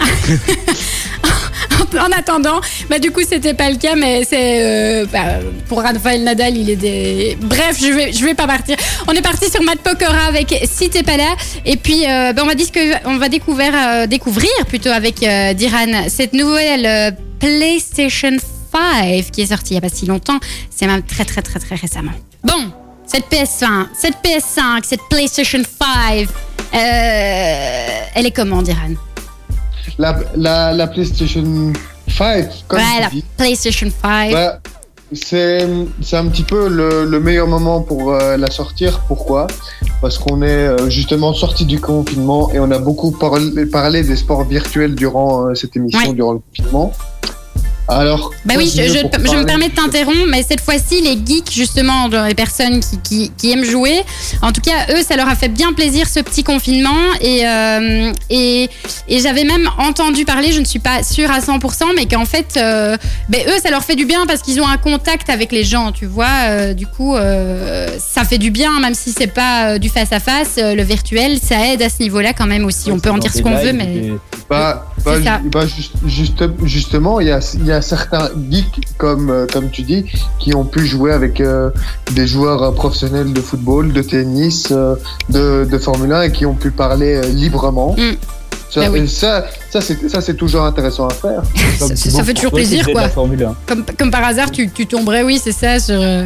en 1.98 2.10
attendant, 2.18 2.60
bah 2.90 2.98
du 2.98 3.10
coup 3.10 3.20
c'était 3.28 3.54
pas 3.54 3.70
le 3.70 3.76
cas, 3.76 3.94
mais 3.94 4.24
c'est 4.24 4.62
euh, 4.62 5.06
bah, 5.12 5.38
pour 5.68 5.80
Rafael 5.82 6.24
Nadal, 6.24 6.56
il 6.56 6.70
est 6.70 6.76
des. 6.76 7.36
Bref, 7.40 7.76
je 7.80 7.92
vais 7.92 8.12
je 8.12 8.24
vais 8.24 8.34
pas 8.34 8.46
partir. 8.46 8.76
On 9.06 9.12
est 9.12 9.22
parti 9.22 9.50
sur 9.50 9.62
Matt 9.62 9.78
Pokora 9.80 10.24
avec 10.28 10.54
Si 10.70 10.88
t'es 10.90 11.02
pas 11.02 11.16
là, 11.16 11.36
et 11.64 11.76
puis 11.76 12.04
euh, 12.08 12.32
bah, 12.32 12.42
on 12.44 12.46
va 12.46 12.54
disque- 12.54 12.78
on 13.04 13.18
va 13.18 13.28
découvrir 13.28 13.72
euh, 13.76 14.06
découvrir 14.06 14.50
plutôt 14.66 14.90
avec 14.90 15.16
Diran 15.56 16.08
cette 16.08 16.32
nouvelle 16.32 17.14
PlayStation 17.38 18.36
5 18.74 19.30
qui 19.30 19.42
est 19.42 19.46
sortie 19.46 19.74
il 19.74 19.76
y 19.76 19.78
a 19.78 19.80
pas 19.80 19.88
si 19.88 20.06
longtemps. 20.06 20.38
C'est 20.70 20.86
même 20.86 21.02
très 21.02 21.24
très 21.24 21.42
très 21.42 21.58
très 21.60 21.74
récemment. 21.76 22.12
Bon, 22.42 22.70
cette 23.06 23.30
PS5, 23.30 23.86
cette 23.94 24.16
PS5, 24.24 24.80
cette 24.84 25.00
PlayStation 25.10 25.60
5, 25.62 26.26
euh, 26.74 26.76
elle 28.14 28.26
est 28.26 28.30
comment, 28.34 28.62
Diran? 28.62 28.94
La, 29.98 30.18
la, 30.36 30.72
la 30.72 30.86
PlayStation 30.88 31.72
5, 32.08 32.48
comme 32.68 32.80
tu 33.10 33.16
dis, 33.16 33.24
PlayStation 33.36 33.88
5. 34.02 34.32
bah, 34.32 34.60
c'est 35.12 35.64
c'est 36.02 36.16
un 36.16 36.26
petit 36.26 36.42
peu 36.42 36.66
le, 36.68 37.04
le 37.04 37.20
meilleur 37.20 37.46
moment 37.46 37.80
pour 37.82 38.12
euh, 38.12 38.36
la 38.36 38.50
sortir. 38.50 39.00
Pourquoi? 39.06 39.46
Parce 40.00 40.18
qu'on 40.18 40.42
est 40.42 40.46
euh, 40.66 40.90
justement 40.90 41.32
sorti 41.32 41.64
du 41.64 41.80
confinement 41.80 42.50
et 42.52 42.58
on 42.58 42.70
a 42.72 42.78
beaucoup 42.78 43.12
parlé, 43.12 43.66
parlé 43.66 44.02
des 44.02 44.16
sports 44.16 44.44
virtuels 44.44 44.94
durant 44.96 45.46
euh, 45.46 45.54
cette 45.54 45.76
émission, 45.76 46.00
Ouais. 46.08 46.14
durant 46.14 46.32
le 46.32 46.40
confinement. 46.40 46.92
Alors, 47.86 48.30
Bah 48.46 48.54
oui, 48.56 48.70
je, 48.74 48.80
me 49.36 49.44
permets 49.44 49.68
de 49.68 49.74
t'interrompre, 49.74 50.26
mais 50.30 50.42
cette 50.42 50.60
fois-ci, 50.62 51.02
les 51.02 51.18
geeks, 51.24 51.52
justement, 51.52 52.08
les 52.08 52.34
personnes 52.34 52.80
qui, 52.80 52.98
qui, 53.02 53.32
qui 53.36 53.52
aiment 53.52 53.64
jouer, 53.64 54.00
en 54.42 54.52
tout 54.52 54.62
cas, 54.62 54.94
eux, 54.94 55.02
ça 55.06 55.16
leur 55.16 55.28
a 55.28 55.34
fait 55.34 55.48
bien 55.48 55.72
plaisir 55.74 56.08
ce 56.08 56.20
petit 56.20 56.42
confinement. 56.44 56.96
Et, 57.20 57.46
euh, 57.46 58.10
et, 58.30 58.70
et 59.08 59.20
j'avais 59.20 59.44
même 59.44 59.68
entendu 59.78 60.24
parler, 60.24 60.52
je 60.52 60.60
ne 60.60 60.64
suis 60.64 60.78
pas 60.78 61.02
sûre 61.02 61.30
à 61.30 61.40
100%, 61.40 61.84
mais 61.94 62.06
qu'en 62.06 62.24
fait, 62.24 62.54
euh, 62.56 62.96
ben, 63.28 63.42
eux, 63.48 63.58
ça 63.62 63.70
leur 63.70 63.84
fait 63.84 63.96
du 63.96 64.06
bien 64.06 64.24
parce 64.26 64.40
qu'ils 64.40 64.60
ont 64.62 64.66
un 64.68 64.78
contact 64.78 65.28
avec 65.28 65.52
les 65.52 65.64
gens, 65.64 65.92
tu 65.92 66.06
vois. 66.06 66.26
euh, 66.48 66.72
du 66.74 66.86
coup, 66.86 67.14
ça 67.16 68.24
fait 68.24 68.38
du 68.38 68.50
bien, 68.50 68.80
même 68.80 68.94
si 68.94 69.12
c'est 69.12 69.26
pas 69.26 69.78
du 69.78 69.88
face-à-face, 69.88 70.56
le 70.56 70.82
virtuel, 70.82 71.38
ça 71.38 71.56
aide 71.68 71.82
à 71.82 71.88
ce 71.90 72.02
niveau-là 72.02 72.32
quand 72.32 72.46
même 72.46 72.64
aussi. 72.64 72.90
On 72.90 72.98
peut 72.98 73.10
en 73.10 73.18
dire 73.18 73.32
ce 73.32 73.42
qu'on 73.42 73.56
veut, 73.56 73.72
mais. 73.72 74.12
C'est 75.18 75.24
ça. 75.24 75.40
ju- 75.66 75.74
juste- 75.76 75.92
juste- 76.06 76.42
justement, 76.64 77.20
il 77.20 77.28
y 77.28 77.30
a, 77.30 77.40
il 77.54 77.66
y 77.66 77.72
a 77.72 77.73
certains 77.80 78.30
geeks, 78.50 78.80
comme, 78.98 79.30
euh, 79.30 79.46
comme 79.52 79.70
tu 79.70 79.82
dis, 79.82 80.04
qui 80.38 80.54
ont 80.54 80.64
pu 80.64 80.86
jouer 80.86 81.12
avec 81.12 81.40
euh, 81.40 81.70
des 82.12 82.26
joueurs 82.26 82.62
euh, 82.62 82.70
professionnels 82.72 83.32
de 83.32 83.40
football, 83.40 83.92
de 83.92 84.02
tennis, 84.02 84.68
euh, 84.70 84.96
de, 85.28 85.66
de 85.70 85.78
Formule 85.78 86.12
1 86.12 86.22
et 86.22 86.32
qui 86.32 86.46
ont 86.46 86.54
pu 86.54 86.70
parler 86.70 87.16
euh, 87.16 87.28
librement. 87.28 87.94
Mm. 87.98 88.16
Ça, 88.70 88.90
oui. 88.90 89.08
ça, 89.08 89.44
ça, 89.70 89.80
c'est, 89.80 90.08
ça, 90.08 90.20
c'est 90.20 90.34
toujours 90.34 90.62
intéressant 90.64 91.06
à 91.06 91.14
faire. 91.14 91.42
Ça, 91.78 91.94
ça 91.94 92.24
fait 92.24 92.34
toujours 92.34 92.50
plaisir, 92.50 92.84
quoi. 92.90 93.02
La 93.02 93.08
Formule 93.08 93.44
1. 93.44 93.56
Comme, 93.66 93.84
comme 93.96 94.10
par 94.10 94.24
hasard, 94.24 94.50
tu, 94.50 94.68
tu 94.68 94.86
tomberais, 94.86 95.22
oui, 95.22 95.40
c'est 95.42 95.52
ça, 95.52 95.78
sur 95.78 96.00
euh, 96.00 96.24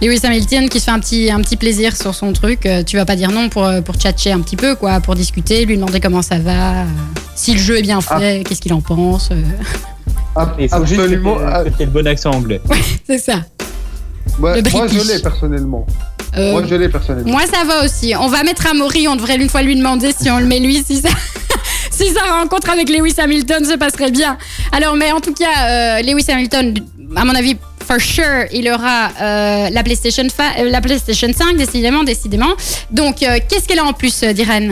Lewis 0.00 0.20
Hamilton 0.22 0.68
qui 0.68 0.78
se 0.78 0.84
fait 0.84 0.90
un 0.92 1.00
petit, 1.00 1.30
un 1.30 1.40
petit 1.40 1.56
plaisir 1.56 1.96
sur 1.96 2.14
son 2.14 2.32
truc. 2.32 2.64
Euh, 2.64 2.84
tu 2.84 2.96
vas 2.96 3.04
pas 3.04 3.16
dire 3.16 3.32
non 3.32 3.48
pour, 3.48 3.68
pour 3.84 3.96
tchatcher 3.96 4.30
un 4.30 4.40
petit 4.40 4.56
peu, 4.56 4.76
quoi, 4.76 5.00
pour 5.00 5.16
discuter, 5.16 5.64
lui 5.64 5.76
demander 5.76 5.98
comment 5.98 6.22
ça 6.22 6.38
va, 6.38 6.82
euh, 6.82 6.84
si 7.34 7.54
le 7.54 7.58
jeu 7.58 7.78
est 7.78 7.82
bien 7.82 8.00
fait, 8.00 8.44
qu'est-ce 8.46 8.60
qu'il 8.60 8.72
en 8.72 8.80
pense. 8.82 9.30
Faut 10.34 10.50
juste 10.58 10.72
Absolument. 10.74 11.36
que 11.36 11.42
ah, 11.46 11.62
tu 11.64 11.82
aies 11.82 11.86
le 11.86 11.90
bon 11.90 12.06
accent 12.06 12.30
anglais. 12.30 12.60
c'est 13.06 13.18
ça. 13.18 13.40
ouais, 14.38 14.60
le 14.62 14.70
moi, 14.70 14.86
je 14.86 14.94
British. 14.94 15.08
l'ai 15.14 15.18
personnellement. 15.22 15.86
Euh, 16.36 16.52
Moi, 16.52 16.62
je 16.68 16.74
l'ai 16.76 16.88
personnellement. 16.88 17.32
moi, 17.32 17.42
ça 17.52 17.64
va 17.64 17.84
aussi. 17.84 18.14
On 18.18 18.28
va 18.28 18.44
mettre 18.44 18.64
Amaury, 18.68 19.08
on 19.08 19.16
devrait 19.16 19.34
une 19.36 19.48
fois 19.48 19.62
lui 19.62 19.74
demander 19.74 20.12
si 20.16 20.30
on 20.30 20.38
le 20.38 20.46
met 20.46 20.60
lui, 20.60 20.82
si 20.86 20.96
ça. 20.98 21.08
Si 21.90 22.08
sa 22.14 22.22
rencontre 22.22 22.70
avec 22.70 22.88
Lewis 22.88 23.14
Hamilton 23.18 23.62
se 23.62 23.76
passerait 23.76 24.10
bien. 24.10 24.38
Alors, 24.72 24.96
mais 24.96 25.12
en 25.12 25.20
tout 25.20 25.34
cas, 25.34 25.98
euh, 25.98 26.02
Lewis 26.02 26.24
Hamilton, 26.30 26.72
à 27.14 27.24
mon 27.26 27.34
avis, 27.34 27.56
for 27.86 28.00
sure, 28.00 28.46
il 28.52 28.70
aura 28.70 29.08
euh, 29.20 29.68
la, 29.70 29.82
PlayStation 29.82 30.22
euh, 30.22 30.70
la 30.70 30.80
PlayStation 30.80 31.28
5, 31.30 31.56
décidément, 31.58 32.02
décidément. 32.02 32.54
Donc, 32.90 33.22
euh, 33.22 33.38
qu'est-ce 33.46 33.68
qu'elle 33.68 33.80
a 33.80 33.84
en 33.84 33.92
plus, 33.92 34.22
euh, 34.22 34.32
Diran 34.32 34.68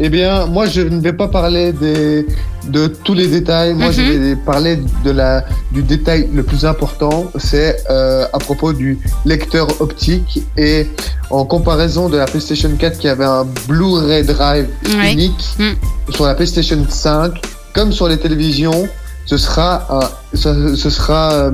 Eh 0.00 0.08
bien, 0.08 0.46
moi, 0.46 0.66
je 0.66 0.80
ne 0.80 1.00
vais 1.00 1.12
pas 1.12 1.28
parler 1.28 1.72
des, 1.72 2.26
de 2.66 2.86
tous 2.88 3.14
les 3.14 3.28
détails. 3.28 3.74
Moi, 3.74 3.90
je 3.92 4.00
Mhm. 4.00 4.22
vais 4.22 4.36
parler 4.36 4.78
de 5.04 5.10
la, 5.10 5.44
du 5.70 5.82
détail 5.82 6.28
le 6.32 6.42
plus 6.42 6.64
important. 6.64 7.30
C'est 7.38 7.76
euh, 7.90 8.24
à 8.32 8.38
propos 8.38 8.72
du 8.72 8.98
lecteur 9.24 9.68
optique 9.80 10.42
et 10.56 10.88
en 11.30 11.44
comparaison 11.44 12.08
de 12.08 12.16
la 12.16 12.24
PlayStation 12.24 12.70
4 12.76 12.98
qui 12.98 13.08
avait 13.08 13.24
un 13.24 13.46
Blu-ray 13.68 14.24
Drive 14.24 14.68
Ouais. 14.96 15.12
unique 15.12 15.44
Mhm. 15.58 15.74
sur 16.10 16.26
la 16.26 16.34
PlayStation 16.34 16.84
5, 16.88 17.34
comme 17.74 17.92
sur 17.92 18.08
les 18.08 18.18
télévisions, 18.18 18.88
ce 19.26 19.36
sera 19.36 19.86
un, 19.88 20.36
ce, 20.36 20.74
ce 20.74 20.90
sera 20.90 21.32
euh, 21.32 21.50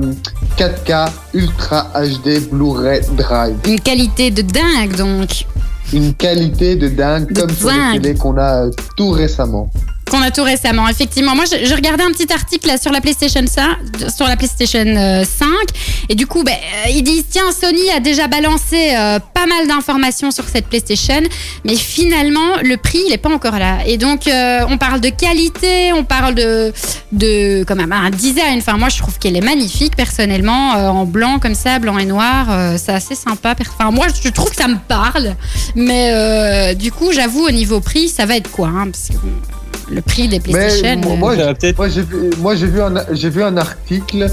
4K 0.57 1.11
Ultra 1.35 1.87
HD 1.93 2.39
Blu-ray 2.51 3.01
Drive. 3.15 3.57
Une 3.67 3.79
qualité 3.79 4.31
de 4.31 4.41
dingue, 4.41 4.95
donc. 4.97 5.45
Une 5.91 6.13
qualité 6.13 6.75
de 6.75 6.87
dingue, 6.87 7.31
De 7.31 7.41
comme 7.41 7.49
sur 7.49 7.69
les 7.69 7.99
télés 7.99 8.15
qu'on 8.15 8.37
a 8.37 8.65
euh, 8.65 8.71
tout 8.95 9.09
récemment. 9.11 9.71
Qu'on 10.09 10.21
a 10.21 10.31
tout 10.31 10.43
récemment, 10.43 10.87
effectivement. 10.87 11.35
Moi, 11.35 11.45
je, 11.45 11.73
regardais 11.73 12.03
un 12.03 12.11
petit 12.11 12.31
article 12.33 12.71
sur 12.81 12.91
la 12.91 13.01
PlayStation 13.01 13.45
5, 13.45 14.11
sur 14.15 14.27
la 14.27 14.35
PlayStation 14.35 14.85
euh, 14.85 15.23
5, 15.23 15.47
et 16.09 16.15
du 16.15 16.25
coup, 16.27 16.41
euh, 16.41 16.89
ils 16.89 17.03
disent 17.03 17.25
tiens, 17.29 17.51
Sony 17.51 17.89
a 17.95 17.99
déjà 17.99 18.27
balancé 18.27 18.95
euh, 18.95 19.19
pas 19.33 19.45
mal 19.45 19.67
d'informations 19.67 20.31
sur 20.31 20.45
cette 20.45 20.67
PlayStation, 20.67 21.21
mais 21.63 21.75
finalement, 21.75 22.57
le 22.63 22.77
prix, 22.77 22.99
il 23.07 23.13
est 23.13 23.17
pas 23.17 23.29
encore 23.29 23.59
là. 23.59 23.79
Et 23.85 23.97
donc, 23.97 24.27
euh, 24.27 24.65
on 24.69 24.77
parle 24.77 24.99
de 24.99 25.09
qualité, 25.09 25.93
on 25.93 26.03
parle 26.03 26.35
de, 26.35 26.73
de 27.11 27.63
un 27.69 28.09
design. 28.09 28.59
Enfin, 28.59 28.77
moi, 28.77 28.89
je 28.89 28.97
trouve 28.97 29.17
qu'elle 29.19 29.35
est 29.35 29.41
magnifique 29.41 29.95
personnellement, 29.95 30.75
euh, 30.75 30.87
en 30.87 31.05
blanc 31.05 31.39
comme 31.39 31.55
ça, 31.55 31.79
blanc 31.79 31.97
et 31.97 32.05
noir. 32.05 32.47
euh, 32.49 32.77
c'est 32.77 32.91
assez 32.93 33.15
sympa. 33.15 33.55
Enfin, 33.59 33.91
moi, 33.91 34.07
je 34.23 34.29
trouve 34.29 34.49
que 34.49 34.55
ça 34.55 34.67
me 34.67 34.77
parle, 34.87 35.35
mais 35.75 36.11
euh, 36.13 36.73
du 36.73 36.91
coup, 36.91 37.11
j'avoue, 37.11 37.45
au 37.45 37.51
niveau 37.51 37.79
prix, 37.79 38.09
ça 38.09 38.25
va 38.25 38.35
être 38.35 38.51
quoi 38.51 38.67
hein, 38.67 38.89
parce 38.91 39.09
que, 39.09 39.15
le 39.91 40.01
prix 40.01 40.27
des 40.27 40.37
Mais 40.47 40.53
PlayStation. 40.53 40.97
moi, 41.01 41.11
euh, 41.13 41.15
moi, 41.17 41.35
j'ai- 41.35 41.53
peut-être- 41.53 41.77
moi, 42.39 42.55
j'ai 42.55 42.67
vu, 42.67 42.81
un, 42.81 42.93
j'ai 43.11 43.29
vu 43.29 43.43
un 43.43 43.57
article 43.57 44.27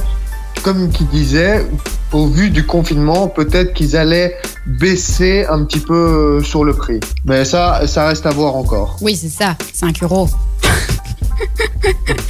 comme 0.63 0.91
qui 0.91 1.05
disait, 1.05 1.65
au 2.13 2.27
vu 2.27 2.51
du 2.51 2.65
confinement, 2.67 3.29
peut-être 3.29 3.73
qu'ils 3.75 3.97
allaient 3.97 4.37
baisser 4.67 5.45
un 5.49 5.65
petit 5.65 5.79
peu 5.81 6.39
euh, 6.41 6.43
sur 6.43 6.65
le 6.65 6.73
prix. 6.75 6.99
Mais 7.25 7.45
ça, 7.45 7.87
ça 7.87 8.07
reste 8.09 8.27
à 8.27 8.31
voir 8.31 8.57
encore. 8.57 8.97
Oui, 9.01 9.15
c'est 9.17 9.29
ça, 9.29 9.57
5 9.73 10.03
euros. 10.03 10.29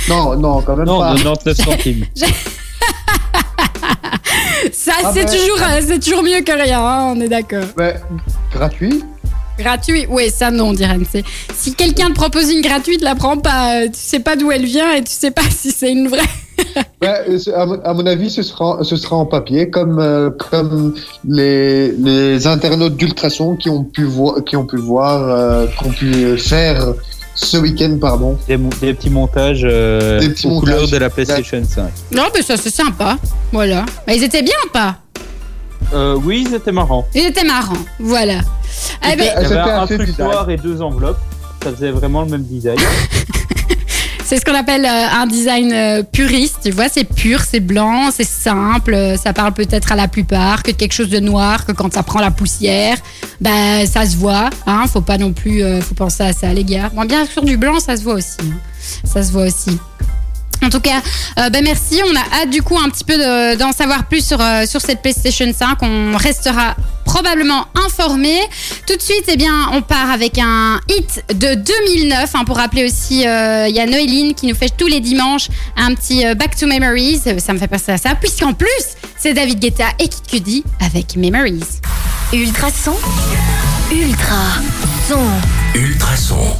Non, 0.08 0.36
non, 0.36 0.60
quand 0.62 0.76
même 0.76 0.86
Non, 0.86 0.98
pas. 1.00 1.14
99 1.14 1.56
centimes. 1.56 2.04
Ça, 4.72 4.92
Ah 5.04 5.10
c'est 5.14 5.24
ben, 5.24 5.30
toujours, 5.32 5.58
euh, 5.62 5.80
c'est 5.86 5.98
toujours 6.00 6.22
mieux 6.22 6.40
que 6.42 6.52
rien, 6.52 6.80
hein, 6.80 7.12
on 7.16 7.20
est 7.20 7.28
d'accord. 7.28 7.64
Mais 7.76 7.94
gratuit? 8.52 9.04
Gratuit 9.58 10.06
Oui, 10.10 10.30
ça 10.30 10.50
non, 10.50 10.72
Diren. 10.72 11.02
c'est- 11.10 11.24
Si 11.54 11.74
quelqu'un 11.74 12.08
te 12.08 12.14
propose 12.14 12.50
une 12.52 12.60
gratuite, 12.62 13.02
la 13.02 13.14
prends 13.14 13.36
pas. 13.38 13.80
euh, 13.82 13.86
Tu 13.86 13.94
sais 13.94 14.20
pas 14.20 14.36
d'où 14.36 14.50
elle 14.52 14.64
vient 14.66 14.92
et 14.92 15.02
tu 15.02 15.12
sais 15.12 15.30
pas 15.30 15.42
si 15.50 15.70
c'est 15.70 15.90
une 15.92 16.08
vraie. 16.08 16.20
Ouais, 17.02 17.20
euh, 17.28 17.78
à, 17.84 17.92
mon- 17.94 18.06
avis, 18.06 18.30
ce 18.30 18.42
sera, 18.42 18.78
ce 18.82 18.96
sera 18.96 19.16
en 19.16 19.26
papier, 19.26 19.68
comme, 19.70 19.98
euh, 19.98 20.30
comme 20.50 20.94
les, 21.28 21.92
les 21.92 22.46
internautes 22.46 22.96
d'Ultrason 22.96 23.56
qui 23.56 23.68
ont 23.70 23.84
pu 23.84 24.04
voir, 24.04 24.42
qui 24.44 24.56
ont 24.56 24.64
pu 24.66 24.76
voir, 24.76 25.22
euh, 25.28 25.66
qui 25.66 25.86
ont 25.86 25.90
pu 25.92 26.38
faire 26.38 26.92
ce 27.34 27.58
week-end, 27.58 27.98
pardon. 28.00 28.38
Des, 28.48 28.56
petits 28.58 29.10
montages 29.10 29.62
euh, 29.64 30.18
Des 30.20 30.30
petits 30.30 30.46
aux 30.46 30.50
montages. 30.50 30.74
couleurs 30.74 30.88
de 30.88 30.96
la 30.96 31.10
PlayStation 31.10 31.62
5. 31.68 31.84
Non, 32.12 32.24
mais 32.34 32.40
ça, 32.42 32.56
c'est 32.56 32.70
sympa. 32.74 33.18
Voilà. 33.52 33.84
Bah, 34.06 34.14
ils 34.14 34.22
étaient 34.24 34.42
bien, 34.42 34.54
pas? 34.72 34.96
Euh, 35.92 36.18
oui, 36.25 36.46
c'était 36.51 36.72
marrant. 36.72 37.07
Ils 37.14 37.27
étaient 37.27 37.44
marrants. 37.44 37.75
Voilà. 37.99 38.40
Ben, 39.03 39.16
Il 39.18 39.25
y 39.25 39.29
avait 39.29 39.59
un 39.59 39.87
truc 39.87 40.09
et 40.49 40.57
deux 40.57 40.83
enveloppes. 40.83 41.18
Ça 41.62 41.72
faisait 41.72 41.90
vraiment 41.90 42.22
le 42.22 42.29
même 42.29 42.42
design. 42.42 42.77
c'est 44.25 44.38
ce 44.38 44.44
qu'on 44.44 44.55
appelle 44.55 44.85
euh, 44.85 45.20
un 45.20 45.27
design 45.27 45.72
euh, 45.72 46.03
puriste. 46.03 46.59
Tu 46.64 46.70
vois, 46.70 46.88
c'est 46.88 47.05
pur, 47.05 47.40
c'est 47.40 47.61
blanc, 47.61 48.11
c'est 48.12 48.27
simple. 48.27 49.14
Ça 49.22 49.33
parle 49.33 49.53
peut-être 49.53 49.92
à 49.92 49.96
la 49.96 50.09
plupart 50.09 50.62
que 50.62 50.70
de 50.72 50.77
quelque 50.77 50.92
chose 50.92 51.09
de 51.09 51.20
noir, 51.20 51.64
que 51.64 51.72
quand 51.72 51.92
ça 51.92 52.03
prend 52.03 52.20
la 52.20 52.31
poussière, 52.31 52.99
bah, 53.40 53.87
ça 53.87 54.05
se 54.07 54.16
voit. 54.16 54.51
Hein, 54.66 54.85
faut 54.92 55.01
pas 55.01 55.18
non 55.18 55.33
plus, 55.33 55.62
euh, 55.62 55.81
faut 55.81 55.94
penser 55.94 56.25
à 56.25 56.33
ça, 56.33 56.53
les 56.53 56.64
gars. 56.64 56.90
Bon, 56.94 57.05
bien 57.05 57.25
sûr, 57.27 57.42
du 57.44 57.57
blanc, 57.57 57.79
ça 57.81 57.96
se 57.96 58.03
voit 58.03 58.14
aussi. 58.14 58.37
hein. 58.42 58.57
Ça 59.05 59.22
se 59.22 59.33
voit 59.33 59.44
aussi. 59.46 59.79
En 60.66 60.70
tout 60.70 60.81
cas, 60.81 61.00
euh, 61.38 61.48
ben 61.50 61.62
merci. 61.62 62.00
On 62.05 62.16
a 62.16 62.42
hâte 62.42 62.50
du 62.50 62.61
coup 62.62 62.76
un 62.76 62.88
petit 62.90 63.05
peu 63.05 63.16
de- 63.16 63.57
d'en 63.57 63.70
savoir 63.72 64.07
plus 64.07 64.26
sur, 64.26 64.40
euh, 64.40 64.66
sur 64.66 64.81
cette 64.81 65.00
PlayStation 65.00 65.46
5. 65.57 65.79
On 65.83 66.16
restera 66.16 66.74
probablement 67.05 67.66
informé. 67.87 68.37
Tout 68.87 68.96
de 68.96 69.00
suite, 69.02 69.24
eh 69.29 69.37
bien, 69.37 69.68
on 69.72 69.81
part 69.81 70.11
avec 70.11 70.38
un 70.38 70.81
hit 70.88 71.22
de 71.35 71.55
2009. 71.55 72.31
hein, 72.35 72.44
pour 72.44 72.57
rappeler 72.57 72.85
aussi, 72.85 73.26
euh, 73.26 73.68
il 73.68 73.76
y 73.76 73.81
a 73.81 73.87
Noéline 73.87 74.35
qui 74.35 74.46
nous 74.48 74.57
fait 74.57 74.70
tous 74.76 74.88
les 74.88 75.00
dimanches 75.00 75.48
un 75.76 75.94
petit 75.94 76.26
euh, 76.26 76.35
Back 76.35 76.57
to 76.57 76.66
Memories. 76.66 77.20
Ça 77.38 77.52
me 77.52 77.59
fait 77.59 77.68
penser 77.68 77.92
à 77.92 77.96
ça, 77.98 78.14
puisqu'en 78.16 78.52
plus, 78.52 78.68
c'est 79.18 79.35
David 79.35 79.61
Guetta 79.61 79.87
et 80.00 80.09
Kid 80.09 80.26
Cudi 80.29 80.64
avec 80.85 81.16
Memories. 81.16 81.62
Ultrason. 82.33 82.96
Ultra. 83.92 84.35
Son. 85.09 85.20
Ultrason. 85.74 85.76
Ultrason. 85.76 86.57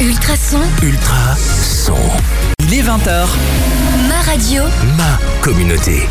Ultra 0.00 0.36
son. 0.36 0.58
Il 2.58 2.74
est 2.74 2.82
20h. 2.82 3.26
Ma 4.08 4.20
radio. 4.22 4.62
Ma 4.96 5.18
communauté. 5.40 6.02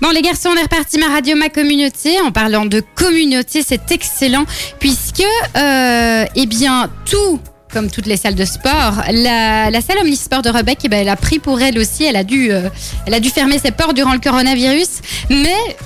Bon 0.00 0.10
les 0.10 0.20
garçons, 0.20 0.48
on 0.52 0.56
est 0.56 0.62
reparti 0.62 0.98
ma 0.98 1.06
radio, 1.06 1.36
ma 1.36 1.48
communauté. 1.48 2.20
En 2.20 2.32
parlant 2.32 2.66
de 2.66 2.82
communauté, 2.96 3.62
c'est 3.66 3.92
excellent 3.92 4.44
puisque, 4.80 5.22
euh, 5.56 6.24
eh 6.34 6.46
bien, 6.46 6.90
tout 7.08 7.38
comme 7.72 7.90
toutes 7.90 8.06
les 8.06 8.16
salles 8.16 8.34
de 8.34 8.44
sport, 8.44 9.02
la, 9.10 9.70
la 9.70 9.80
salle 9.80 9.98
Omnisport 10.00 10.42
de 10.42 10.50
Rebec, 10.50 10.78
eh 10.84 10.88
ben, 10.88 11.00
elle 11.00 11.08
a 11.08 11.16
pris 11.16 11.38
pour 11.38 11.60
elle 11.60 11.78
aussi, 11.78 12.04
elle 12.04 12.16
a 12.16 12.24
dû, 12.24 12.50
euh, 12.52 12.68
elle 13.06 13.14
a 13.14 13.20
dû 13.20 13.30
fermer 13.30 13.58
ses 13.58 13.70
portes 13.72 13.94
durant 13.94 14.12
le 14.12 14.20
coronavirus, 14.20 15.00
mais, 15.30 15.76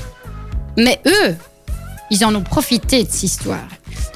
mais 0.77 1.01
eux, 1.07 1.35
ils 2.11 2.25
en 2.25 2.35
ont 2.35 2.43
profité 2.43 3.05
de 3.05 3.11
cette 3.11 3.23
histoire. 3.23 3.69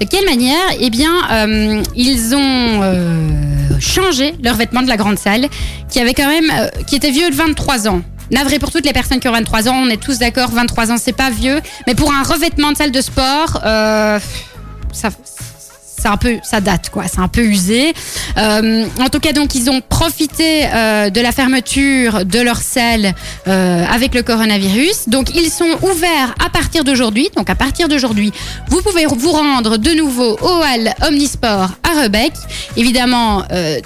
De 0.02 0.08
quelle 0.08 0.24
manière 0.24 0.58
Eh 0.80 0.90
bien, 0.90 1.12
euh, 1.30 1.80
ils 1.94 2.34
ont 2.34 2.82
euh, 2.82 3.28
changé 3.78 4.34
leurs 4.42 4.56
vêtements 4.56 4.82
de 4.82 4.88
la 4.88 4.96
grande 4.96 5.16
salle, 5.16 5.46
qui 5.88 6.00
avait 6.00 6.12
quand 6.12 6.26
même, 6.26 6.50
euh, 6.50 6.66
qui 6.88 6.96
était 6.96 7.12
vieux 7.12 7.30
de 7.30 7.34
23 7.36 7.86
ans. 7.86 8.02
Navré 8.32 8.58
pour 8.58 8.72
toutes 8.72 8.84
les 8.84 8.92
personnes 8.92 9.20
qui 9.20 9.28
ont 9.28 9.32
23 9.32 9.68
ans, 9.68 9.76
on 9.76 9.88
est 9.88 10.02
tous 10.02 10.18
d'accord, 10.18 10.50
23 10.50 10.90
ans 10.90 10.96
c'est 10.98 11.12
pas 11.12 11.30
vieux, 11.30 11.60
mais 11.86 11.94
pour 11.94 12.12
un 12.12 12.24
revêtement 12.24 12.72
de 12.72 12.76
salle 12.78 12.90
de 12.90 13.00
sport, 13.00 13.60
ça, 13.62 15.10
c'est 16.02 16.08
un 16.08 16.16
peu, 16.16 16.38
ça 16.42 16.60
date 16.60 16.90
quoi, 16.90 17.04
c'est 17.06 17.20
un 17.20 17.28
peu 17.28 17.42
usé. 17.42 17.94
Euh, 18.36 18.86
en 19.00 19.08
tout 19.08 19.20
cas, 19.20 19.32
donc 19.32 19.54
ils 19.54 19.70
ont 19.70 19.80
profité 19.80 20.64
euh, 20.66 21.10
de 21.10 21.20
la 21.20 21.30
fermeture 21.30 22.24
de 22.24 22.40
leur 22.40 22.56
salle 22.56 23.14
euh, 23.46 23.84
avec 23.86 24.14
le 24.14 24.22
coronavirus. 24.22 25.08
Donc 25.08 25.28
ils 25.36 25.48
sont 25.48 25.70
ouverts 25.82 26.34
à 26.44 26.50
partir 26.50 26.82
d'aujourd'hui. 26.82 27.28
Donc 27.36 27.50
à 27.50 27.54
partir 27.54 27.88
d'aujourd'hui, 27.88 28.32
vous 28.68 28.82
pouvez 28.82 29.06
vous 29.06 29.30
rendre 29.30 29.76
de 29.76 29.90
nouveau 29.90 30.36
au 30.40 30.62
hall 30.62 30.92
Omnisport 31.06 31.70
à 31.84 32.02
Rebec. 32.02 32.32
Évidemment, 32.76 33.44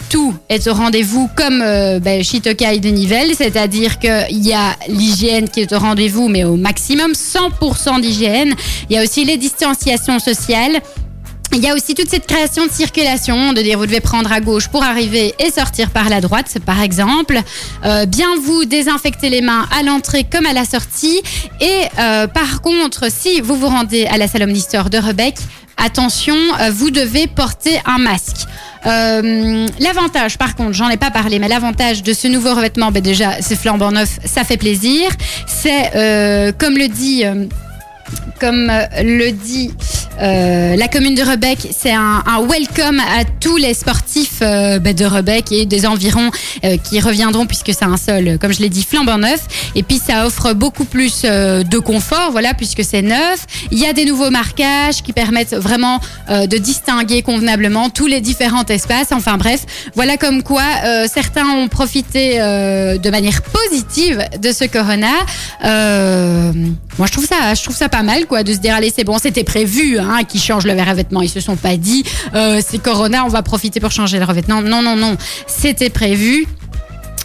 tout 0.09 0.35
est 0.49 0.67
au 0.69 0.75
rendez-vous 0.75 1.29
comme 1.37 1.59
ben, 1.59 2.23
chez 2.23 2.41
Tokai 2.41 2.79
de 2.79 2.89
Nivelles, 2.89 3.33
c'est-à-dire 3.37 3.99
qu'il 3.99 4.47
y 4.47 4.53
a 4.53 4.77
l'hygiène 4.89 5.49
qui 5.49 5.61
est 5.61 5.73
au 5.73 5.79
rendez-vous, 5.79 6.29
mais 6.29 6.45
au 6.45 6.57
maximum 6.57 7.13
100% 7.13 8.01
d'hygiène. 8.01 8.55
Il 8.89 8.97
y 8.97 8.99
a 8.99 9.03
aussi 9.03 9.25
les 9.25 9.37
distanciations 9.37 10.19
sociales. 10.19 10.81
Il 11.57 11.65
y 11.65 11.71
a 11.71 11.75
aussi 11.75 11.95
toute 11.95 12.11
cette 12.11 12.27
création 12.27 12.67
de 12.67 12.71
circulation, 12.71 13.55
de 13.55 13.63
dire 13.63 13.79
vous 13.79 13.87
devez 13.87 14.01
prendre 14.01 14.31
à 14.31 14.41
gauche 14.41 14.69
pour 14.69 14.85
arriver 14.85 15.35
et 15.39 15.51
sortir 15.51 15.89
par 15.89 16.11
la 16.11 16.21
droite, 16.21 16.59
par 16.67 16.83
exemple. 16.83 17.41
Euh, 17.83 18.05
bien 18.05 18.29
vous 18.45 18.67
désinfecter 18.67 19.31
les 19.31 19.41
mains 19.41 19.67
à 19.75 19.83
l'entrée 19.83 20.25
comme 20.31 20.45
à 20.45 20.53
la 20.53 20.67
sortie. 20.67 21.23
Et 21.63 21.81
euh, 21.99 22.27
par 22.27 22.61
contre, 22.61 23.11
si 23.11 23.41
vous 23.41 23.57
vous 23.57 23.69
rendez 23.69 24.05
à 24.05 24.19
la 24.19 24.29
salle 24.29 24.43
Omnistor 24.43 24.91
de 24.91 24.99
Rebec, 24.99 25.37
attention, 25.79 26.37
euh, 26.61 26.71
vous 26.71 26.91
devez 26.91 27.27
porter 27.27 27.81
un 27.87 27.97
masque. 27.97 28.47
L'avantage, 28.85 30.37
par 30.37 30.57
contre, 30.57 30.75
j'en 30.75 30.91
ai 30.91 30.99
pas 30.99 31.11
parlé, 31.11 31.39
mais 31.39 31.49
l'avantage 31.49 32.03
de 32.03 32.13
ce 32.13 32.29
nouveau 32.29 32.55
revêtement, 32.55 32.93
ben 32.93 33.03
déjà, 33.03 33.41
c'est 33.41 33.57
flambant 33.57 33.91
neuf, 33.91 34.19
ça 34.27 34.45
fait 34.45 34.59
plaisir. 34.59 35.11
C'est, 35.47 36.55
comme 36.59 36.77
le 36.77 36.89
dit... 36.89 37.25
comme 38.39 38.71
euh, 38.71 38.87
le 39.03 39.31
dit 39.33 39.71
euh, 40.21 40.77
la 40.77 40.89
commune 40.89 41.15
de 41.15 41.23
Rebec, 41.23 41.59
c'est 41.77 41.93
un, 41.93 42.23
welcome 42.49 43.01
à 43.01 43.25
tous 43.41 43.57
les 43.57 43.75
sportifs 43.75 44.39
euh, 44.41 44.79
bah, 44.79 44.95
de 44.95 45.05
Rebec 45.05 45.53
et 45.53 45.67
des 45.67 45.87
environs 45.87 46.31
qui 46.83 47.01
reviendront 47.01 47.47
puisque 47.47 47.73
c'est 47.73 47.85
un 47.85 47.97
sol, 47.97 48.39
comme 48.41 48.53
je 48.53 48.61
l'ai 48.61 48.69
dit, 48.69 48.83
flambant 48.83 49.19
neuf. 49.19 49.41
Et 49.75 49.83
puis 49.83 50.01
ça 50.05 50.27
offre 50.27 50.53
beaucoup 50.53 50.85
plus 50.85 51.23
de 51.23 51.79
confort, 51.79 52.31
voilà, 52.33 52.55
puisque 52.55 52.83
c'est 52.83 53.03
neuf. 53.03 53.47
Il 53.71 53.79
y 53.79 53.87
a 53.87 53.93
des 53.93 54.05
nouveaux 54.05 54.31
marquages 54.31 55.03
qui 55.03 55.13
permettent 55.13 55.55
vraiment 55.55 56.01
de 56.29 56.57
distinguer 56.57 57.23
convenablement 57.23 57.91
tous 57.91 58.07
les 58.07 58.21
différents 58.21 58.65
espaces. 58.65 59.13
Enfin 59.13 59.37
bref, 59.37 59.65
voilà 59.95 60.17
comme 60.17 60.43
quoi 60.43 60.65
certains 61.13 61.49
ont 61.49 61.69
profité 61.69 62.39
de 62.39 63.11
manière 63.11 63.43
positive 63.43 64.25
de 64.41 64.51
ce 64.51 64.65
corona. 64.65 65.13
Moi, 66.99 67.07
je 67.07 67.13
trouve 67.13 67.27
ça, 67.27 67.55
je 67.55 67.63
trouve 67.63 67.77
ça 67.77 67.91
pas 67.91 68.03
mal, 68.03 68.26
de 68.31 68.53
se 68.53 68.59
dire 68.59 68.75
allez, 68.75 68.93
c'est 68.95 69.05
bon, 69.05 69.19
c'était 69.19 69.45
prévu, 69.45 69.99
hein, 69.99 70.25
qu'ils 70.29 70.41
changent 70.41 70.67
le 70.67 70.73
revêtement. 70.73 71.23
Ils 71.23 71.29
se 71.29 71.41
sont 71.41 71.57
pas 71.57 71.77
dit 71.77 72.05
euh, 72.35 72.61
c'est 72.67 72.79
corona, 72.79 73.25
on 73.25 73.29
va 73.29 73.43
profiter 73.43 73.81
pour 73.81 73.91
changer 73.91 74.19
le 74.19 74.25
revêtement. 74.25 74.63
Non, 74.63 74.83
non, 74.83 74.97
non, 74.97 75.17
c'était 75.47 75.91
prévu. 75.91 76.47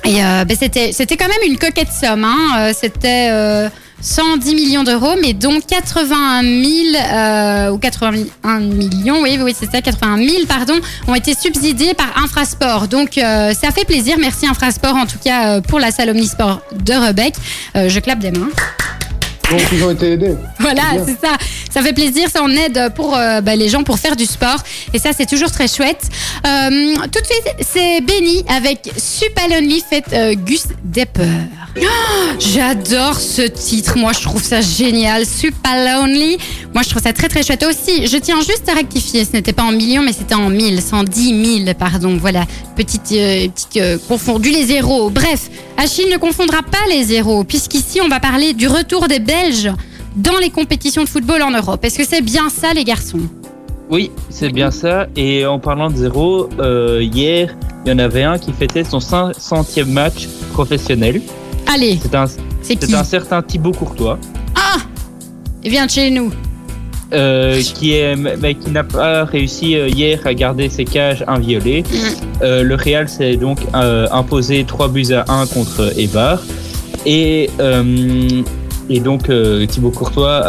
Et 0.06 0.24
euh, 0.24 0.46
ben, 0.46 0.58
c'était, 0.60 0.92
c'était 0.94 1.18
quand 1.18 1.28
même 1.28 1.48
une 1.48 1.58
coquette 1.58 1.92
somme. 1.92 2.24
Hein. 2.24 2.56
Euh, 2.58 2.74
C'était 2.76 3.30
euh, 3.32 3.70
110 4.02 4.56
millions 4.56 4.84
d'euros, 4.84 5.16
mais 5.22 5.34
dont 5.34 5.60
81 5.62 6.42
000 6.42 6.56
euh, 6.96 7.70
ou 7.70 7.78
81 7.78 8.60
millions, 8.62 9.22
oui, 9.22 9.38
oui, 9.40 9.56
c'est 9.58 9.70
ça, 9.72 9.82
81 9.82 10.18
000, 10.18 10.46
pardon, 10.48 10.74
ont 11.08 11.14
été 11.14 11.36
subsidiés 11.36 11.94
par 11.94 12.08
Infrasport. 12.24 12.88
Donc 12.88 13.12
ça 13.14 13.72
fait 13.72 13.86
plaisir. 13.86 14.18
Merci 14.20 14.48
Infrasport 14.48 14.96
en 14.96 15.06
tout 15.06 15.20
cas 15.24 15.62
pour 15.62 15.80
la 15.80 15.92
salle 15.92 16.10
Omnisport 16.10 16.62
de 16.84 16.94
Rebec. 16.94 17.36
Je 17.76 18.00
clappe 18.00 18.20
des 18.20 18.32
mains. 18.32 18.50
Donc 19.50 19.62
ils 19.72 19.84
ont 19.84 19.92
été 19.92 20.14
aidés. 20.14 20.36
Voilà, 20.60 20.84
C'est 21.06 21.20
ça. 21.20 21.38
Ça 21.70 21.82
fait 21.82 21.94
plaisir, 21.94 22.30
ça 22.30 22.44
en 22.44 22.50
aide 22.50 22.92
pour 22.96 23.16
euh, 23.16 23.42
bah, 23.42 23.56
les 23.56 23.70
gens 23.70 23.84
pour 23.84 23.98
faire 23.98 24.16
du 24.16 24.26
sport. 24.26 24.58
Et 24.94 25.00
ça, 25.00 25.12
c'est 25.16 25.26
toujours 25.26 25.52
très 25.52 25.68
chouette. 25.68 26.04
Euh, 26.46 26.96
tout 27.12 27.20
de 27.22 27.26
suite, 27.26 27.56
c'est 27.62 28.02
Benny 28.02 28.44
avec 28.48 28.92
Super 28.98 29.48
Lonely 29.50 29.84
fait 29.89 30.06
euh, 30.14 30.36
Gus 30.36 30.68
Depper. 30.84 31.24
J'adore 32.39 33.15
ce 33.15 33.43
titre. 33.43 33.97
Moi, 33.97 34.11
je 34.13 34.22
trouve 34.22 34.43
ça 34.43 34.61
génial. 34.61 35.26
Super 35.26 35.76
Lonely. 35.76 36.38
Moi, 36.74 36.84
je 36.84 36.89
trouve 36.89 37.01
ça 37.01 37.13
très, 37.13 37.30
très 37.30 37.43
chouette 37.43 37.63
aussi. 37.63 38.07
Je 38.07 38.17
tiens 38.17 38.41
juste 38.41 38.67
à 38.69 38.74
rectifier. 38.74 39.26
Ce 39.26 39.34
n'était 39.34 39.53
pas 39.53 39.63
en 39.63 39.72
millions, 39.72 40.01
mais 40.03 40.13
c'était 40.13 40.36
en 40.36 40.49
mille. 40.49 40.82
110 40.82 41.63
000, 41.65 41.74
pardon. 41.78 42.17
Voilà. 42.19 42.45
Petite, 42.76 43.11
euh, 43.13 43.47
petite 43.47 43.78
euh, 43.78 43.97
confondu 44.07 44.49
les 44.49 44.65
zéros. 44.65 45.09
Bref, 45.09 45.49
Achille 45.78 46.09
ne 46.11 46.17
confondra 46.17 46.61
pas 46.61 46.78
les 46.89 47.03
zéros, 47.03 47.43
puisqu'ici, 47.43 48.01
on 48.03 48.07
va 48.07 48.19
parler 48.19 48.53
du 48.53 48.67
retour 48.67 49.07
des 49.07 49.19
Belges 49.19 49.72
dans 50.15 50.38
les 50.39 50.49
compétitions 50.49 51.03
de 51.03 51.09
football 51.09 51.41
en 51.41 51.51
Europe. 51.51 51.84
Est-ce 51.86 51.97
que 51.97 52.05
c'est 52.05 52.22
bien 52.22 52.49
ça, 52.49 52.74
les 52.74 52.84
garçons? 52.84 53.22
Oui, 53.89 54.11
c'est 54.30 54.49
bien 54.49 54.72
ça. 54.72 55.07
Et 55.15 55.45
en 55.45 55.59
parlant 55.59 55.89
de 55.89 55.95
zéro, 55.97 56.49
euh, 56.59 57.01
hier, 57.01 57.55
il 57.86 57.89
y 57.89 57.93
en 57.93 57.99
avait 57.99 58.24
un 58.24 58.38
qui 58.38 58.53
fêtait 58.53 58.84
son 58.84 58.99
500e 58.99 59.86
match 59.86 60.28
professionnel. 60.53 61.22
Allez, 61.74 61.99
C'est 62.01 62.15
un, 62.15 62.26
c'est 62.61 63.03
certain 63.05 63.41
Thibaut 63.41 63.72
Courtois. 63.72 64.17
Ah 64.55 64.78
Il 65.63 65.72
vient 65.72 65.86
de 65.86 65.91
chez 65.91 66.09
nous. 66.09 66.32
euh, 67.13 67.61
qui 67.61 67.93
est 67.93 68.15
mais 68.15 68.55
qui 68.55 68.72
n'a 68.72 68.84
pas 68.86 69.26
réussi 69.26 69.76
euh, 69.76 69.88
hier 69.89 70.19
à 70.26 70.34
garder 70.34 70.69
ses 70.69 70.86
cages 70.86 71.24
inviolées. 71.28 71.84
Mm. 71.84 71.95
Euh, 72.43 72.63
le 72.63 72.76
Real 72.76 73.07
s'est 73.09 73.36
donc 73.36 73.59
euh, 73.76 74.07
imposé 74.11 74.63
3 74.65 74.88
buts 74.88 75.11
à 75.13 75.26
1 75.32 75.45
contre 75.47 75.91
Eibar 75.99 76.41
et 77.05 77.49
et 78.89 78.99
donc 78.99 79.30
Thibaut 79.69 79.91
Courtois 79.91 80.41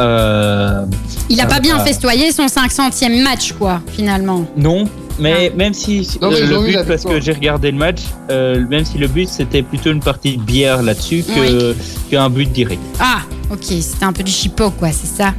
Il 1.28 1.40
a 1.40 1.44
Ah, 1.44 1.46
pas 1.46 1.60
bien 1.60 1.78
festoyé 1.84 2.32
son 2.32 2.46
500e 2.46 3.22
match, 3.22 3.52
quoi, 3.52 3.80
finalement. 3.92 4.44
non 4.56 4.84
mais 5.22 5.52
même 5.56 5.72
si 5.74 6.06
Non, 6.20 6.30
mais 6.30 6.42
euh, 6.42 6.46
le 6.46 6.66
but 6.66 6.78
parce 6.86 7.04
que 7.04 7.20
j'ai 7.20 7.32
regardé 7.32 7.70
le 7.70 7.78
match 7.78 8.00
euh, 8.30 8.64
même 8.68 8.84
si 8.84 8.98
le 8.98 9.08
but 9.08 9.28
c'était 9.28 9.62
plutôt 9.62 9.90
une 9.92 10.00
partie 10.00 10.36
de 10.36 10.42
bière 10.42 10.82
là-dessus 10.82 11.24
que 11.24 11.74
qu'un 12.10 12.28
but 12.30 12.50
direct 12.52 12.80
Ah, 13.00 13.20
ok, 13.50 13.62
c'était 13.62 14.04
un 14.04 14.12
peu 14.12 14.22
du 14.22 14.32
chipot, 14.32 14.70
quoi, 14.70 14.88
c'est 14.92 15.06
ça? 15.22 15.34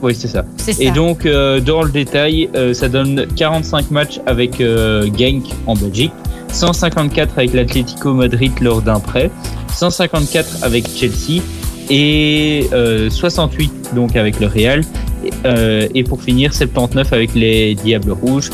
oui 0.00 0.14
c'est 0.14 0.28
ça 0.28 0.44
C'est 0.58 0.74
ça. 0.74 0.82
Et 0.82 0.90
donc, 0.92 1.26
euh, 1.26 1.58
dans 1.60 1.82
le 1.82 1.90
détail, 1.90 2.48
euh, 2.54 2.72
ça 2.72 2.88
donne 2.88 3.26
45 3.34 3.90
matchs 3.90 4.20
avec 4.26 4.60
euh, 4.60 5.08
Genk 5.18 5.42
en 5.66 5.74
Belgique, 5.74 6.12
154 6.52 7.32
avec 7.36 7.52
l'Atlético 7.52 8.14
Madrid 8.14 8.52
lors 8.60 8.80
d'un 8.80 9.00
prêt, 9.00 9.28
154 9.74 10.58
avec 10.62 10.86
Chelsea 10.88 11.42
et 11.90 12.68
euh, 12.72 13.10
68 13.10 13.90
donc 13.94 14.14
avec 14.16 14.38
le 14.40 14.46
Real. 14.46 14.82
Et, 15.24 15.30
euh, 15.46 15.88
et 15.96 16.04
pour 16.04 16.22
finir, 16.22 16.54
79 16.54 17.12
avec 17.12 17.34
les 17.34 17.74
Diables 17.74 18.12
Rouges. 18.12 18.50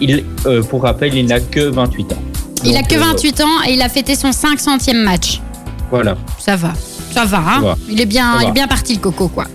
Il, 0.00 0.24
euh, 0.46 0.62
pour 0.62 0.82
rappel, 0.82 1.14
il 1.14 1.26
n'a 1.26 1.40
que 1.40 1.60
28 1.60 2.12
ans. 2.12 2.16
il 2.64 2.76
a 2.76 2.80
Donc, 2.80 2.88
que 2.88 2.94
euh, 2.96 2.98
28 2.98 3.40
ans 3.40 3.62
et 3.68 3.72
il 3.74 3.82
a 3.82 3.88
fêté 3.88 4.14
son 4.14 4.30
500e 4.30 5.02
match. 5.02 5.40
voilà. 5.90 6.16
Ça 6.38 6.56
va. 6.56 6.72
Ça 7.12 7.24
va, 7.24 7.38
hein 7.38 7.54
Ça 7.56 7.60
va. 7.60 7.78
Il 7.88 8.00
est 8.00 8.06
bien, 8.06 8.34
Ça 8.38 8.44
il 8.44 8.48
est 8.48 8.52
bien 8.52 8.66
parti 8.68 8.94
le 8.94 9.00
coco, 9.00 9.28
quoi. 9.28 9.46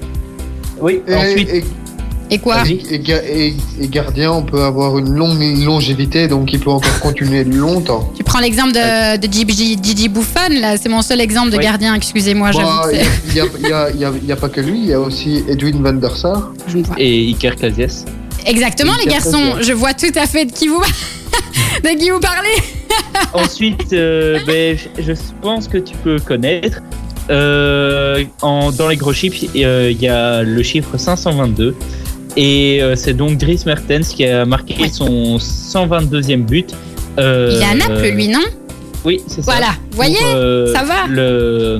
Oui, 0.80 1.02
Et, 1.08 1.14
ensuite. 1.16 1.50
et- 1.50 1.64
Et 2.34 2.40
quoi 2.40 2.64
et 2.66 3.00
ga- 3.00 3.22
et- 3.26 3.54
et 3.82 3.88
gardien, 3.90 4.32
on 4.32 4.42
peut 4.44 4.64
avoir 4.64 4.98
une 4.98 5.10
longue 5.14 5.42
longévité, 5.66 6.30
donc 6.30 6.54
il 6.54 6.62
peut 6.62 6.70
encore 6.72 7.00
continuer 7.02 7.44
longtemps. 7.44 8.10
Tu 8.16 8.24
prends 8.24 8.40
l'exemple 8.40 8.72
de, 8.72 9.18
de 9.18 9.28
Gigi, 9.32 9.78
Gigi 9.84 10.08
Buffon, 10.08 10.48
là, 10.62 10.78
c'est 10.78 10.88
mon 10.88 11.02
seul 11.02 11.20
exemple 11.20 11.52
de 11.52 11.58
Oui. 11.58 11.64
gardien, 11.64 11.94
excusez-moi, 11.94 12.52
Bah, 12.54 12.84
Il 12.90 13.64
n'y 13.66 13.74
a, 13.74 14.34
a- 14.34 14.36
pas 14.38 14.48
que 14.48 14.62
lui, 14.62 14.80
il 14.80 14.86
y 14.86 14.94
a 14.94 15.00
aussi 15.02 15.44
Edwin 15.50 15.84
van 15.84 15.92
der 15.92 16.16
Sar. 16.16 16.54
Et 16.98 17.28
Iker 17.32 17.58
Casillas. 17.58 18.06
Exactement, 18.46 18.94
les 19.04 19.10
garçons, 19.12 19.56
je 19.62 19.72
vois 19.74 19.94
tout 19.94 20.12
à 20.16 20.26
fait 20.26 20.46
de 20.46 20.52
qui 20.52 20.68
vous, 20.68 20.82
de 21.84 21.98
qui 22.00 22.10
vous 22.10 22.20
parlez. 22.20 22.50
Ensuite, 23.34 23.94
euh, 23.94 24.40
ben, 24.46 24.78
je 24.98 25.14
pense 25.42 25.68
que 25.68 25.78
tu 25.78 25.96
peux 26.04 26.20
connaître. 26.20 26.82
Euh, 27.30 28.24
en, 28.42 28.72
dans 28.72 28.90
les 28.90 28.98
gros 28.98 29.14
chiffres, 29.14 29.46
euh, 29.56 29.90
il 29.92 30.02
y 30.02 30.08
a 30.08 30.44
le 30.44 30.64
chiffre 30.64 30.98
522. 30.98 31.76
Et 32.36 32.82
euh, 32.82 32.96
c'est 32.96 33.14
donc 33.14 33.38
Dries 33.38 33.62
Mertens 33.66 34.08
qui 34.16 34.26
a 34.26 34.46
marqué 34.46 34.76
Ouais. 34.82 34.90
son 34.90 35.38
122e 35.38 36.44
but. 36.44 36.74
Euh, 37.20 37.52
Il 37.54 37.62
est 37.62 37.66
à 37.66 37.76
Naples, 37.76 38.08
lui, 38.10 38.28
non? 38.28 38.40
Oui, 39.06 39.22
c'est 39.28 39.42
ça. 39.44 39.52
Voilà, 39.52 39.68
vous 39.92 39.96
voyez 39.96 40.18
euh, 40.34 40.74
ça 40.74 40.84
va. 40.84 41.08
le, 41.10 41.80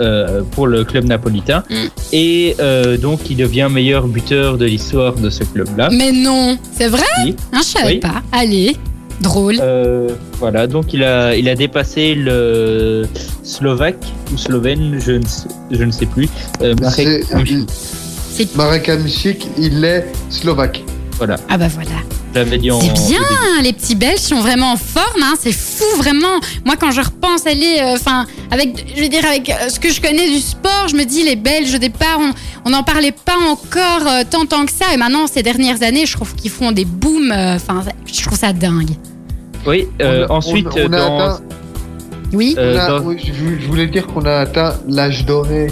euh, 0.00 0.42
Pour 0.52 0.66
le 0.66 0.84
club 0.84 1.04
napolitain. 1.04 1.62
Mm. 1.70 1.74
Et 2.12 2.56
euh, 2.60 2.96
donc, 2.96 3.28
il 3.30 3.36
devient 3.36 3.68
meilleur 3.70 4.06
buteur 4.08 4.58
de 4.58 4.64
l'histoire 4.66 5.14
de 5.14 5.30
ce 5.30 5.44
club-là. 5.44 5.88
Mais 5.92 6.12
non, 6.12 6.58
c'est 6.72 6.88
vrai 6.88 7.04
Oui. 7.24 7.36
Hein, 7.52 7.58
Je 7.60 7.64
savais 7.64 7.86
Oui. 7.94 7.98
pas. 8.00 8.22
Allez, 8.32 8.76
drôle. 9.20 9.56
Euh, 9.60 10.08
voilà, 10.38 10.66
donc 10.66 10.92
il 10.92 11.02
a, 11.02 11.34
il 11.36 11.48
a 11.48 11.54
dépassé 11.54 12.14
le 12.14 13.04
Slovaque 13.42 14.04
ou 14.32 14.36
Slovène, 14.36 14.98
je 15.04 15.12
ne 15.12 15.24
sais, 15.26 15.48
je 15.70 15.82
ne 15.84 15.90
sais 15.90 16.06
plus. 16.06 16.28
Euh, 16.62 16.74
Marek 16.80 17.24
C'est- 17.24 17.34
Hamšík. 17.34 18.54
Marek 18.56 18.88
Hamšík, 18.90 19.46
il 19.58 19.82
est 19.84 20.06
slovaque. 20.28 20.82
Voilà, 21.18 21.36
Ah 21.48 21.56
bah 21.56 21.68
voilà. 21.68 21.96
J'avais 22.36 22.58
dit 22.58 22.70
en. 22.70 22.80
C'est 22.80 22.92
bien, 23.08 23.62
les 23.62 23.72
petits 23.72 23.94
Belges 23.94 24.18
sont 24.20 24.40
vraiment 24.40 24.72
en 24.72 24.76
forme, 24.76 25.22
hein, 25.22 25.34
c'est 25.40 25.52
fou 25.52 25.84
vraiment. 25.96 26.38
Moi 26.64 26.76
quand 26.78 26.90
je 26.90 27.00
repense 27.00 27.46
à 27.46 27.52
les, 27.54 27.78
euh, 27.80 27.94
enfin 27.94 28.26
avec, 28.50 28.92
je 28.96 29.02
veux 29.02 29.08
dire 29.08 29.24
avec 29.26 29.48
euh, 29.50 29.68
ce 29.68 29.80
que 29.80 29.90
je 29.90 30.00
connais 30.00 30.28
du 30.28 30.38
sport, 30.40 30.88
je 30.88 30.96
me 30.96 31.04
dis 31.04 31.22
les 31.24 31.36
Belges 31.36 31.74
au 31.74 31.78
départ, 31.78 32.18
on 32.64 32.70
n'en 32.70 32.82
parlait 32.82 33.12
pas 33.12 33.36
encore 33.48 34.06
euh, 34.06 34.22
tant 34.30 34.44
tant 34.46 34.66
que 34.66 34.72
ça, 34.72 34.92
et 34.92 34.96
maintenant 34.96 35.26
ces 35.26 35.42
dernières 35.42 35.82
années, 35.82 36.06
je 36.06 36.12
trouve 36.12 36.34
qu'ils 36.34 36.50
font 36.50 36.72
des 36.72 36.84
booms, 36.84 37.32
euh, 37.32 37.56
enfin 37.56 37.82
je 38.06 38.22
trouve 38.22 38.38
ça 38.38 38.52
dingue. 38.52 38.90
Oui, 39.66 39.88
euh, 40.02 40.26
On 40.30 40.34
ensuite, 40.36 40.66
on, 40.76 40.84
on 40.86 40.88
dans, 40.88 41.18
atteint, 41.30 41.40
Oui, 42.32 42.54
euh, 42.58 42.76
dans- 43.00 43.16
je 43.18 43.66
voulais 43.66 43.86
dire 43.88 44.06
qu'on 44.06 44.24
a 44.24 44.34
atteint 44.40 44.74
l'âge 44.88 45.24
doré. 45.24 45.68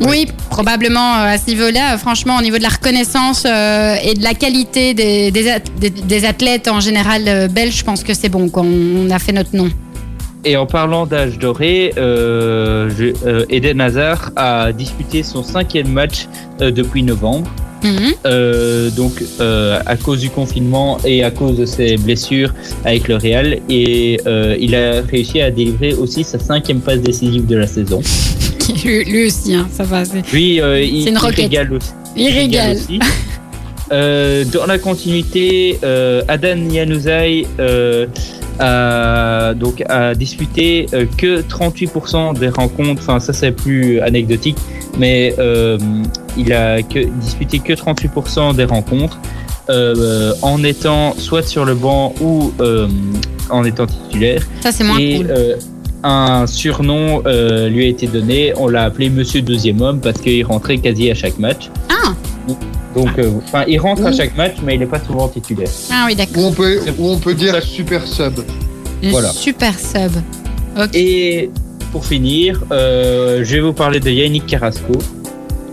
Oui, 0.00 0.26
probablement 0.50 1.14
euh, 1.16 1.34
à 1.34 1.38
ce 1.38 1.46
niveau-là, 1.48 1.98
franchement 1.98 2.38
au 2.38 2.42
niveau 2.42 2.56
de 2.58 2.62
la 2.62 2.68
reconnaissance 2.68 3.44
euh, 3.46 3.96
et 4.02 4.14
de 4.14 4.22
la 4.22 4.34
qualité 4.34 4.94
des, 4.94 5.30
des, 5.30 5.48
at- 5.50 5.58
des- 5.80 5.90
des 5.90 6.24
athlètes 6.24 6.68
en 6.68 6.80
général 6.80 7.22
euh, 7.26 7.48
belges, 7.48 7.76
je 7.78 7.84
pense 7.84 8.02
que 8.04 8.14
c'est 8.14 8.28
bon, 8.28 8.48
quoi. 8.48 8.62
On, 8.62 9.06
on 9.06 9.10
a 9.10 9.18
fait 9.18 9.32
notre 9.32 9.54
nom. 9.56 9.68
et 10.44 10.56
en 10.56 10.66
parlant 10.66 11.04
d'âge 11.04 11.38
doré, 11.38 11.92
euh, 11.98 12.88
je- 12.96 13.12
euh, 13.26 13.44
Eden 13.50 13.80
Hazard 13.80 14.30
a 14.36 14.72
disputé 14.72 15.22
son 15.24 15.42
cinquième 15.42 15.88
match 15.88 16.28
euh, 16.60 16.70
depuis 16.70 17.02
novembre. 17.02 17.50
Mhm. 17.84 18.14
Donc 18.96 19.22
à 19.86 19.96
cause 19.96 20.18
du 20.20 20.30
confinement 20.30 20.98
et 21.04 21.22
à 21.22 21.30
cause 21.30 21.56
de 21.58 21.64
ses 21.64 21.96
blessures 21.96 22.52
avec 22.84 23.06
le 23.06 23.14
Real 23.16 23.58
et 23.68 24.18
il 24.58 24.74
a 24.74 25.00
réussi 25.02 25.40
à 25.40 25.52
délivrer 25.52 25.94
aussi 25.94 26.24
sa 26.24 26.40
cinquième 26.40 26.80
passe 26.80 26.98
décisive 26.98 27.46
de 27.46 27.56
la 27.56 27.68
saison. 27.68 28.00
lui, 28.84 29.04
lui 29.04 29.26
aussi, 29.26 29.54
hein, 29.54 29.66
ça 29.72 29.84
va. 29.84 30.04
c'est- 30.04 30.30
Lui, 30.32 30.60
euh, 30.60 30.80
il, 30.82 31.08
une 31.08 31.14
il 31.14 31.18
roquette. 31.18 31.36
régale 31.36 31.72
aussi. 31.72 31.90
Il 32.16 32.28
régale. 32.32 32.76
aussi. 32.76 32.98
Euh, 33.90 34.44
dans 34.44 34.66
la 34.66 34.78
continuité, 34.78 35.78
euh, 35.82 36.20
Adan 36.28 36.58
Januzaj 36.70 37.44
euh, 37.58 38.06
a, 38.58 39.54
donc, 39.54 39.82
a 39.88 40.14
disputé 40.14 40.84
euh, 40.92 41.06
que 41.16 41.40
38% 41.40 42.38
des 42.38 42.50
rencontres, 42.50 43.00
enfin 43.02 43.18
ça 43.18 43.32
c'est 43.32 43.52
plus 43.52 43.98
anecdotique, 44.00 44.58
mais 44.98 45.34
euh, 45.38 45.78
il 46.36 46.52
a 46.52 46.82
que, 46.82 46.98
disputé 47.18 47.60
que 47.60 47.72
38% 47.72 48.54
des 48.56 48.64
rencontres 48.64 49.18
euh, 49.70 50.34
en 50.42 50.62
étant 50.64 51.14
soit 51.16 51.46
sur 51.48 51.64
le 51.64 51.74
banc 51.74 52.14
ou 52.20 52.52
euh, 52.60 52.88
en 53.48 53.64
étant 53.64 53.86
titulaire. 53.86 54.42
Ça, 54.60 54.70
c'est 54.70 54.84
moins 54.84 54.98
Et 54.98 55.16
cool. 55.16 55.30
euh, 55.30 55.56
un 56.04 56.46
surnom 56.46 57.22
euh, 57.26 57.68
lui 57.68 57.84
a 57.84 57.88
été 57.88 58.06
donné, 58.06 58.52
on 58.56 58.68
l'a 58.68 58.84
appelé 58.84 59.10
Monsieur 59.10 59.42
Deuxième 59.42 59.80
Homme 59.80 60.00
parce 60.00 60.20
qu'il 60.20 60.44
rentrait 60.44 60.78
quasi 60.78 61.10
à 61.10 61.14
chaque 61.14 61.38
match. 61.38 61.70
Ah, 61.88 62.14
Donc, 62.94 63.18
euh, 63.18 63.30
enfin, 63.44 63.64
il 63.66 63.78
rentre 63.78 64.04
à 64.06 64.12
chaque 64.12 64.36
match, 64.36 64.56
mais 64.62 64.74
il 64.74 64.80
n'est 64.80 64.86
pas 64.86 65.00
souvent 65.04 65.28
titulaire. 65.28 65.68
ah 65.90 66.04
oui, 66.06 66.12
Ou 66.12 66.16
d'accord. 66.16 66.44
on 66.46 66.52
peut, 66.52 66.80
ou 66.98 67.08
on 67.10 67.18
peut 67.18 67.34
dire 67.34 67.60
super 67.62 68.06
sub. 68.06 68.34
Le 69.02 69.10
voilà. 69.10 69.30
Super 69.30 69.78
sub. 69.78 70.12
Ok. 70.80 70.90
Et 70.94 71.50
pour 71.92 72.04
finir, 72.04 72.62
euh, 72.72 73.42
je 73.44 73.54
vais 73.54 73.60
vous 73.60 73.72
parler 73.72 74.00
de 74.00 74.10
Yannick 74.10 74.46
Carrasco. 74.46 74.92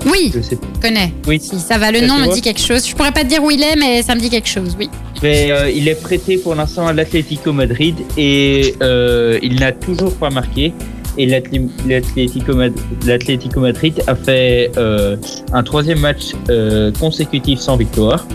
Oui, 0.08 0.32
Je 0.36 0.42
sais, 0.42 0.58
je 0.76 0.82
connais. 0.82 1.14
Oui. 1.28 1.40
Si 1.42 1.60
ça 1.60 1.78
va, 1.80 1.92
le 1.92 2.00
Ça, 2.00 2.06
nom 2.08 2.18
me 2.20 2.32
dit 2.34 2.42
quelque 2.42 2.62
chose. 2.62 2.88
Je 2.88 2.96
pourrais 2.96 3.12
pas 3.12 3.22
te 3.24 3.28
dire 3.28 3.44
où 3.44 3.50
il 3.50 3.62
est, 3.64 3.76
mais 3.76 4.04
ça 4.04 4.14
me 4.14 4.20
dit 4.20 4.30
quelque 4.30 4.48
chose, 4.50 4.76
oui. 4.80 4.90
Mais 5.22 5.51
euh, 5.51 5.70
il 5.70 5.88
est 5.88 6.01
prêté 6.01 6.38
pour 6.38 6.55
l'instant 6.55 6.88
à 6.88 6.93
l'Atlético 6.93 7.53
Madrid 7.53 7.95
et 8.18 8.76
euh, 8.82 9.39
il 9.41 9.59
n'a 9.59 9.72
toujours 9.72 10.13
pas 10.16 10.30
marqué. 10.30 10.74
Et 11.18 11.28
l'Atlético 11.28 12.53
Madrid 13.61 14.03
a 14.05 14.16
fait 14.16 14.72
euh, 14.76 15.16
un 15.53 15.63
troisième 15.63 15.99
match 15.99 16.34
euh, 16.49 16.91
consécutif 16.99 17.59
sans 17.59 17.78
victoire. 17.78 18.28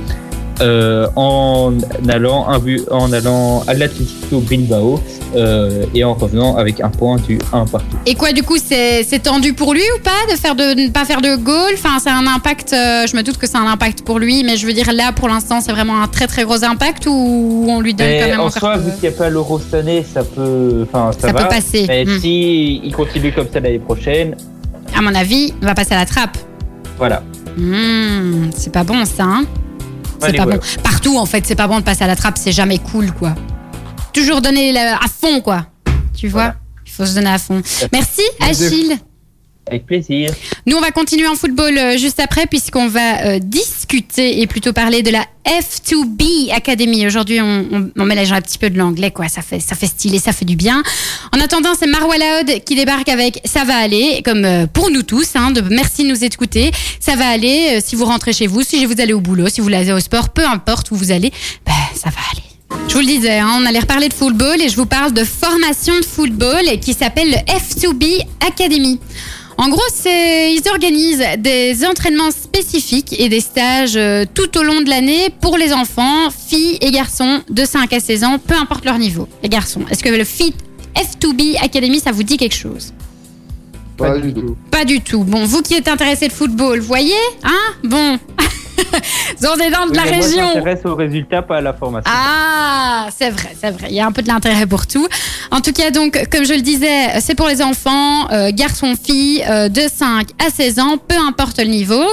Euh, 0.60 1.06
en 1.16 1.72
allant 2.08 2.48
un 2.48 2.58
but, 2.58 2.82
en 2.90 3.12
allant 3.12 3.62
à 3.66 3.74
l'Atlético 3.74 4.40
Bilbao 4.40 5.00
euh, 5.36 5.84
et 5.94 6.04
en 6.04 6.14
revenant 6.14 6.56
avec 6.56 6.80
un 6.80 6.88
point 6.90 7.16
du 7.16 7.38
1 7.52 7.66
partout. 7.66 7.96
Et 8.06 8.14
quoi, 8.14 8.32
du 8.32 8.42
coup, 8.42 8.56
c'est 8.62 9.02
c'est 9.04 9.20
tendu 9.20 9.52
pour 9.54 9.72
lui 9.74 9.82
ou 9.96 10.02
pas 10.02 10.32
de 10.32 10.36
faire 10.38 10.54
de 10.54 10.74
ne 10.74 10.88
pas 10.90 11.04
faire 11.04 11.20
de 11.20 11.36
goal? 11.36 11.72
Enfin, 11.74 11.98
c'est 12.02 12.10
un 12.10 12.26
impact. 12.26 12.72
euh, 12.72 13.06
je 13.06 13.16
me 13.16 13.22
doute 13.22 13.36
que 13.38 13.46
c'est 13.46 13.56
un 13.58 13.66
impact 13.66 14.02
pour 14.02 14.18
lui, 14.18 14.42
mais 14.44 14.56
je 14.56 14.66
veux 14.66 14.72
dire 14.72 14.92
là, 14.92 15.12
pour 15.12 15.28
l'instant, 15.28 15.60
c'est 15.60 15.72
vraiment 15.72 16.02
un 16.02 16.08
très 16.08 16.26
très 16.26 16.44
gros 16.44 16.62
impact 16.64 17.06
ou 17.06 17.66
on 17.68 17.80
lui 17.80 17.94
donne 17.94 18.06
quand 18.06 18.12
Mais 18.12 18.30
même 18.30 18.40
en 18.40 18.44
encore. 18.46 18.58
soi, 18.60 18.74
peu- 18.74 18.80
vu 18.80 18.90
qu'il 19.00 19.08
n'y 19.08 19.14
a 19.14 19.18
pas 19.18 19.30
l'Euro 19.30 19.58
cette 19.60 19.74
année, 19.74 20.04
ça 20.12 20.22
peut, 20.24 20.86
enfin, 20.88 21.10
ça, 21.12 21.28
ça 21.28 21.32
va. 21.32 21.42
peut 21.44 21.48
passer. 21.48 21.84
Mais 21.88 22.04
Hmm. 22.04 22.18
si 22.20 22.80
il 22.84 22.94
continue 22.94 23.32
comme 23.32 23.46
ça 23.52 23.60
l'année 23.60 23.78
prochaine, 23.78 24.36
À 24.96 25.00
mon 25.02 25.14
avis, 25.14 25.52
il 25.60 25.64
va 25.66 25.74
passer 25.74 25.94
à 25.94 25.98
la 25.98 26.06
trappe. 26.06 26.36
voilà. 26.98 27.22
Hmm, 27.56 28.50
c'est 28.56 28.72
pas 28.72 28.84
bon 28.84 29.04
ça. 29.04 29.24
Hein 29.24 29.44
c'est 30.20 30.32
pas 30.34 30.46
bon. 30.46 30.58
Partout 30.82 31.18
en 31.18 31.26
fait, 31.26 31.46
c'est 31.46 31.54
pas 31.54 31.66
bon 31.66 31.78
de 31.78 31.84
passer 31.84 32.04
à 32.04 32.06
la 32.06 32.16
trappe, 32.16 32.38
c'est 32.38 32.52
jamais 32.52 32.78
cool 32.78 33.12
quoi. 33.12 33.34
Toujours 34.12 34.40
donner 34.40 34.76
à 34.78 35.06
fond 35.08 35.40
quoi. 35.40 35.66
Tu 36.16 36.28
vois? 36.28 36.42
Voilà. 36.42 36.56
Il 36.86 36.92
faut 36.92 37.06
se 37.06 37.14
donner 37.14 37.30
à 37.30 37.38
fond. 37.38 37.62
Merci 37.92 38.22
Achille. 38.40 38.98
Avec 39.70 39.86
plaisir. 39.86 40.32
Nous, 40.66 40.76
on 40.76 40.80
va 40.80 40.90
continuer 40.90 41.28
en 41.28 41.36
football 41.36 41.78
euh, 41.78 41.96
juste 41.96 42.18
après, 42.18 42.46
puisqu'on 42.46 42.88
va 42.88 43.24
euh, 43.24 43.38
discuter 43.38 44.40
et 44.40 44.46
plutôt 44.48 44.72
parler 44.72 45.02
de 45.02 45.10
la 45.10 45.24
F2B 45.46 46.52
Academy. 46.52 47.06
Aujourd'hui, 47.06 47.40
on, 47.40 48.04
mélange 48.04 48.32
un 48.32 48.40
petit 48.40 48.58
peu 48.58 48.68
de 48.68 48.76
l'anglais, 48.76 49.12
quoi. 49.12 49.28
Ça 49.28 49.42
fait, 49.42 49.60
ça 49.60 49.76
fait 49.76 49.86
stylé, 49.86 50.18
ça 50.18 50.32
fait 50.32 50.44
du 50.44 50.56
bien. 50.56 50.82
En 51.32 51.40
attendant, 51.40 51.70
c'est 51.78 51.86
Marwa 51.86 52.18
Laoud 52.18 52.64
qui 52.64 52.74
débarque 52.74 53.08
avec 53.08 53.40
Ça 53.44 53.62
va 53.64 53.76
aller, 53.76 54.22
comme 54.24 54.44
euh, 54.44 54.66
pour 54.66 54.90
nous 54.90 55.04
tous. 55.04 55.36
Hein, 55.36 55.52
merci 55.70 56.02
de 56.02 56.08
nous 56.08 56.24
écouter. 56.24 56.72
Ça 56.98 57.14
va 57.14 57.28
aller 57.28 57.80
si 57.80 57.94
vous 57.94 58.06
rentrez 58.06 58.32
chez 58.32 58.48
vous, 58.48 58.62
si 58.62 58.84
vous 58.86 59.00
allez 59.00 59.12
au 59.12 59.20
boulot, 59.20 59.48
si 59.48 59.60
vous 59.60 59.72
allez 59.72 59.92
au 59.92 60.00
sport, 60.00 60.30
peu 60.30 60.44
importe 60.44 60.90
où 60.90 60.96
vous 60.96 61.12
allez, 61.12 61.30
ben, 61.64 61.72
ça 61.94 62.10
va 62.10 62.18
aller. 62.32 62.50
Je 62.88 62.94
vous 62.94 63.00
le 63.00 63.06
disais, 63.06 63.38
hein, 63.38 63.50
on 63.56 63.66
allait 63.66 63.78
reparler 63.78 64.08
de 64.08 64.14
football 64.14 64.60
et 64.60 64.68
je 64.68 64.76
vous 64.76 64.86
parle 64.86 65.12
de 65.12 65.24
formation 65.24 65.96
de 65.98 66.04
football 66.04 66.80
qui 66.80 66.92
s'appelle 66.92 67.30
le 67.30 67.36
F2B 67.36 68.20
Academy. 68.46 68.98
En 69.60 69.68
gros, 69.68 69.82
ils 70.06 70.62
organisent 70.70 71.22
des 71.36 71.84
entraînements 71.84 72.30
spécifiques 72.30 73.14
et 73.20 73.28
des 73.28 73.40
stages 73.40 73.94
euh, 73.94 74.24
tout 74.32 74.56
au 74.56 74.62
long 74.62 74.80
de 74.80 74.88
l'année 74.88 75.28
pour 75.42 75.58
les 75.58 75.74
enfants, 75.74 76.30
filles 76.30 76.78
et 76.80 76.90
garçons 76.90 77.42
de 77.50 77.66
5 77.66 77.92
à 77.92 78.00
16 78.00 78.24
ans, 78.24 78.38
peu 78.38 78.54
importe 78.54 78.86
leur 78.86 78.96
niveau. 78.96 79.28
Les 79.42 79.50
garçons, 79.50 79.82
est-ce 79.90 80.02
que 80.02 80.08
le 80.08 80.24
Fit 80.24 80.54
F2B 80.96 81.62
Academy, 81.62 82.00
ça 82.00 82.10
vous 82.10 82.22
dit 82.22 82.38
quelque 82.38 82.56
chose? 82.56 82.94
Pas 83.98 84.18
du 84.18 84.32
tout. 84.32 84.56
Pas 84.70 84.86
du 84.86 85.02
tout. 85.02 85.24
Bon, 85.24 85.44
vous 85.44 85.60
qui 85.60 85.74
êtes 85.74 85.88
intéressé 85.88 86.28
de 86.28 86.32
football, 86.32 86.80
voyez 86.80 87.12
Hein? 87.44 87.74
Bon. 87.84 88.18
Vous 89.38 89.62
êtes 89.62 89.72
dans 89.72 89.86
de 89.86 89.96
la 89.96 90.04
mais 90.04 90.10
moi, 90.10 90.26
région. 90.26 90.48
Je 90.50 90.58
m'intéresse 90.58 90.84
aux 90.84 90.94
résultats, 90.94 91.42
pas 91.42 91.58
à 91.58 91.60
la 91.60 91.72
formation. 91.72 92.10
Ah, 92.12 93.08
c'est 93.16 93.30
vrai, 93.30 93.54
c'est 93.60 93.70
vrai. 93.70 93.88
Il 93.90 93.96
y 93.96 94.00
a 94.00 94.06
un 94.06 94.12
peu 94.12 94.22
de 94.22 94.28
l'intérêt 94.28 94.66
pour 94.66 94.86
tout. 94.86 95.06
En 95.50 95.60
tout 95.60 95.72
cas, 95.72 95.90
donc, 95.90 96.22
comme 96.30 96.44
je 96.44 96.54
le 96.54 96.60
disais, 96.60 97.20
c'est 97.20 97.34
pour 97.34 97.48
les 97.48 97.62
enfants, 97.62 98.30
euh, 98.30 98.50
garçons, 98.52 98.94
filles, 99.02 99.44
euh, 99.48 99.68
de 99.68 99.82
5 99.82 100.28
à 100.44 100.50
16 100.50 100.78
ans, 100.78 100.96
peu 100.96 101.16
importe 101.16 101.58
le 101.58 101.64
niveau. 101.64 102.04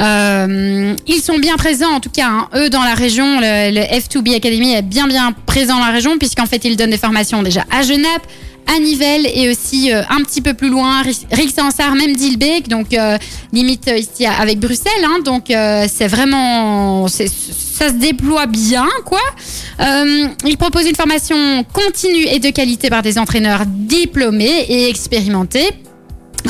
Euh, 0.00 0.94
ils 1.06 1.20
sont 1.20 1.38
bien 1.38 1.56
présents, 1.56 1.92
en 1.92 2.00
tout 2.00 2.10
cas, 2.10 2.28
hein, 2.28 2.48
eux, 2.56 2.70
dans 2.70 2.82
la 2.82 2.94
région. 2.94 3.40
Le, 3.40 3.74
le 3.74 3.80
F2B 3.80 4.36
Academy 4.36 4.74
est 4.74 4.82
bien, 4.82 5.06
bien 5.06 5.32
présent 5.46 5.78
dans 5.78 5.86
la 5.86 5.92
région, 5.92 6.18
puisqu'en 6.18 6.46
fait, 6.46 6.64
ils 6.64 6.76
donnent 6.76 6.90
des 6.90 6.98
formations 6.98 7.42
déjà 7.42 7.64
à 7.70 7.82
Genappe, 7.82 8.26
à 8.66 8.78
Nivelles 8.78 9.26
et 9.34 9.50
aussi 9.50 9.92
euh, 9.92 10.02
un 10.08 10.22
petit 10.22 10.40
peu 10.40 10.54
plus 10.54 10.68
loin, 10.68 11.02
Ri- 11.02 11.26
Rixensart, 11.30 11.94
même 11.94 12.14
Dilbeek, 12.16 12.68
donc 12.68 12.92
euh, 12.94 13.16
limite 13.52 13.88
euh, 13.88 13.98
ici 13.98 14.26
avec 14.26 14.58
Bruxelles. 14.58 15.04
Hein, 15.04 15.18
donc 15.24 15.44
c'est 15.48 16.08
vraiment, 16.08 17.06
ça 17.08 17.88
se 17.88 17.94
déploie 17.94 18.46
bien, 18.46 18.88
quoi. 19.04 19.20
Il 19.80 20.56
propose 20.58 20.86
une 20.86 20.94
formation 20.94 21.64
continue 21.72 22.24
et 22.26 22.38
de 22.38 22.50
qualité 22.50 22.90
par 22.90 23.02
des 23.02 23.18
entraîneurs 23.18 23.62
diplômés 23.66 24.64
et 24.68 24.88
expérimentés. 24.88 25.68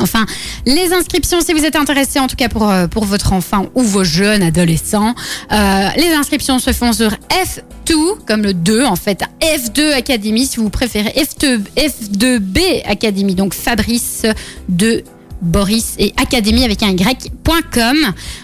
Enfin, 0.00 0.26
les 0.66 0.92
inscriptions, 0.92 1.40
si 1.40 1.52
vous 1.52 1.64
êtes 1.64 1.76
intéressé, 1.76 2.18
en 2.18 2.26
tout 2.26 2.36
cas 2.36 2.48
pour, 2.48 2.68
euh, 2.68 2.86
pour 2.86 3.04
votre 3.04 3.32
enfant 3.32 3.66
ou 3.74 3.82
vos 3.82 4.04
jeunes 4.04 4.42
adolescents, 4.42 5.14
euh, 5.52 5.88
les 5.96 6.12
inscriptions 6.12 6.58
se 6.58 6.72
font 6.72 6.92
sur 6.92 7.10
F2, 7.30 7.94
comme 8.26 8.42
le 8.42 8.54
2 8.54 8.84
en 8.84 8.96
fait, 8.96 9.22
F2 9.40 9.92
Academy 9.92 10.46
si 10.46 10.58
vous 10.58 10.70
préférez, 10.70 11.12
F2, 11.16 11.60
F2B 11.76 12.82
Academy, 12.86 13.34
donc 13.34 13.54
Fabrice 13.54 14.26
de 14.68 15.04
Boris 15.42 15.94
et 15.98 16.14
Académie 16.16 16.64
avec 16.64 16.82
un 16.82 16.90
y.com. 16.90 17.96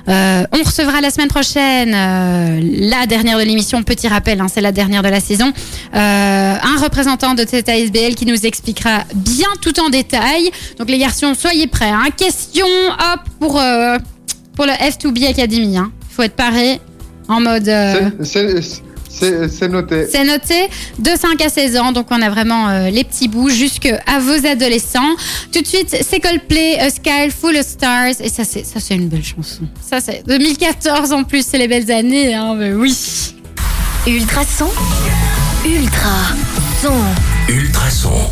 Euh, 0.09 0.45
on 0.53 0.63
recevra 0.63 1.01
la 1.01 1.11
semaine 1.11 1.29
prochaine 1.29 1.93
euh, 1.95 2.61
la 2.63 3.07
dernière 3.07 3.39
de 3.39 3.45
l'émission. 3.45 3.83
Petit 3.83 4.09
rappel, 4.09 4.41
hein, 4.41 4.47
c'est 4.53 4.61
la 4.61 4.73
dernière 4.73 5.03
de 5.03 5.09
la 5.09 5.21
saison. 5.21 5.53
Euh, 5.95 6.55
un 6.63 6.83
représentant 6.83 7.35
de 7.35 7.45
cette 7.47 7.69
ASBL 7.69 8.15
qui 8.15 8.27
nous 8.27 8.47
expliquera 8.47 9.05
bien 9.15 9.49
tout 9.63 9.79
en 9.81 9.89
détail. 9.89 10.51
Donc 10.79 10.91
les 10.91 10.99
garçons, 10.99 11.35
soyez 11.35 11.67
prêts. 11.67 11.91
Hein. 11.91 12.09
Question, 12.17 12.67
hop, 12.67 13.21
pour, 13.39 13.61
euh, 13.61 13.97
pour 14.55 14.67
le 14.67 14.73
F2B 14.73 15.29
Academy. 15.29 15.77
Il 15.77 16.15
faut 16.15 16.23
être 16.23 16.37
paré 16.37 16.81
en 17.29 17.41
mode... 17.41 17.71
c'est 19.11 19.69
noté. 19.69 20.07
c'est 20.11 20.25
noté 20.25 20.69
de 20.99 21.11
5 21.11 21.41
à 21.43 21.49
16 21.49 21.77
ans, 21.77 21.93
donc 21.93 22.07
on 22.11 22.23
a 22.23 22.31
vraiment 22.31 22.69
euh, 22.69 22.91
les 22.91 23.05
petits 23.05 23.29
bouts 23.29 23.51
jusqu'à 23.51 24.01
vos 24.21 24.47
adolescents. 24.47 25.17
Tout 25.53 25.61
de 25.61 25.67
suite, 25.67 25.97
c'est 26.09 26.21
Coldplay, 26.21 26.79
A 26.79 26.91
Sky 26.91 27.31
Full 27.31 27.57
of 27.57 27.67
Stars, 27.67 28.21
et 28.21 28.29
ça 28.29 28.45
c'est 28.45 28.65
ça 28.65 28.81
c'est 28.81 28.95
une 28.95 29.09
belle 29.09 29.25
chanson. 29.25 29.63
Ça 29.87 30.01
c'est 30.01 30.23
2014 30.27 31.13
en 31.13 31.25
plus, 31.25 31.45
c'est 31.47 31.59
les 31.59 31.69
belles 31.69 31.91
années, 31.91 32.35
hein, 32.35 32.55
mais 32.57 32.73
oui. 32.73 32.97
Ultrason. 34.07 34.71
Ultra. 35.65 36.35
Son. 36.83 37.53
Ultrason. 37.53 38.31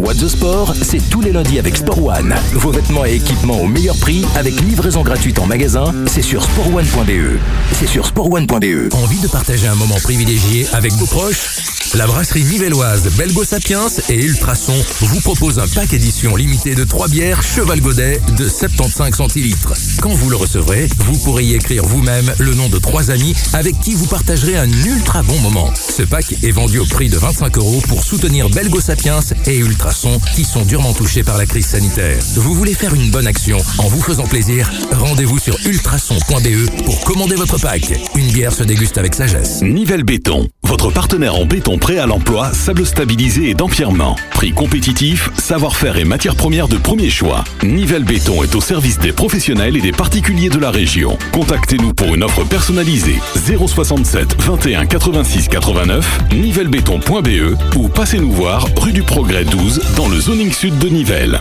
What 0.00 0.14
the 0.14 0.28
Sport, 0.28 0.74
c'est 0.80 1.10
tous 1.10 1.20
les 1.20 1.30
lundis 1.30 1.58
avec 1.58 1.76
Sport 1.76 2.02
One. 2.02 2.34
Vos 2.54 2.70
vêtements 2.70 3.04
et 3.04 3.16
équipements 3.16 3.60
au 3.60 3.66
meilleur 3.66 3.96
prix 3.98 4.24
avec 4.34 4.58
livraison 4.62 5.02
gratuite 5.02 5.38
en 5.38 5.46
magasin, 5.46 5.92
c'est 6.06 6.22
sur 6.22 6.42
sportone.be. 6.42 7.38
C'est 7.78 7.86
sur 7.86 8.06
sportone.be. 8.06 8.94
Envie 8.94 9.20
de 9.20 9.28
partager 9.28 9.66
un 9.66 9.74
moment 9.74 9.98
privilégié 10.02 10.66
avec 10.72 10.92
vos 10.94 11.06
proches? 11.06 11.58
La 11.94 12.06
brasserie 12.06 12.44
nivelloise 12.44 13.10
Belgo 13.16 13.44
Sapiens 13.44 13.88
et 14.08 14.24
Ultrason 14.24 14.76
vous 15.00 15.20
propose 15.20 15.58
un 15.58 15.66
pack 15.66 15.92
édition 15.92 16.36
limitée 16.36 16.76
de 16.76 16.84
3 16.84 17.08
bières 17.08 17.42
Cheval 17.42 17.80
Godet 17.80 18.20
de 18.38 18.48
75 18.48 19.16
centilitres. 19.16 19.74
Quand 20.00 20.14
vous 20.14 20.30
le 20.30 20.36
recevrez, 20.36 20.88
vous 20.98 21.18
pourrez 21.18 21.44
y 21.44 21.54
écrire 21.54 21.84
vous-même 21.84 22.32
le 22.38 22.54
nom 22.54 22.68
de 22.68 22.78
trois 22.78 23.10
amis 23.10 23.34
avec 23.54 23.78
qui 23.80 23.94
vous 23.94 24.06
partagerez 24.06 24.56
un 24.56 24.70
ultra 24.70 25.22
bon 25.22 25.38
moment. 25.40 25.72
Ce 25.74 26.02
pack 26.04 26.36
est 26.44 26.52
vendu 26.52 26.78
au 26.78 26.86
prix 26.86 27.08
de 27.08 27.18
25 27.18 27.58
euros 27.58 27.82
pour 27.88 28.04
soutenir 28.04 28.48
Belgo 28.50 28.80
Sapiens 28.80 29.20
et 29.46 29.56
Ultrason 29.56 29.89
qui 30.36 30.44
sont 30.44 30.64
durement 30.64 30.92
touchés 30.92 31.24
par 31.24 31.36
la 31.36 31.46
crise 31.46 31.66
sanitaire. 31.66 32.16
Vous 32.36 32.54
voulez 32.54 32.74
faire 32.74 32.94
une 32.94 33.10
bonne 33.10 33.26
action 33.26 33.58
en 33.78 33.88
vous 33.88 34.00
faisant 34.00 34.24
plaisir? 34.24 34.70
Rendez-vous 34.92 35.38
sur 35.38 35.56
ultrason.be 35.66 36.84
pour 36.84 37.00
commander 37.00 37.34
votre 37.34 37.58
pack. 37.58 37.92
Une 38.14 38.30
bière 38.30 38.52
se 38.52 38.62
déguste 38.62 38.98
avec 38.98 39.14
sagesse. 39.14 39.62
Nivelle 39.62 40.04
Béton, 40.04 40.48
votre 40.62 40.92
partenaire 40.92 41.34
en 41.34 41.44
béton 41.44 41.76
prêt 41.76 41.98
à 41.98 42.06
l'emploi, 42.06 42.52
sable 42.52 42.86
stabilisé 42.86 43.50
et 43.50 43.54
d'empierrement. 43.54 44.14
Prix 44.30 44.52
compétitif, 44.52 45.28
savoir-faire 45.38 45.96
et 45.96 46.04
matières 46.04 46.36
premières 46.36 46.68
de 46.68 46.76
premier 46.76 47.10
choix. 47.10 47.42
Nivelle 47.64 48.04
Béton 48.04 48.44
est 48.44 48.54
au 48.54 48.60
service 48.60 48.98
des 48.98 49.12
professionnels 49.12 49.76
et 49.76 49.80
des 49.80 49.92
particuliers 49.92 50.50
de 50.50 50.58
la 50.58 50.70
région. 50.70 51.18
Contactez-nous 51.32 51.94
pour 51.94 52.14
une 52.14 52.22
offre 52.22 52.44
personnalisée 52.44 53.18
067 53.44 54.40
21 54.40 54.86
86 54.86 55.48
89 55.48 56.20
nivellebéton.be 56.32 57.76
ou 57.76 57.88
passez-nous 57.88 58.30
voir 58.30 58.68
rue 58.76 58.92
du 58.92 59.02
Progrès 59.02 59.44
12 59.44 59.79
dans 59.96 60.08
le 60.08 60.20
zoning 60.20 60.52
sud 60.52 60.78
de 60.78 60.88
Nivelles. 60.88 61.40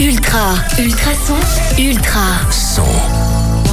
Ultra. 0.00 0.54
Ultrason. 0.78 1.34
Ultra. 1.78 2.20
Son. 2.50 2.82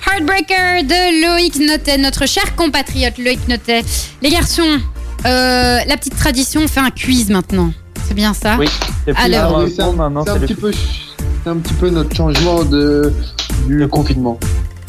Heartbreaker 0.08 0.84
de 0.84 1.26
Loïc 1.26 1.56
Notet, 1.60 1.98
notre 1.98 2.28
cher 2.28 2.56
compatriote 2.56 3.18
Loïc 3.18 3.48
Notet. 3.48 3.84
Les 4.22 4.30
garçons, 4.30 4.80
euh, 5.26 5.78
la 5.88 5.98
petite 5.98 6.16
tradition, 6.16 6.62
on 6.64 6.68
fait 6.68 6.80
un 6.80 6.92
quiz 6.92 7.30
maintenant. 7.30 7.72
C'est 8.08 8.14
bien 8.14 8.34
ça 8.34 8.56
Oui, 8.60 8.68
c'est 9.06 9.16
Alors- 9.16 9.60
un 9.60 10.00
un, 10.00 10.16
un 10.18 10.39
petit 10.39 10.54
peu, 10.56 10.72
c'est 10.74 11.50
un 11.50 11.58
petit 11.58 11.74
peu 11.74 11.89
notre 11.89 12.16
changement 12.16 12.64
de, 12.64 13.14
du 13.68 13.88
confinement. 13.88 14.39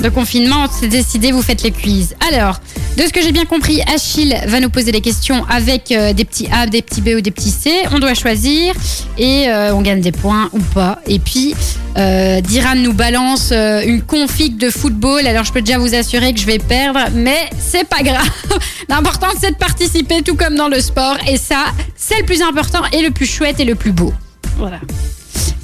De 0.02 0.08
confinement, 0.08 0.66
c'est 0.68 0.88
décidé, 0.88 1.32
vous 1.32 1.42
faites 1.42 1.62
les 1.62 1.70
quiz. 1.70 2.14
Alors, 2.28 2.60
de 2.96 3.02
ce 3.02 3.10
que 3.10 3.22
j'ai 3.22 3.32
bien 3.32 3.44
compris, 3.44 3.80
Achille 3.82 4.36
va 4.46 4.58
nous 4.60 4.68
poser 4.68 4.90
des 4.90 5.00
questions 5.00 5.44
avec 5.48 5.92
euh, 5.92 6.12
des 6.12 6.24
petits 6.24 6.48
A, 6.52 6.66
des 6.66 6.82
petits 6.82 7.00
B 7.00 7.10
ou 7.16 7.20
des 7.20 7.30
petits 7.30 7.50
C. 7.50 7.70
On 7.92 8.00
doit 8.00 8.14
choisir 8.14 8.74
et 9.16 9.48
euh, 9.48 9.74
on 9.74 9.80
gagne 9.80 10.00
des 10.00 10.12
points 10.12 10.50
ou 10.52 10.58
pas. 10.58 10.98
Et 11.06 11.20
puis, 11.20 11.54
euh, 11.96 12.40
Diran 12.40 12.74
nous 12.74 12.92
balance 12.92 13.50
euh, 13.52 13.82
une 13.84 14.02
config 14.02 14.56
de 14.56 14.70
football. 14.70 15.26
Alors, 15.26 15.44
je 15.44 15.52
peux 15.52 15.62
déjà 15.62 15.78
vous 15.78 15.94
assurer 15.94 16.34
que 16.34 16.40
je 16.40 16.46
vais 16.46 16.58
perdre, 16.58 17.00
mais 17.14 17.48
c'est 17.58 17.86
pas 17.86 18.02
grave. 18.02 18.28
L'important, 18.88 19.28
c'est 19.40 19.52
de 19.52 19.56
participer, 19.56 20.22
tout 20.22 20.34
comme 20.34 20.56
dans 20.56 20.68
le 20.68 20.80
sport. 20.80 21.16
Et 21.30 21.36
ça, 21.36 21.66
c'est 21.96 22.18
le 22.18 22.26
plus 22.26 22.42
important 22.42 22.82
et 22.92 23.02
le 23.02 23.10
plus 23.10 23.26
chouette 23.26 23.60
et 23.60 23.64
le 23.64 23.76
plus 23.76 23.92
beau. 23.92 24.12
Voilà. 24.56 24.80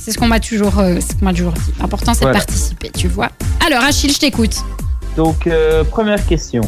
C'est 0.08 0.14
ce 0.14 0.18
qu'on 0.18 0.26
m'a 0.26 0.40
toujours, 0.40 0.78
euh, 0.78 0.98
ce 1.06 1.14
qu'on 1.16 1.26
m'a 1.26 1.34
toujours 1.34 1.52
dit. 1.52 1.60
L'important, 1.78 2.14
c'est 2.14 2.22
Voilà. 2.22 2.38
de 2.40 2.44
participer, 2.46 2.90
tu 2.96 3.08
vois. 3.08 3.28
Alors, 3.66 3.82
Achille, 3.84 4.10
je 4.10 4.18
t'écoute. 4.18 4.56
Donc, 5.18 5.46
euh, 5.46 5.84
première 5.84 6.24
question. 6.24 6.62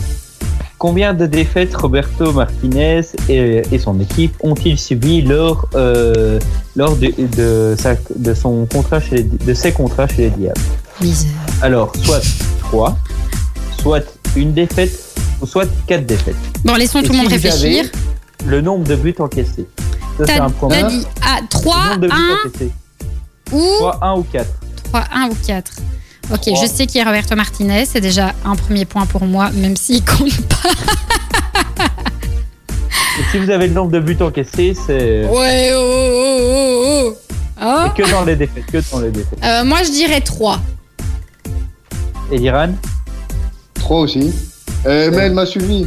Combien 0.77 1.15
de 1.15 1.25
défaites 1.25 1.75
Roberto 1.75 2.33
Martinez 2.35 3.01
et, 3.31 3.63
et 3.73 3.79
son 3.79 3.99
équipe 3.99 4.35
ont-ils 4.43 4.79
subi 4.79 5.23
lors, 5.23 5.67
euh, 5.75 6.39
lors 6.77 6.97
de, 6.97 7.15
de, 7.35 7.77
sa- 7.79 7.95
de 8.15 8.35
son 8.35 8.67
contrat 8.67 9.01
chez 9.01 9.15
les- 9.17 9.23
de 9.23 9.55
ses 9.55 9.73
contrats 9.73 10.07
chez 10.07 10.25
les 10.25 10.31
Diables? 10.31 10.61
Misère. 11.01 11.31
Alors, 11.63 11.93
soit 12.03 12.21
3, 12.61 12.99
soit 13.81 14.05
une 14.37 14.53
défaite, 14.53 14.93
ou 15.41 15.47
soit 15.47 15.67
4 15.87 16.05
défaites. 16.05 16.37
Bon, 16.63 16.75
laissons 16.75 16.99
Et 16.99 17.05
tout 17.05 17.13
le 17.13 17.17
monde 17.17 17.29
vous 17.29 17.33
réfléchir. 17.33 17.85
avez 17.87 17.91
Le 18.45 18.61
nombre 18.61 18.85
de 18.87 18.97
buts 18.97 19.15
encaissés. 19.19 19.67
Ça, 20.19 20.27
c'est 20.27 20.37
T'as 20.37 20.45
un 20.45 20.51
t'as 20.51 20.51
point. 20.51 20.89
dit 20.91 21.07
Le 21.41 21.49
3, 21.49 21.85
nombre 21.89 22.01
de 22.01 22.07
buts 22.09 22.13
1 22.15 22.49
encaissés. 22.49 22.71
Ou 23.53 23.63
Soit 23.79 23.99
1 24.03 24.15
ou 24.15 24.23
4. 24.25 24.49
3, 24.85 25.05
1 25.13 25.29
ou 25.29 25.37
4. 25.47 25.73
Ok, 26.33 26.43
je 26.47 26.67
sais 26.67 26.87
qui 26.87 26.99
est 26.99 27.03
Roberto 27.03 27.35
Martinez. 27.35 27.85
C'est 27.87 28.01
déjà 28.01 28.33
un 28.45 28.55
premier 28.55 28.85
point 28.85 29.07
pour 29.07 29.25
moi, 29.25 29.51
même 29.51 29.77
s'il 29.77 30.05
compte 30.05 30.41
pas. 30.47 30.71
Et 33.19 33.23
si 33.33 33.39
vous 33.39 33.51
avez 33.51 33.67
le 33.67 33.75
nombre 33.75 33.91
de 33.91 33.99
buts 34.01 34.17
encaissés, 34.21 34.75
c'est. 34.75 35.27
Ouais, 35.27 35.73
oh, 35.75 35.81
oh, 35.83 36.11
oh, 36.13 36.43
oh, 36.43 37.11
oh. 37.11 37.17
Oh. 37.63 37.87
Et 37.87 38.03
que 38.03 38.11
dans 38.11 38.25
les 38.25 38.37
défaites, 38.37 38.65
que 38.67 38.79
dans 38.91 39.01
les 39.01 39.11
défaites. 39.11 39.39
Euh, 39.45 39.65
moi, 39.65 39.83
je 39.83 39.91
dirais 39.91 40.21
3. 40.21 40.61
Et 42.33 42.39
l'Iran 42.39 42.71
3 43.75 44.01
aussi. 44.01 44.33
Euh, 44.87 45.11
mais 45.11 45.25
elle 45.25 45.35
m'a 45.35 45.45
suivi. 45.45 45.87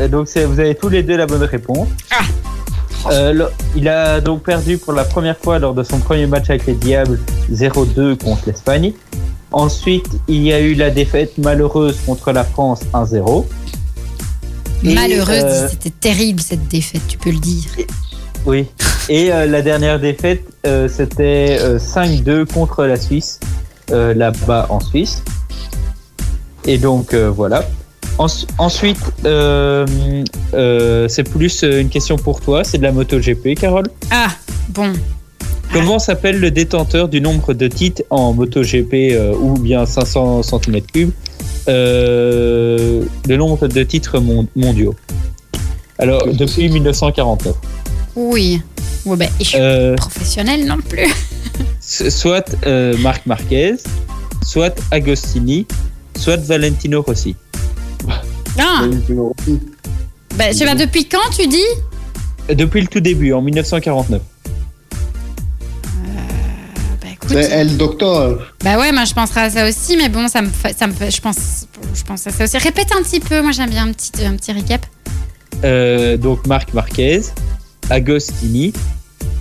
Et 0.00 0.08
donc 0.08 0.26
vous 0.26 0.60
avez 0.60 0.74
tous 0.74 0.88
les 0.88 1.02
deux 1.02 1.16
la 1.16 1.26
bonne 1.26 1.42
réponse. 1.44 1.88
Ah. 2.10 2.24
Euh, 3.10 3.32
le- 3.32 3.48
il 3.74 3.88
a 3.88 4.20
donc 4.20 4.42
perdu 4.44 4.78
pour 4.78 4.92
la 4.92 5.04
première 5.04 5.36
fois 5.36 5.58
lors 5.58 5.74
de 5.74 5.82
son 5.82 5.98
premier 5.98 6.26
match 6.26 6.50
avec 6.50 6.66
les 6.66 6.74
Diables 6.74 7.18
0-2 7.52 8.16
contre 8.16 8.42
l'Espagne. 8.46 8.92
Ensuite, 9.50 10.06
il 10.28 10.42
y 10.42 10.52
a 10.52 10.60
eu 10.60 10.74
la 10.74 10.90
défaite 10.90 11.36
malheureuse 11.38 11.96
contre 12.06 12.32
la 12.32 12.44
France 12.44 12.80
1-0. 12.94 13.46
Et, 14.84 14.94
Malheureuse, 14.94 15.42
euh, 15.44 15.68
c'était 15.68 15.90
terrible 15.90 16.40
cette 16.40 16.66
défaite, 16.68 17.02
tu 17.08 17.18
peux 17.18 17.30
le 17.30 17.38
dire. 17.38 17.64
Oui. 18.46 18.66
Et 19.08 19.32
euh, 19.32 19.46
la 19.46 19.62
dernière 19.62 20.00
défaite, 20.00 20.44
c'était 20.64 21.58
euh, 21.60 21.78
5-2 21.78 22.44
contre 22.46 22.84
la 22.84 22.96
Suisse, 22.96 23.38
là-bas 23.90 24.66
en 24.70 24.80
Suisse. 24.80 25.22
Et 26.64 26.78
donc 26.78 27.14
voilà. 27.14 27.64
Ens- 28.18 28.46
ensuite, 28.58 28.98
euh, 29.24 29.86
euh, 30.54 31.08
c'est 31.08 31.24
plus 31.28 31.64
euh, 31.64 31.80
une 31.80 31.88
question 31.88 32.16
pour 32.16 32.40
toi, 32.40 32.62
c'est 32.62 32.78
de 32.78 32.82
la 32.82 32.92
MotoGP, 32.92 33.54
Carole. 33.58 33.86
Ah, 34.10 34.28
bon. 34.68 34.92
Comment 35.72 35.98
s'appelle 35.98 36.38
le 36.38 36.50
détenteur 36.50 37.08
du 37.08 37.20
nombre 37.22 37.54
de 37.54 37.66
titres 37.66 38.02
en 38.10 38.34
MotoGP 38.34 38.92
euh, 39.12 39.34
ou 39.34 39.54
bien 39.58 39.86
500 39.86 40.42
cm3 40.42 41.10
euh, 41.68 43.04
Le 43.26 43.36
nombre 43.36 43.66
de 43.66 43.82
titres 43.82 44.18
mon- 44.20 44.46
mondiaux? 44.54 44.94
Alors, 45.98 46.26
depuis 46.26 46.68
1949. 46.68 47.54
Oui. 48.16 48.60
Ouais, 49.06 49.26
et 49.40 49.44
je 49.44 49.48
suis 49.48 49.58
Euh, 49.58 49.96
professionnelle 49.96 50.64
non 50.66 50.76
plus. 50.86 51.08
Soit 51.80 52.54
euh, 52.66 52.96
Marc 52.98 53.26
Marquez, 53.26 53.74
soit 54.44 54.78
Agostini, 54.90 55.66
soit 56.16 56.36
Valentino 56.36 57.02
Rossi. 57.02 57.34
Ah, 58.58 58.82
ben, 60.36 60.52
je 60.52 60.56
sais 60.58 60.64
pas, 60.64 60.74
depuis 60.74 61.06
quand 61.06 61.30
tu 61.36 61.46
dis 61.46 62.54
Depuis 62.54 62.80
le 62.80 62.86
tout 62.86 63.00
début, 63.00 63.32
en 63.32 63.42
1949. 63.42 64.20
Bah 67.00 67.08
écoute. 67.12 67.30
C'est 67.30 67.50
elle, 67.50 67.76
docteur. 67.76 68.52
Bah 68.64 68.78
ouais, 68.78 68.92
moi 68.92 69.04
je 69.04 69.14
penserais 69.14 69.42
à 69.42 69.50
ça 69.50 69.68
aussi, 69.68 69.96
mais 69.96 70.08
bon, 70.08 70.28
ça 70.28 70.42
me 70.42 70.48
fait, 70.48 70.76
ça 70.76 70.86
me 70.86 70.92
fait, 70.92 71.10
je 71.10 71.20
pense, 71.20 71.66
je 71.94 72.02
pense 72.02 72.26
à 72.26 72.30
ça 72.30 72.44
aussi. 72.44 72.58
Répète 72.58 72.88
un 72.98 73.02
petit 73.02 73.20
peu, 73.20 73.42
moi 73.42 73.52
j'aime 73.52 73.70
bien 73.70 73.86
un 73.86 73.92
petit, 73.92 74.24
un 74.24 74.36
petit 74.36 74.52
recap. 74.52 74.84
Euh, 75.64 76.16
donc 76.16 76.46
Marc 76.46 76.74
Marquez, 76.74 77.22
Agostini 77.90 78.72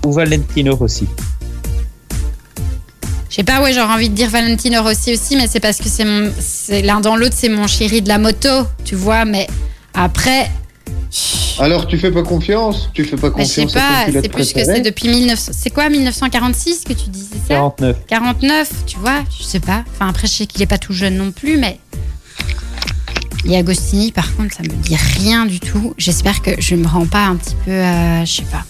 ou 0.06 0.12
Valentino 0.12 0.76
Rossi. 0.76 1.08
Je 3.32 3.38
sais 3.38 3.44
pas, 3.44 3.62
ouais, 3.62 3.72
j'aurais 3.72 3.94
envie 3.94 4.10
de 4.10 4.14
dire 4.14 4.30
Valentino 4.30 4.84
Rossi 4.84 5.14
aussi, 5.14 5.38
mais 5.38 5.48
c'est 5.48 5.62
parce 5.62 5.78
que 5.78 5.88
c'est 5.88 6.04
mon, 6.04 6.30
c'est 6.38 6.82
l'un 6.82 7.00
dans 7.00 7.16
l'autre, 7.16 7.34
c'est 7.38 7.48
mon 7.48 7.66
chéri 7.66 8.02
de 8.02 8.10
la 8.10 8.18
moto, 8.18 8.50
tu 8.84 8.96
vois. 8.96 9.24
Mais 9.24 9.48
après, 9.94 10.52
Alors 11.58 11.88
tu 11.88 11.98
fais 11.98 12.12
pas 12.12 12.24
confiance? 12.24 12.90
Tu 12.94 13.06
fais 13.06 13.16
pas 13.16 13.30
bah, 13.30 13.36
je 13.40 13.44
sais 13.46 13.62
confiance 13.64 13.82
à 13.84 14.06
pas, 14.06 14.12
c'est 14.22 14.28
plus 14.30 14.52
que 14.52 14.66
c'est 14.66 14.82
depuis 14.82 15.08
1900. 15.08 15.54
C'est 15.56 15.70
quoi 15.70 15.88
1946 15.88 16.84
que 16.84 16.92
tu 16.92 17.10
dis, 17.10 17.26
c'est 17.32 17.54
ça? 17.54 17.60
49. 17.60 17.98
49, 18.08 18.70
tu 18.86 18.98
vois, 19.00 19.24
je 19.40 19.44
sais 19.46 19.62
pas. 19.62 19.86
Enfin, 19.96 20.10
après, 20.10 20.28
je 20.28 20.34
sais 20.34 20.46
qu'il 20.46 20.62
est 20.62 20.68
pas 20.68 20.78
tout 20.78 20.94
jeune 20.94 21.16
non 21.16 21.32
plus, 21.32 21.58
mais. 21.58 21.80
Et 23.46 23.56
Agostini, 23.58 24.12
par 24.12 24.36
contre, 24.36 24.54
ça 24.56 24.62
me 24.64 24.68
dit 24.68 24.98
rien 25.18 25.46
du 25.46 25.60
tout. 25.62 25.94
J'espère 25.98 26.42
que 26.42 26.52
je 26.60 26.76
me 26.76 26.86
rends 26.86 27.08
pas 27.08 27.26
un 27.28 27.38
petit 27.38 27.56
peu. 27.66 27.72
euh, 27.72 28.26
je 28.26 28.32
sais 28.32 28.44
pas. 28.44 28.66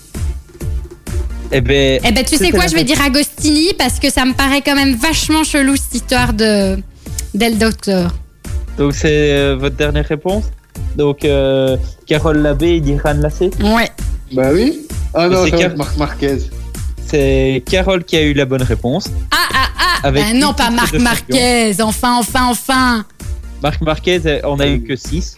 Eh 1.52 1.62
ben, 1.62 2.00
Eh 2.04 2.12
ben, 2.12 2.24
tu 2.24 2.38
sais 2.38 2.50
quoi, 2.52 2.62
la 2.62 2.68
je 2.68 2.76
vais 2.76 2.84
dire 2.84 3.02
Agostini 3.02 3.74
parce 3.78 4.00
que 4.00 4.10
ça 4.10 4.26
me 4.26 4.34
paraît 4.34 4.62
quand 4.62 4.76
même 4.76 4.96
vachement 4.96 5.44
chelou 5.44 5.76
cette 5.76 5.96
histoire 5.96 6.34
de. 6.34 6.78
d'El 7.34 7.58
Docteur. 7.58 8.14
Donc 8.78 8.94
c'est 8.94 9.32
euh, 9.34 9.56
votre 9.60 9.76
dernière 9.76 10.06
réponse? 10.08 10.46
Donc 10.96 11.26
euh, 11.26 11.78
Carole 12.08 12.38
Labbé 12.38 12.76
et 12.76 12.80
Diran 12.82 13.14
Lassé 13.14 13.52
Ouais. 13.62 13.90
Bah 14.34 14.50
oui. 14.54 14.88
Ah 15.14 15.28
non, 15.28 15.44
c'est 15.46 15.52
Car- 15.52 15.76
Marc 15.76 15.98
Marquez. 15.98 16.38
C'est 17.06 17.62
Carole 17.70 18.04
qui 18.06 18.16
a 18.16 18.22
eu 18.22 18.34
la 18.34 18.46
bonne 18.46 18.64
réponse. 18.64 19.10
Ah, 19.32 19.36
ah, 19.54 19.68
ah 19.78 20.08
Avec 20.08 20.24
bah 20.24 20.34
Non, 20.34 20.54
pas 20.54 20.70
Marc 20.70 20.88
champion. 20.88 21.04
Marquez. 21.04 21.76
Enfin, 21.82 22.16
enfin, 22.18 22.48
enfin. 22.50 23.06
Marc 23.62 23.82
Marquez, 23.82 24.40
on 24.46 24.60
a 24.62 24.68
eu 24.68 24.82
que 24.82 24.96
6. 24.96 25.38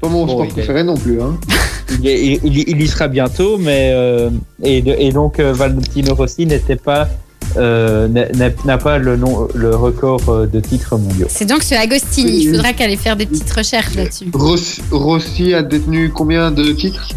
Pas 0.00 0.08
mon 0.08 0.24
Bon, 0.26 0.32
sport 0.32 0.44
est- 0.44 0.48
préféré 0.48 0.84
non 0.84 0.96
plus. 0.96 1.20
Hein. 1.20 1.38
Il, 2.00 2.06
est- 2.06 2.22
il- 2.22 2.40
il- 2.44 2.68
il 2.68 2.82
y 2.82 2.86
sera 2.86 3.08
bientôt, 3.08 3.56
mais 3.56 3.92
euh, 3.94 4.28
et, 4.62 4.82
de- 4.82 4.94
et 4.98 5.10
donc 5.10 5.40
euh, 5.40 5.54
Valentino 5.54 6.14
Rossi 6.14 6.44
n'était 6.44 6.76
pas 6.76 7.08
euh, 7.56 8.06
n'a- 8.08 8.76
pas 8.78 8.98
le 8.98 9.16
nom, 9.16 9.48
le 9.54 9.74
record 9.74 10.20
de 10.46 10.60
titres 10.60 10.98
mondiaux. 10.98 11.26
C'est 11.30 11.46
donc 11.46 11.62
ce 11.62 11.74
Agostini. 11.74 12.44
Il 12.44 12.50
faudra 12.54 12.74
qu'elle 12.74 12.90
aille 12.90 12.96
faire 12.98 13.16
des 13.16 13.24
petites 13.24 13.50
recherches 13.50 13.94
là-dessus. 13.94 14.26
Rossi, 14.34 14.82
Rossi 14.90 15.54
a 15.54 15.62
détenu 15.62 16.10
combien 16.10 16.50
de 16.50 16.72
titres? 16.72 17.08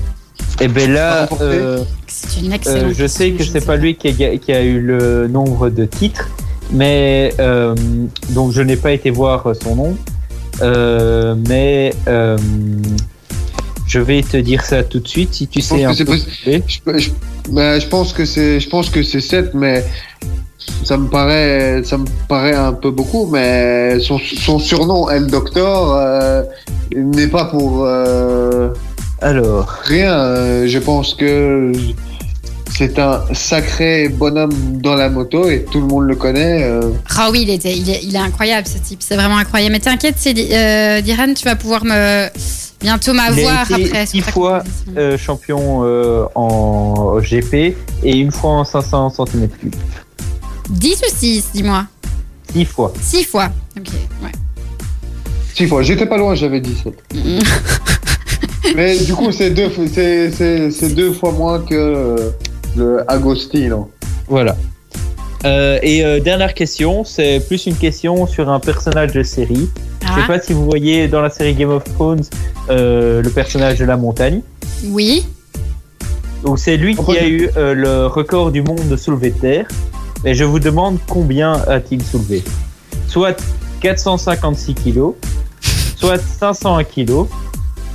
Et 0.61 0.69
ben 0.69 0.89
là, 0.91 1.27
euh, 1.41 1.83
C'est 2.07 2.39
une 2.39 2.53
euh, 2.67 2.93
je 2.97 3.07
sais 3.07 3.31
que 3.31 3.43
c'est 3.43 3.65
pas 3.65 3.75
lui 3.75 3.95
qui 3.95 4.07
a, 4.07 4.11
ga- 4.11 4.37
qui 4.37 4.53
a 4.53 4.63
eu 4.63 4.79
le 4.79 5.27
nombre 5.27 5.69
de 5.69 5.83
titres, 5.83 6.29
mais 6.71 7.33
euh, 7.39 7.75
donc 8.29 8.53
je 8.53 8.61
n'ai 8.61 8.77
pas 8.77 8.93
été 8.93 9.09
voir 9.11 9.51
son 9.61 9.75
nom, 9.75 9.97
Euh, 10.61 11.35
mais 11.47 11.93
euh, 12.07 12.37
je 13.87 13.99
vais 13.99 14.21
te 14.21 14.37
dire 14.37 14.63
ça 14.63 14.83
tout 14.83 14.99
de 14.99 15.07
suite 15.07 15.33
si 15.33 15.47
tu 15.47 15.61
sais 15.61 15.83
un 15.83 15.93
peu. 15.93 16.17
je, 16.45 16.59
je, 16.67 17.09
je 17.49 17.87
pense 17.87 18.13
que 18.13 18.25
c'est, 18.25 18.59
je 18.59 18.69
pense 18.69 18.89
que 18.89 19.03
c'est 19.03 19.21
7, 19.21 19.53
mais 19.53 19.83
ça 20.83 20.97
me 20.97 21.07
paraît, 21.07 21.81
ça 21.83 21.97
me 21.97 22.05
paraît 22.27 22.55
un 22.55 22.73
peu 22.73 22.91
beaucoup. 22.91 23.27
Mais 23.27 23.99
son, 23.99 24.19
son 24.19 24.59
surnom, 24.59 25.09
El 25.09 25.27
Doctor, 25.27 25.95
euh, 25.95 26.43
n'est 26.95 27.27
pas 27.27 27.45
pour 27.45 27.87
Alors, 29.21 29.67
rien. 29.83 30.65
Je 30.67 30.79
pense 30.79 31.13
que 31.13 31.71
c'est 32.81 32.97
un 32.97 33.21
sacré 33.31 34.09
bonhomme 34.09 34.79
dans 34.81 34.95
la 34.95 35.07
moto 35.07 35.47
et 35.47 35.65
tout 35.71 35.81
le 35.81 35.85
monde 35.85 36.05
le 36.05 36.15
connaît. 36.15 36.63
euh. 36.63 36.89
Ah 37.15 37.29
oui, 37.31 37.41
il, 37.43 37.51
était, 37.51 37.77
il, 37.77 37.87
est, 37.87 37.99
il 38.01 38.15
est 38.15 38.19
incroyable 38.19 38.65
ce 38.67 38.79
type, 38.79 39.03
c'est 39.03 39.15
vraiment 39.15 39.37
incroyable. 39.37 39.73
Mais 39.73 39.79
t'inquiète, 39.79 40.15
c'est 40.17 40.33
euh, 40.35 40.99
Diran, 41.01 41.31
tu 41.35 41.45
vas 41.45 41.55
pouvoir 41.55 41.85
me 41.85 42.27
bientôt 42.79 43.13
m'avoir 43.13 43.71
après. 43.71 44.07
six 44.07 44.21
fois, 44.21 44.63
euh, 44.97 45.15
champion 45.15 45.81
euh, 45.83 46.25
en 46.33 47.19
GP 47.19 47.53
et 47.53 48.17
une 48.17 48.31
fois 48.31 48.49
en 48.51 48.63
500 48.63 49.09
cm3. 49.09 49.49
10 50.71 50.91
ou 50.93 51.15
6, 51.15 51.49
dis-moi? 51.53 51.85
10 52.55 52.65
fois. 52.65 52.93
6 52.99 53.23
fois. 53.25 53.51
Ok, 53.77 53.89
ouais. 54.23 54.31
Six 55.53 55.67
fois. 55.67 55.83
J'étais 55.83 56.07
pas 56.07 56.17
loin, 56.17 56.33
j'avais 56.33 56.61
17. 56.61 56.93
Mais 58.75 58.97
du 58.97 59.13
coup, 59.13 59.31
c'est 59.31 59.51
deux, 59.51 59.69
c'est, 59.93 60.31
c'est, 60.31 60.71
c'est 60.71 60.95
deux 60.95 61.13
fois 61.13 61.31
moins 61.31 61.59
que 61.59 62.31
le 62.75 63.03
Agostino. 63.11 63.91
Voilà. 64.27 64.55
Euh, 65.45 65.79
et 65.81 66.05
euh, 66.05 66.19
dernière 66.19 66.53
question, 66.53 67.03
c'est 67.03 67.39
plus 67.39 67.65
une 67.65 67.75
question 67.75 68.27
sur 68.27 68.49
un 68.49 68.59
personnage 68.59 69.11
de 69.13 69.23
série. 69.23 69.69
Je 70.01 70.07
Ah, 70.07 70.21
sais 70.21 70.27
pas 70.27 70.39
si 70.39 70.53
vous 70.53 70.65
voyez 70.65 71.07
dans 71.07 71.21
la 71.21 71.29
série 71.29 71.53
Game 71.55 71.69
of 71.71 71.83
Thrones 71.83 72.23
euh, 72.69 73.21
le 73.23 73.29
personnage 73.29 73.79
de 73.79 73.85
la 73.85 73.97
montagne. 73.97 74.41
oui. 74.85 75.25
Donc 76.43 76.57
c'est 76.57 76.75
lui 76.75 76.95
qui 76.95 77.17
a 77.19 77.27
eu 77.27 77.51
euh, 77.55 77.75
le 77.75 78.07
record 78.07 78.49
du 78.51 78.63
monde 78.63 78.87
de 78.89 78.95
soulevé 78.97 79.29
de 79.29 79.37
terre. 79.39 79.67
Et 80.25 80.33
je 80.33 80.43
vous 80.43 80.57
demande 80.57 80.97
combien 81.07 81.53
a-t-il 81.67 82.01
soulevé 82.03 82.43
Soit 83.07 83.39
456 83.81 84.73
kilos, 84.73 85.13
soit 85.95 86.17
501 86.19 86.83
kilos, 86.83 87.27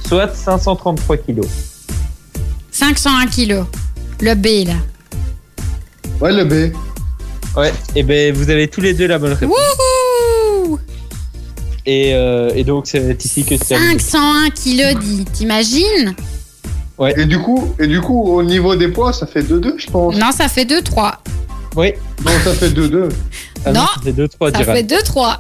soit 0.07 0.29
533 0.33 1.17
kilos. 1.17 1.47
501 2.71 3.27
kilos. 3.27 3.67
Le 4.21 4.35
B, 4.35 4.67
là. 4.67 4.75
Ouais, 6.21 6.33
le 6.33 6.45
B. 6.45 6.75
Ouais, 7.57 7.73
et 7.95 8.03
ben 8.03 8.35
vous 8.35 8.51
avez 8.51 8.69
tous 8.69 8.81
les 8.81 8.93
deux 8.93 9.07
la 9.07 9.19
bonne 9.19 9.33
réponse. 9.33 9.57
Wouhou 10.67 10.79
Et, 11.87 12.13
euh, 12.15 12.51
et 12.55 12.65
donc 12.65 12.87
c'est 12.87 13.25
ici 13.25 13.45
que 13.45 13.57
c'est 13.57 13.65
terminé. 13.65 13.99
501 13.99 14.51
kilos, 14.51 14.95
dit. 15.03 15.25
T'imagines 15.33 16.15
Et 17.17 17.25
du 17.25 17.39
coup, 17.39 17.75
et 17.79 17.87
du 17.87 18.01
coup, 18.01 18.23
au 18.25 18.43
niveau 18.43 18.77
des 18.77 18.89
poids, 18.89 19.13
ça 19.13 19.27
fait 19.27 19.43
2-2, 19.43 19.75
je 19.79 19.87
pense. 19.87 20.17
Non, 20.17 20.33
ça 20.33 20.49
fait 20.49 20.65
2-3. 20.65 21.15
Oui. 21.77 21.93
Non, 22.25 22.33
ça 22.45 22.55
fait 22.55 22.71
2-2. 22.71 23.09
Ah 23.65 23.73
Non, 23.73 23.81
ça 23.95 24.01
fait 24.03 24.13
2 24.13 24.29
3 24.29 24.53
Ça 24.53 24.65
fait 24.65 24.83
2-3. 24.83 25.39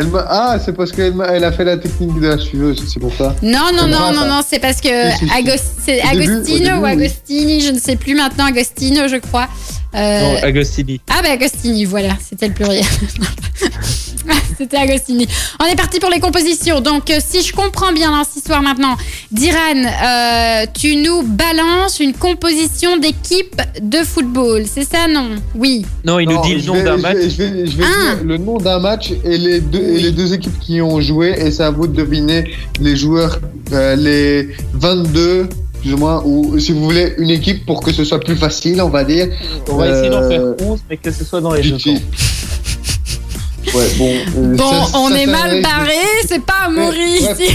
Elle 0.00 0.06
m'a- 0.08 0.24
ah, 0.28 0.58
c'est 0.64 0.72
parce 0.76 0.92
qu'elle 0.92 1.12
m'a- 1.14 1.26
elle 1.26 1.42
a 1.42 1.50
fait 1.50 1.64
la 1.64 1.76
technique 1.76 2.20
de 2.20 2.28
la 2.28 2.38
suiveuse, 2.38 2.80
c'est 2.86 3.00
pour 3.00 3.12
ça. 3.12 3.34
Non, 3.42 3.70
non, 3.74 3.88
non, 3.88 4.12
non, 4.12 4.26
non, 4.26 4.40
c'est 4.48 4.60
parce 4.60 4.80
que 4.80 4.88
c'est 5.84 6.00
Agostino 6.00 6.56
début, 6.56 6.70
ou 6.72 6.82
oui. 6.84 6.90
Agostini, 6.92 7.60
je 7.60 7.72
ne 7.72 7.78
sais 7.80 7.96
plus 7.96 8.14
maintenant, 8.14 8.44
Agostino, 8.46 9.08
je 9.08 9.16
crois. 9.16 9.48
Euh, 9.96 10.20
Non, 10.20 10.36
Agostini. 10.42 11.00
Ah 11.10 11.20
bah 11.22 11.30
Agostini, 11.32 11.84
voilà, 11.84 12.10
c'était 12.28 12.46
le 12.48 12.54
pluriel. 12.54 12.84
c'était 14.58 14.76
Agostini. 14.76 15.26
On 15.60 15.64
est 15.64 15.76
parti 15.76 15.98
pour 15.98 16.10
les 16.10 16.20
compositions. 16.20 16.80
Donc 16.80 17.10
euh, 17.10 17.18
si 17.26 17.42
je 17.42 17.52
comprends 17.54 17.92
bien 17.92 18.10
dans 18.10 18.22
cette 18.24 18.36
histoire 18.36 18.60
maintenant, 18.62 18.96
Diran, 19.32 19.56
euh, 19.76 20.66
tu 20.78 20.96
nous 20.96 21.22
balances 21.22 22.00
une 22.00 22.12
composition 22.12 22.98
d'équipe 22.98 23.60
de 23.80 23.98
football, 24.04 24.64
c'est 24.72 24.84
ça 24.84 25.08
non? 25.08 25.30
Oui. 25.54 25.86
Non, 26.04 26.18
il 26.18 26.28
nous 26.28 26.42
dit 26.42 26.56
le 26.56 26.62
nom 26.64 26.74
vais- 26.74 26.82
d'un 26.84 26.96
je 26.98 27.02
match. 27.02 27.16
vais- 27.16 27.30
Je 27.30 27.42
vais, 27.42 27.66
je 27.66 27.76
vais 27.78 27.84
Ah. 27.86 28.14
dire 28.16 28.24
le 28.24 28.36
nom 28.36 28.58
d'un 28.58 28.78
match 28.80 29.10
et 29.24 29.38
les, 29.38 29.60
deux, 29.60 29.87
les 29.96 30.10
deux 30.12 30.32
équipes 30.34 30.58
qui 30.60 30.80
ont 30.80 31.00
joué, 31.00 31.34
et 31.38 31.50
c'est 31.50 31.62
à 31.64 31.70
vous 31.70 31.86
de 31.86 31.94
deviner 31.94 32.50
les 32.80 32.96
joueurs, 32.96 33.38
euh, 33.72 33.96
les 33.96 34.48
22, 34.74 35.48
plus 35.80 35.92
ou 35.94 35.96
moins, 35.96 36.22
ou 36.24 36.58
si 36.58 36.72
vous 36.72 36.82
voulez, 36.84 37.14
une 37.18 37.30
équipe 37.30 37.64
pour 37.66 37.80
que 37.82 37.92
ce 37.92 38.04
soit 38.04 38.20
plus 38.20 38.36
facile, 38.36 38.80
on 38.82 38.88
va 38.90 39.04
dire. 39.04 39.28
On 39.70 39.76
va 39.76 39.88
essayer 39.88 40.10
d'en 40.10 40.22
Euh, 40.22 40.28
faire 40.56 40.66
11, 40.68 40.80
mais 40.90 40.96
que 40.96 41.10
ce 41.10 41.24
soit 41.24 41.40
dans 41.40 41.52
les 41.54 41.62
camps. 41.70 41.76
Ouais, 43.74 43.84
bon. 43.98 44.10
euh, 44.38 44.56
Bon, 44.56 44.70
ça- 44.86 44.98
on 44.98 45.08
ça, 45.10 45.20
est 45.20 45.26
ça 45.26 45.30
mal 45.32 45.62
barré, 45.62 45.92
c'est 46.26 46.42
pas 46.42 46.54
à 46.66 46.70
Mais- 46.70 46.80
mourir 46.80 47.20
bref. 47.22 47.38
ici. 47.40 47.54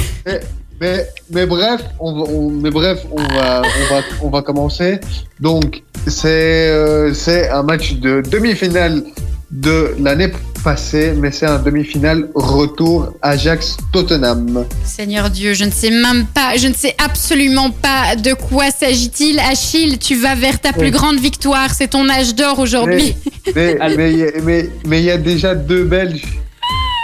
Mais, 0.79 1.07
mais 1.31 1.45
bref, 1.47 1.81
on 1.99 2.13
va, 2.13 2.21
on- 2.31 2.49
mais 2.51 2.69
bref, 2.69 2.99
on 3.11 3.17
va, 3.21 3.61
on 3.63 3.93
va, 3.93 4.01
on 4.21 4.29
va 4.29 4.41
commencer. 4.43 4.99
Donc, 5.39 5.81
c'est, 6.05 6.69
euh, 6.69 7.13
c'est 7.15 7.49
un 7.49 7.63
match 7.63 7.95
de 7.95 8.21
demi-finale 8.29 9.03
de 9.49 9.95
l'année 9.99 10.27
passée, 10.63 11.13
mais 11.17 11.31
c'est 11.31 11.45
un 11.45 11.59
demi-finale 11.59 12.29
retour 12.35 13.13
Ajax-Tottenham. 13.21 14.65
Seigneur 14.83 15.29
Dieu, 15.29 15.53
je 15.53 15.65
ne 15.65 15.71
sais 15.71 15.89
même 15.89 16.25
pas, 16.25 16.55
je 16.57 16.67
ne 16.67 16.73
sais 16.73 16.95
absolument 17.03 17.69
pas 17.69 18.15
de 18.15 18.33
quoi 18.33 18.71
s'agit-il. 18.71 19.39
Achille, 19.39 19.97
tu 19.99 20.15
vas 20.15 20.35
vers 20.35 20.59
ta 20.59 20.71
plus 20.71 20.85
Oui. 20.85 20.91
grande 20.91 21.19
victoire, 21.19 21.73
c'est 21.73 21.89
ton 21.89 22.09
âge 22.09 22.33
d'or 22.35 22.59
aujourd'hui. 22.59 23.15
Mais, 23.55 23.77
mais, 23.97 24.33
mais, 24.43 24.69
mais 24.87 24.99
il 25.01 25.05
y 25.05 25.11
a 25.11 25.17
déjà 25.17 25.53
deux 25.53 25.83
Belges. 25.83 26.23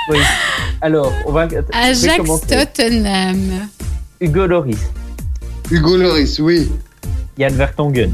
Oui. 0.10 0.20
Alors, 0.82 1.12
on 1.26 1.32
va. 1.32 1.48
je 1.50 1.56
vais 1.56 1.64
Ajax 1.74 2.18
commencer. 2.18 2.46
Tottenham. 2.48 3.68
Hugo 4.22 4.46
Loris, 4.48 4.80
Hugo 5.70 5.98
Loris, 5.98 6.40
oui. 6.40 6.70
Yann 7.38 7.54
Vertonghen. 7.54 8.14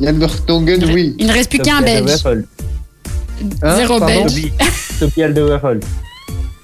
Yann 0.00 0.18
Vertonghen, 0.18 0.84
oui. 0.92 1.14
Il 1.18 1.26
ne 1.26 1.32
reste 1.32 1.50
plus 1.50 1.58
qu'un 1.60 1.82
Belge. 1.82 2.10
Hein, 3.62 3.76
Zéro 3.76 3.98
pardon 3.98 4.24
Belge. 4.26 4.52
Toby, 5.00 5.22
Alderweireld. 5.22 5.84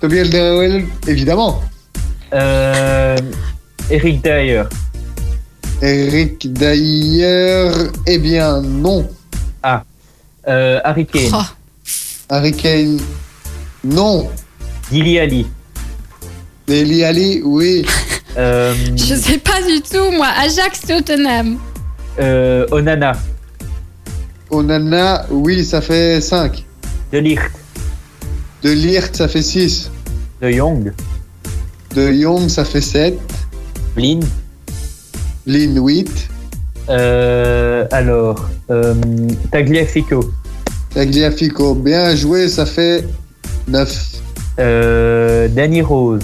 Toby 0.00 0.20
Alderweireld, 0.20 0.86
évidemment. 1.06 1.62
Euh, 2.32 3.16
Eric 3.90 4.22
Dyer. 4.22 4.64
Eric 5.82 6.52
Dyer, 6.52 7.70
eh 8.06 8.18
bien 8.18 8.60
non. 8.60 9.08
Euh, 10.48 10.80
Harry 10.84 11.04
Kane. 11.06 11.30
Oh, 11.34 11.42
Harry 12.30 12.52
Kane, 12.52 12.98
non. 13.84 14.28
Dili 14.90 15.18
Ali. 15.18 15.46
Deli 16.66 17.04
Ali, 17.04 17.42
oui. 17.44 17.84
Euh, 18.38 18.74
je 18.96 19.14
sais 19.14 19.38
pas 19.38 19.60
du 19.62 19.80
tout, 19.82 20.10
moi. 20.12 20.28
Ajax 20.38 20.80
Tottenham. 20.80 21.58
euh, 22.18 22.66
Onana. 22.70 23.12
Onana, 24.50 25.26
oui, 25.30 25.64
ça 25.64 25.80
fait 25.80 26.20
5. 26.20 26.64
De 27.12 27.18
Ligt. 27.18 27.40
De 28.62 28.70
Liert, 28.70 29.08
ça 29.12 29.28
fait 29.28 29.42
6. 29.42 29.90
De 30.42 30.50
Jong. 30.50 30.92
De 31.94 32.12
Young, 32.12 32.48
ça 32.48 32.64
fait 32.64 32.80
7. 32.80 33.18
Blin. 33.94 34.20
Lin, 35.46 35.80
8. 35.80 36.28
Euh, 36.88 37.86
alors, 37.92 38.48
euh, 38.70 38.94
Tagliafico. 39.52 40.32
Tagliafico, 40.94 41.74
bien 41.74 42.14
joué, 42.16 42.48
ça 42.48 42.66
fait 42.66 43.06
9. 43.68 44.20
Euh, 44.58 45.48
Danny 45.48 45.82
Rose. 45.82 46.20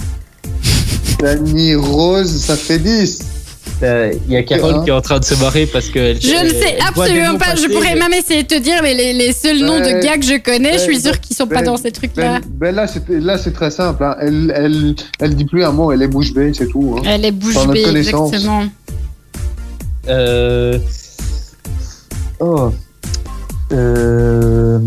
Danny 1.19 1.75
Rose, 1.75 2.41
ça 2.41 2.55
fait 2.55 2.79
10. 2.79 3.36
Euh, 3.83 4.11
Il 4.27 4.33
y 4.33 4.37
a 4.37 4.41
Carole 4.43 4.83
qui 4.83 4.89
est 4.89 4.93
en 4.93 5.01
train 5.01 5.19
de 5.19 5.23
se 5.23 5.35
marrer 5.35 5.67
parce 5.67 5.89
que 5.89 5.99
elle- 5.99 6.19
Je 6.21 6.43
ne 6.45 6.49
sais 6.49 6.77
absolument 6.79 7.37
pas. 7.37 7.53
Je 7.55 7.67
pourrais 7.71 7.93
même 7.95 8.13
essayer 8.13 8.41
de 8.43 8.47
te 8.47 8.57
dire, 8.59 8.79
mais 8.81 8.95
les, 8.95 9.13
les 9.13 9.31
seuls 9.33 9.59
noms 9.59 9.79
de 9.79 10.01
gars 10.03 10.17
que 10.17 10.25
je 10.25 10.37
connais, 10.39 10.73
je 10.73 10.79
suis 10.79 10.99
sûre 10.99 11.19
qu'ils 11.19 11.35
sont 11.35 11.45
pas 11.47 11.61
dans 11.61 11.77
ces 11.77 11.91
trucs-là. 11.91 12.39
Ben, 12.39 12.41
ben 12.71 12.75
là, 12.75 12.87
c'est, 12.87 13.07
là, 13.09 13.37
c'est 13.37 13.51
très 13.53 13.69
simple. 13.69 14.03
hein. 14.03 14.15
Elle, 14.19 14.51
elle, 14.55 14.95
elle 15.19 15.35
dit 15.35 15.45
plus 15.45 15.63
un 15.63 15.71
mot, 15.71 15.91
elle 15.91 16.01
est 16.01 16.07
bouche 16.07 16.33
bée, 16.33 16.51
c'est 16.55 16.67
tout. 16.67 16.95
hein. 16.97 17.03
Elle 17.05 17.25
est 17.25 17.31
bouche 17.31 17.67
bée, 17.67 17.83
exactement. 17.97 18.63
Euh... 20.09 20.79
Oh. 22.39 22.71
Euh... 23.73 24.79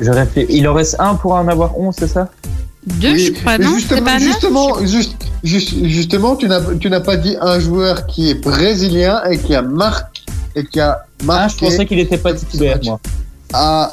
Je 0.00 0.10
réfléchis. 0.10 0.46
Il 0.50 0.68
en 0.68 0.74
reste 0.74 0.96
un 1.00 1.14
pour 1.16 1.32
en 1.32 1.48
avoir 1.48 1.76
11, 1.78 1.94
c'est 1.98 2.06
ça? 2.08 2.28
Deux, 2.86 3.12
Oui, 3.12 3.26
je 3.26 3.32
crois, 3.40 3.58
non 3.58 3.74
justement, 3.74 4.02
pas 4.02 4.18
justement, 4.18 4.86
juste, 4.86 5.16
juste- 5.44 5.84
justement, 5.84 6.36
tu 6.36 6.48
n'as, 6.48 6.60
tu 6.80 6.88
n'as 6.88 7.00
pas 7.00 7.16
dit 7.16 7.36
un 7.40 7.58
joueur 7.60 8.06
qui 8.06 8.30
est 8.30 8.34
brésilien 8.34 9.22
et 9.30 9.36
qui 9.38 9.54
a 9.54 9.62
marqué 9.62 10.22
et 10.54 10.64
qui 10.64 10.80
a 10.80 11.00
Ah, 11.00 11.04
je 11.20 11.26
marqué 11.26 11.66
pensais 11.66 11.86
qu'il 11.86 11.98
n'était 11.98 12.16
pas 12.18 12.32
titulaire, 12.34 12.78
moi. 12.84 13.00
à 13.52 13.92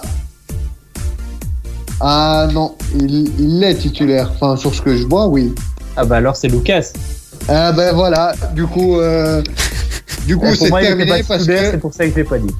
ah 2.01 2.47
non, 2.53 2.75
il, 2.99 3.31
il 3.39 3.63
est 3.63 3.75
titulaire. 3.75 4.29
Enfin, 4.35 4.57
sur 4.57 4.73
ce 4.75 4.81
que 4.81 4.95
je 4.97 5.03
vois, 5.07 5.27
oui. 5.27 5.53
Ah 5.95 6.03
bah 6.05 6.17
alors 6.17 6.35
c'est 6.35 6.49
Lucas. 6.49 6.91
Ah 7.47 7.71
ben 7.71 7.93
voilà. 7.93 8.33
Du 8.53 8.65
coup, 8.67 8.99
euh, 8.99 9.41
du 10.27 10.35
coup, 10.35 10.45
Eh, 10.45 10.49
pour 10.57 10.65
c'est 10.65 10.69
moi, 10.69 10.81
il 10.83 10.89
n'était 10.89 11.05
terminé 11.05 11.23
parce 11.27 11.43
c'est 11.45 11.77
pour 11.79 11.93
ça 11.93 12.05
que 12.05 12.11
je 12.11 12.15
l'ai 12.17 12.23
pas 12.25 12.37
dit. 12.37 12.53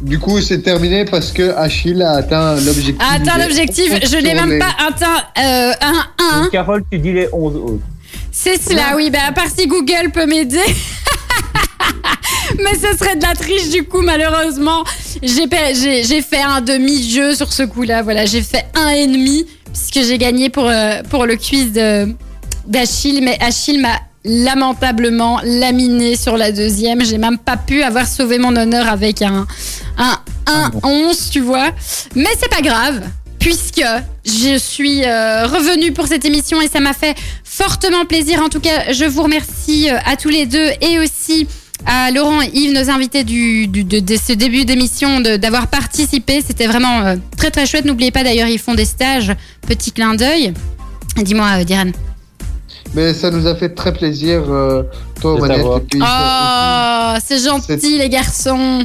Du 0.00 0.18
coup, 0.18 0.40
c'est 0.40 0.60
terminé 0.62 1.04
parce 1.04 1.32
que 1.32 1.54
Achille 1.56 2.02
a 2.02 2.12
atteint 2.12 2.54
l'objectif. 2.56 2.96
Attends, 3.00 3.32
Il 3.36 3.40
est 3.40 3.44
l'objectif, 3.44 3.92
je 4.10 4.16
n'ai 4.16 4.34
même 4.34 4.58
pas 4.58 4.74
atteint 4.86 5.22
euh, 5.38 5.72
un 5.80 6.36
1. 6.36 6.42
Donc, 6.42 6.50
Carole, 6.52 6.84
tu 6.90 6.98
dis 6.98 7.12
les 7.12 7.28
11 7.32 7.56
autres. 7.56 7.84
C'est 8.32 8.60
cela, 8.60 8.96
oui. 8.96 9.10
Bah, 9.10 9.18
à 9.28 9.32
part 9.32 9.46
si 9.56 9.66
Google 9.66 10.10
peut 10.12 10.26
m'aider. 10.26 10.58
Mais 12.58 12.74
ce 12.74 12.96
serait 12.96 13.16
de 13.16 13.22
la 13.22 13.34
triche 13.34 13.70
du 13.70 13.84
coup, 13.84 14.02
malheureusement. 14.02 14.84
J'ai 15.22 15.46
pe- 15.46 15.74
J'ai 15.74 16.04
j'ai 16.04 16.22
fait 16.22 16.40
un 16.42 16.60
demi-jeu 16.60 17.34
sur 17.34 17.52
ce 17.52 17.62
coup-là. 17.62 18.02
Voilà, 18.02 18.26
j'ai 18.26 18.42
fait 18.42 18.64
un 18.74 18.88
et 18.90 19.06
demi 19.06 19.46
puisque 19.72 20.06
j'ai 20.06 20.18
gagné 20.18 20.50
pour, 20.50 20.68
euh, 20.68 21.02
pour 21.10 21.26
le 21.26 21.36
quiz 21.36 21.72
de- 21.72 22.14
d'Achille. 22.66 23.22
Mais 23.22 23.38
Achille 23.40 23.78
m'a 23.80 23.98
lamentablement 24.24 25.40
laminé 25.44 26.16
sur 26.16 26.36
la 26.36 26.52
deuxième. 26.52 27.04
J'ai 27.04 27.18
même 27.18 27.38
pas 27.38 27.56
pu 27.56 27.82
avoir 27.82 28.06
sauvé 28.06 28.38
mon 28.38 28.54
honneur 28.56 28.88
avec 28.88 29.22
un, 29.22 29.46
un, 29.98 30.04
un 30.04 30.16
Ah 30.46 30.70
bon. 30.72 31.08
11, 31.10 31.30
tu 31.30 31.40
vois. 31.40 31.70
Mais 32.14 32.28
c'est 32.38 32.50
pas 32.50 32.62
grave. 32.62 33.02
Puisque 33.38 33.84
je 34.24 34.56
suis 34.58 35.04
euh, 35.04 35.46
revenue 35.46 35.92
pour 35.92 36.06
cette 36.06 36.24
émission 36.24 36.62
et 36.62 36.68
ça 36.68 36.80
m'a 36.80 36.94
fait 36.94 37.14
fortement 37.44 38.06
plaisir. 38.06 38.40
En 38.42 38.48
tout 38.48 38.60
cas, 38.60 38.90
je 38.92 39.04
vous 39.04 39.22
remercie 39.22 39.90
euh, 39.90 39.98
à 40.06 40.16
tous 40.16 40.30
les 40.30 40.46
deux 40.46 40.70
et 40.80 40.98
aussi 40.98 41.46
à 41.84 42.10
Laurent 42.10 42.40
et 42.40 42.48
Yves, 42.54 42.72
nos 42.72 42.88
invités 42.88 43.24
du, 43.24 43.66
du- 43.66 43.84
de, 43.84 43.98
de 44.00 44.16
ce 44.16 44.32
début 44.32 44.64
d'émission, 44.64 45.20
d'avoir 45.20 45.66
participé. 45.66 46.42
C'était 46.46 46.66
vraiment 46.66 47.00
euh, 47.04 47.16
très 47.36 47.50
très 47.50 47.66
chouette. 47.66 47.84
N'oubliez 47.84 48.10
pas 48.10 48.24
d'ailleurs, 48.24 48.48
ils 48.48 48.58
font 48.58 48.74
des 48.74 48.86
stages. 48.86 49.32
Petit 49.66 49.92
clin 49.92 50.14
d'œil. 50.14 50.54
Dis-moi, 51.18 51.58
euh, 51.60 51.64
Diane. 51.64 51.92
Mais 52.94 53.12
ça 53.14 53.30
nous 53.30 53.46
a 53.46 53.54
fait 53.56 53.70
très 53.70 53.92
plaisir, 53.92 54.44
euh, 54.48 54.82
toi, 55.20 55.38
Manette. 55.40 55.64
Et 55.66 55.80
puis, 55.90 56.00
Oh, 56.02 57.14
c'est 57.24 57.38
gentil 57.44 57.98
les 57.98 58.08
garçons. 58.08 58.84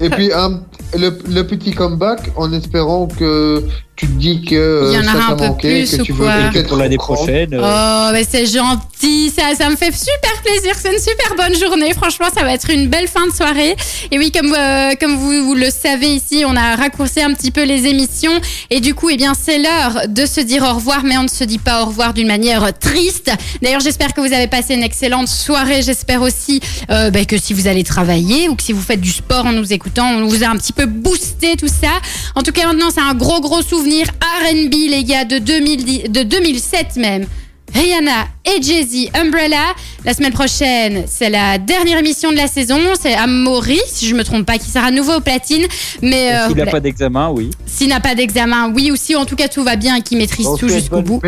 et 0.00 0.08
puis 0.10 0.32
un- 0.32 0.60
le, 0.96 1.18
le 1.28 1.42
petit 1.46 1.72
comeback 1.72 2.30
en 2.36 2.52
espérant 2.52 3.06
que 3.06 3.62
tu 4.00 4.06
te 4.06 4.12
dis 4.12 4.40
que 4.40 4.54
euh, 4.54 4.92
Il 4.92 4.94
y 4.94 4.98
en 4.98 5.04
ça 5.12 5.18
aura 5.18 5.32
un 5.32 5.36
peu 5.36 5.44
manqué, 5.48 5.80
plus 5.80 5.96
que 5.96 6.00
ou 6.00 6.04
tu 6.06 6.14
quoi 6.14 6.50
veux 6.50 6.62
pour 6.64 6.78
l'année 6.78 6.96
prochaine. 6.96 7.52
euh, 7.52 7.60
Oh, 7.62 8.10
mais 8.14 8.24
c'est 8.28 8.46
gentil, 8.46 9.30
ça, 9.30 9.54
ça 9.58 9.68
me 9.68 9.76
fait 9.76 9.92
super 9.94 10.40
plaisir. 10.42 10.74
C'est 10.80 10.90
une 10.90 10.98
super 10.98 11.34
bonne 11.36 11.54
journée. 11.58 11.92
Franchement, 11.92 12.28
ça 12.34 12.42
va 12.42 12.54
être 12.54 12.70
une 12.70 12.88
belle 12.88 13.08
fin 13.08 13.26
de 13.26 13.32
soirée. 13.32 13.76
Et 14.10 14.16
oui, 14.18 14.32
comme, 14.32 14.54
euh, 14.58 14.92
comme 14.98 15.16
vous, 15.16 15.44
vous 15.44 15.54
le 15.54 15.68
savez 15.70 16.14
ici, 16.14 16.44
on 16.46 16.56
a 16.56 16.76
raccourci 16.76 17.20
un 17.20 17.34
petit 17.34 17.50
peu 17.50 17.62
les 17.64 17.86
émissions. 17.88 18.32
Et 18.70 18.80
du 18.80 18.94
coup, 18.94 19.10
eh 19.10 19.18
bien, 19.18 19.34
c'est 19.38 19.58
l'heure 19.58 20.08
de 20.08 20.24
se 20.24 20.40
dire 20.40 20.62
au 20.62 20.72
revoir, 20.76 21.02
mais 21.04 21.18
on 21.18 21.24
ne 21.24 21.28
se 21.28 21.44
dit 21.44 21.58
pas 21.58 21.82
au 21.82 21.86
revoir 21.86 22.14
d'une 22.14 22.28
manière 22.28 22.72
triste. 22.78 23.30
D'ailleurs, 23.60 23.80
j'espère 23.80 24.14
que 24.14 24.22
vous 24.22 24.32
avez 24.32 24.46
passé 24.46 24.72
une 24.74 24.82
excellente 24.82 25.28
soirée. 25.28 25.82
J'espère 25.82 26.22
aussi 26.22 26.60
euh, 26.90 27.10
bah, 27.10 27.26
que 27.26 27.36
si 27.36 27.52
vous 27.52 27.66
allez 27.68 27.84
travailler 27.84 28.48
ou 28.48 28.54
que 28.54 28.62
si 28.62 28.72
vous 28.72 28.80
faites 28.80 29.02
du 29.02 29.12
sport 29.12 29.44
en 29.44 29.52
nous 29.52 29.74
écoutant, 29.74 30.08
on 30.10 30.26
vous 30.26 30.42
a 30.42 30.46
un 30.48 30.56
petit 30.56 30.72
peu 30.72 30.86
boosté 30.86 31.56
tout 31.58 31.68
ça. 31.68 32.00
En 32.34 32.42
tout 32.42 32.52
cas, 32.52 32.66
maintenant, 32.66 32.88
c'est 32.94 33.02
un 33.02 33.12
gros, 33.14 33.40
gros 33.42 33.60
souvenir 33.60 33.89
R&B, 33.98 34.74
les 34.90 35.04
gars, 35.04 35.24
de, 35.24 35.38
2010, 35.38 36.04
de 36.10 36.22
2007 36.22 36.96
même. 36.96 37.26
Rihanna 37.72 38.26
et 38.44 38.60
Jay-Z, 38.62 39.10
Umbrella. 39.14 39.74
La 40.04 40.12
semaine 40.14 40.32
prochaine, 40.32 41.04
c'est 41.06 41.30
la 41.30 41.58
dernière 41.58 41.98
émission 41.98 42.32
de 42.32 42.36
la 42.36 42.48
saison. 42.48 42.78
C'est 43.00 43.14
Amaury, 43.14 43.78
si 43.86 44.08
je 44.08 44.14
me 44.14 44.24
trompe 44.24 44.44
pas, 44.46 44.58
qui 44.58 44.68
sera 44.68 44.86
à 44.86 44.90
nouveau 44.90 45.14
au 45.18 45.20
platine. 45.20 45.64
Mais 46.02 46.34
euh, 46.34 46.48
S'il 46.48 46.56
n'a 46.56 46.66
pas 46.66 46.80
d'examen, 46.80 47.30
oui. 47.30 47.50
s'il 47.66 47.88
n'a 47.90 48.00
pas 48.00 48.14
d'examen, 48.14 48.72
oui, 48.74 48.90
ou 48.90 48.96
si 48.96 49.14
en 49.14 49.24
tout 49.24 49.36
cas 49.36 49.46
tout 49.48 49.62
va 49.62 49.76
bien 49.76 49.96
et 49.96 50.02
qu'il 50.02 50.18
maîtrise 50.18 50.48
tout 50.58 50.68
jusqu'au 50.68 51.02
bout. 51.02 51.20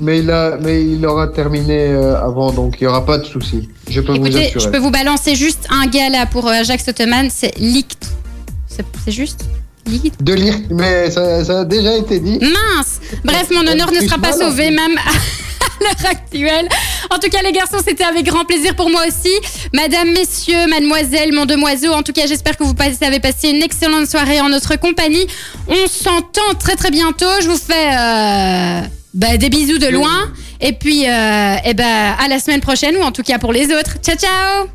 Mais, 0.00 0.18
il 0.18 0.30
a, 0.30 0.56
mais 0.60 0.84
il 0.84 1.06
aura 1.06 1.28
terminé 1.28 1.78
euh, 1.88 2.16
avant, 2.20 2.50
donc 2.50 2.76
il 2.80 2.84
n'y 2.84 2.88
aura 2.88 3.04
pas 3.06 3.18
de 3.18 3.24
souci. 3.24 3.68
Je 3.88 4.00
peux 4.00 4.12
vous 4.12 4.26
Écoutez, 4.26 4.50
je 4.52 4.56
assurer. 4.58 4.72
peux 4.72 4.78
vous 4.78 4.90
balancer 4.90 5.34
juste 5.36 5.66
un 5.70 5.86
gars 5.86 6.08
là 6.08 6.26
pour 6.26 6.48
euh, 6.48 6.64
Jacques 6.64 6.82
Ottoman, 6.88 7.28
c'est 7.30 7.56
Licht. 7.58 8.10
C'est 8.66 9.12
juste? 9.12 9.44
De 10.20 10.32
lire, 10.32 10.54
mais 10.70 11.10
ça, 11.10 11.44
ça 11.44 11.60
a 11.60 11.64
déjà 11.64 11.96
été 11.96 12.20
dit. 12.20 12.38
Mince 12.40 13.00
Bref, 13.24 13.48
mon 13.50 13.66
honneur 13.66 13.90
ne 13.92 14.00
sera 14.00 14.18
pas 14.18 14.32
sauvé, 14.32 14.70
même 14.70 14.96
à 14.96 15.80
l'heure 15.80 16.10
actuelle. 16.10 16.68
En 17.10 17.18
tout 17.18 17.28
cas, 17.28 17.42
les 17.42 17.52
garçons, 17.52 17.78
c'était 17.84 18.04
avec 18.04 18.24
grand 18.24 18.44
plaisir 18.44 18.76
pour 18.76 18.90
moi 18.90 19.02
aussi. 19.08 19.32
Madame, 19.74 20.12
messieurs, 20.12 20.68
mademoiselle, 20.68 21.32
mon 21.32 21.46
demoiseau, 21.46 21.92
en 21.92 22.02
tout 22.02 22.12
cas, 22.12 22.26
j'espère 22.26 22.56
que 22.56 22.62
vous 22.62 22.74
avez 23.00 23.20
passé 23.20 23.50
une 23.50 23.62
excellente 23.62 24.06
soirée 24.06 24.40
en 24.40 24.48
notre 24.48 24.76
compagnie. 24.78 25.26
On 25.66 25.86
s'entend 25.88 26.54
très 26.58 26.76
très 26.76 26.90
bientôt. 26.90 27.26
Je 27.40 27.48
vous 27.48 27.58
fais 27.58 27.88
euh, 27.92 28.80
bah, 29.14 29.36
des 29.36 29.48
bisous 29.48 29.78
de 29.78 29.88
loin. 29.88 30.30
Et 30.60 30.72
puis, 30.72 31.08
euh, 31.08 31.56
eh 31.64 31.74
ben, 31.74 32.14
à 32.18 32.28
la 32.28 32.38
semaine 32.38 32.60
prochaine, 32.60 32.96
ou 32.96 33.02
en 33.02 33.10
tout 33.10 33.24
cas 33.24 33.38
pour 33.38 33.52
les 33.52 33.66
autres. 33.66 33.96
Ciao, 34.00 34.16
ciao 34.16 34.72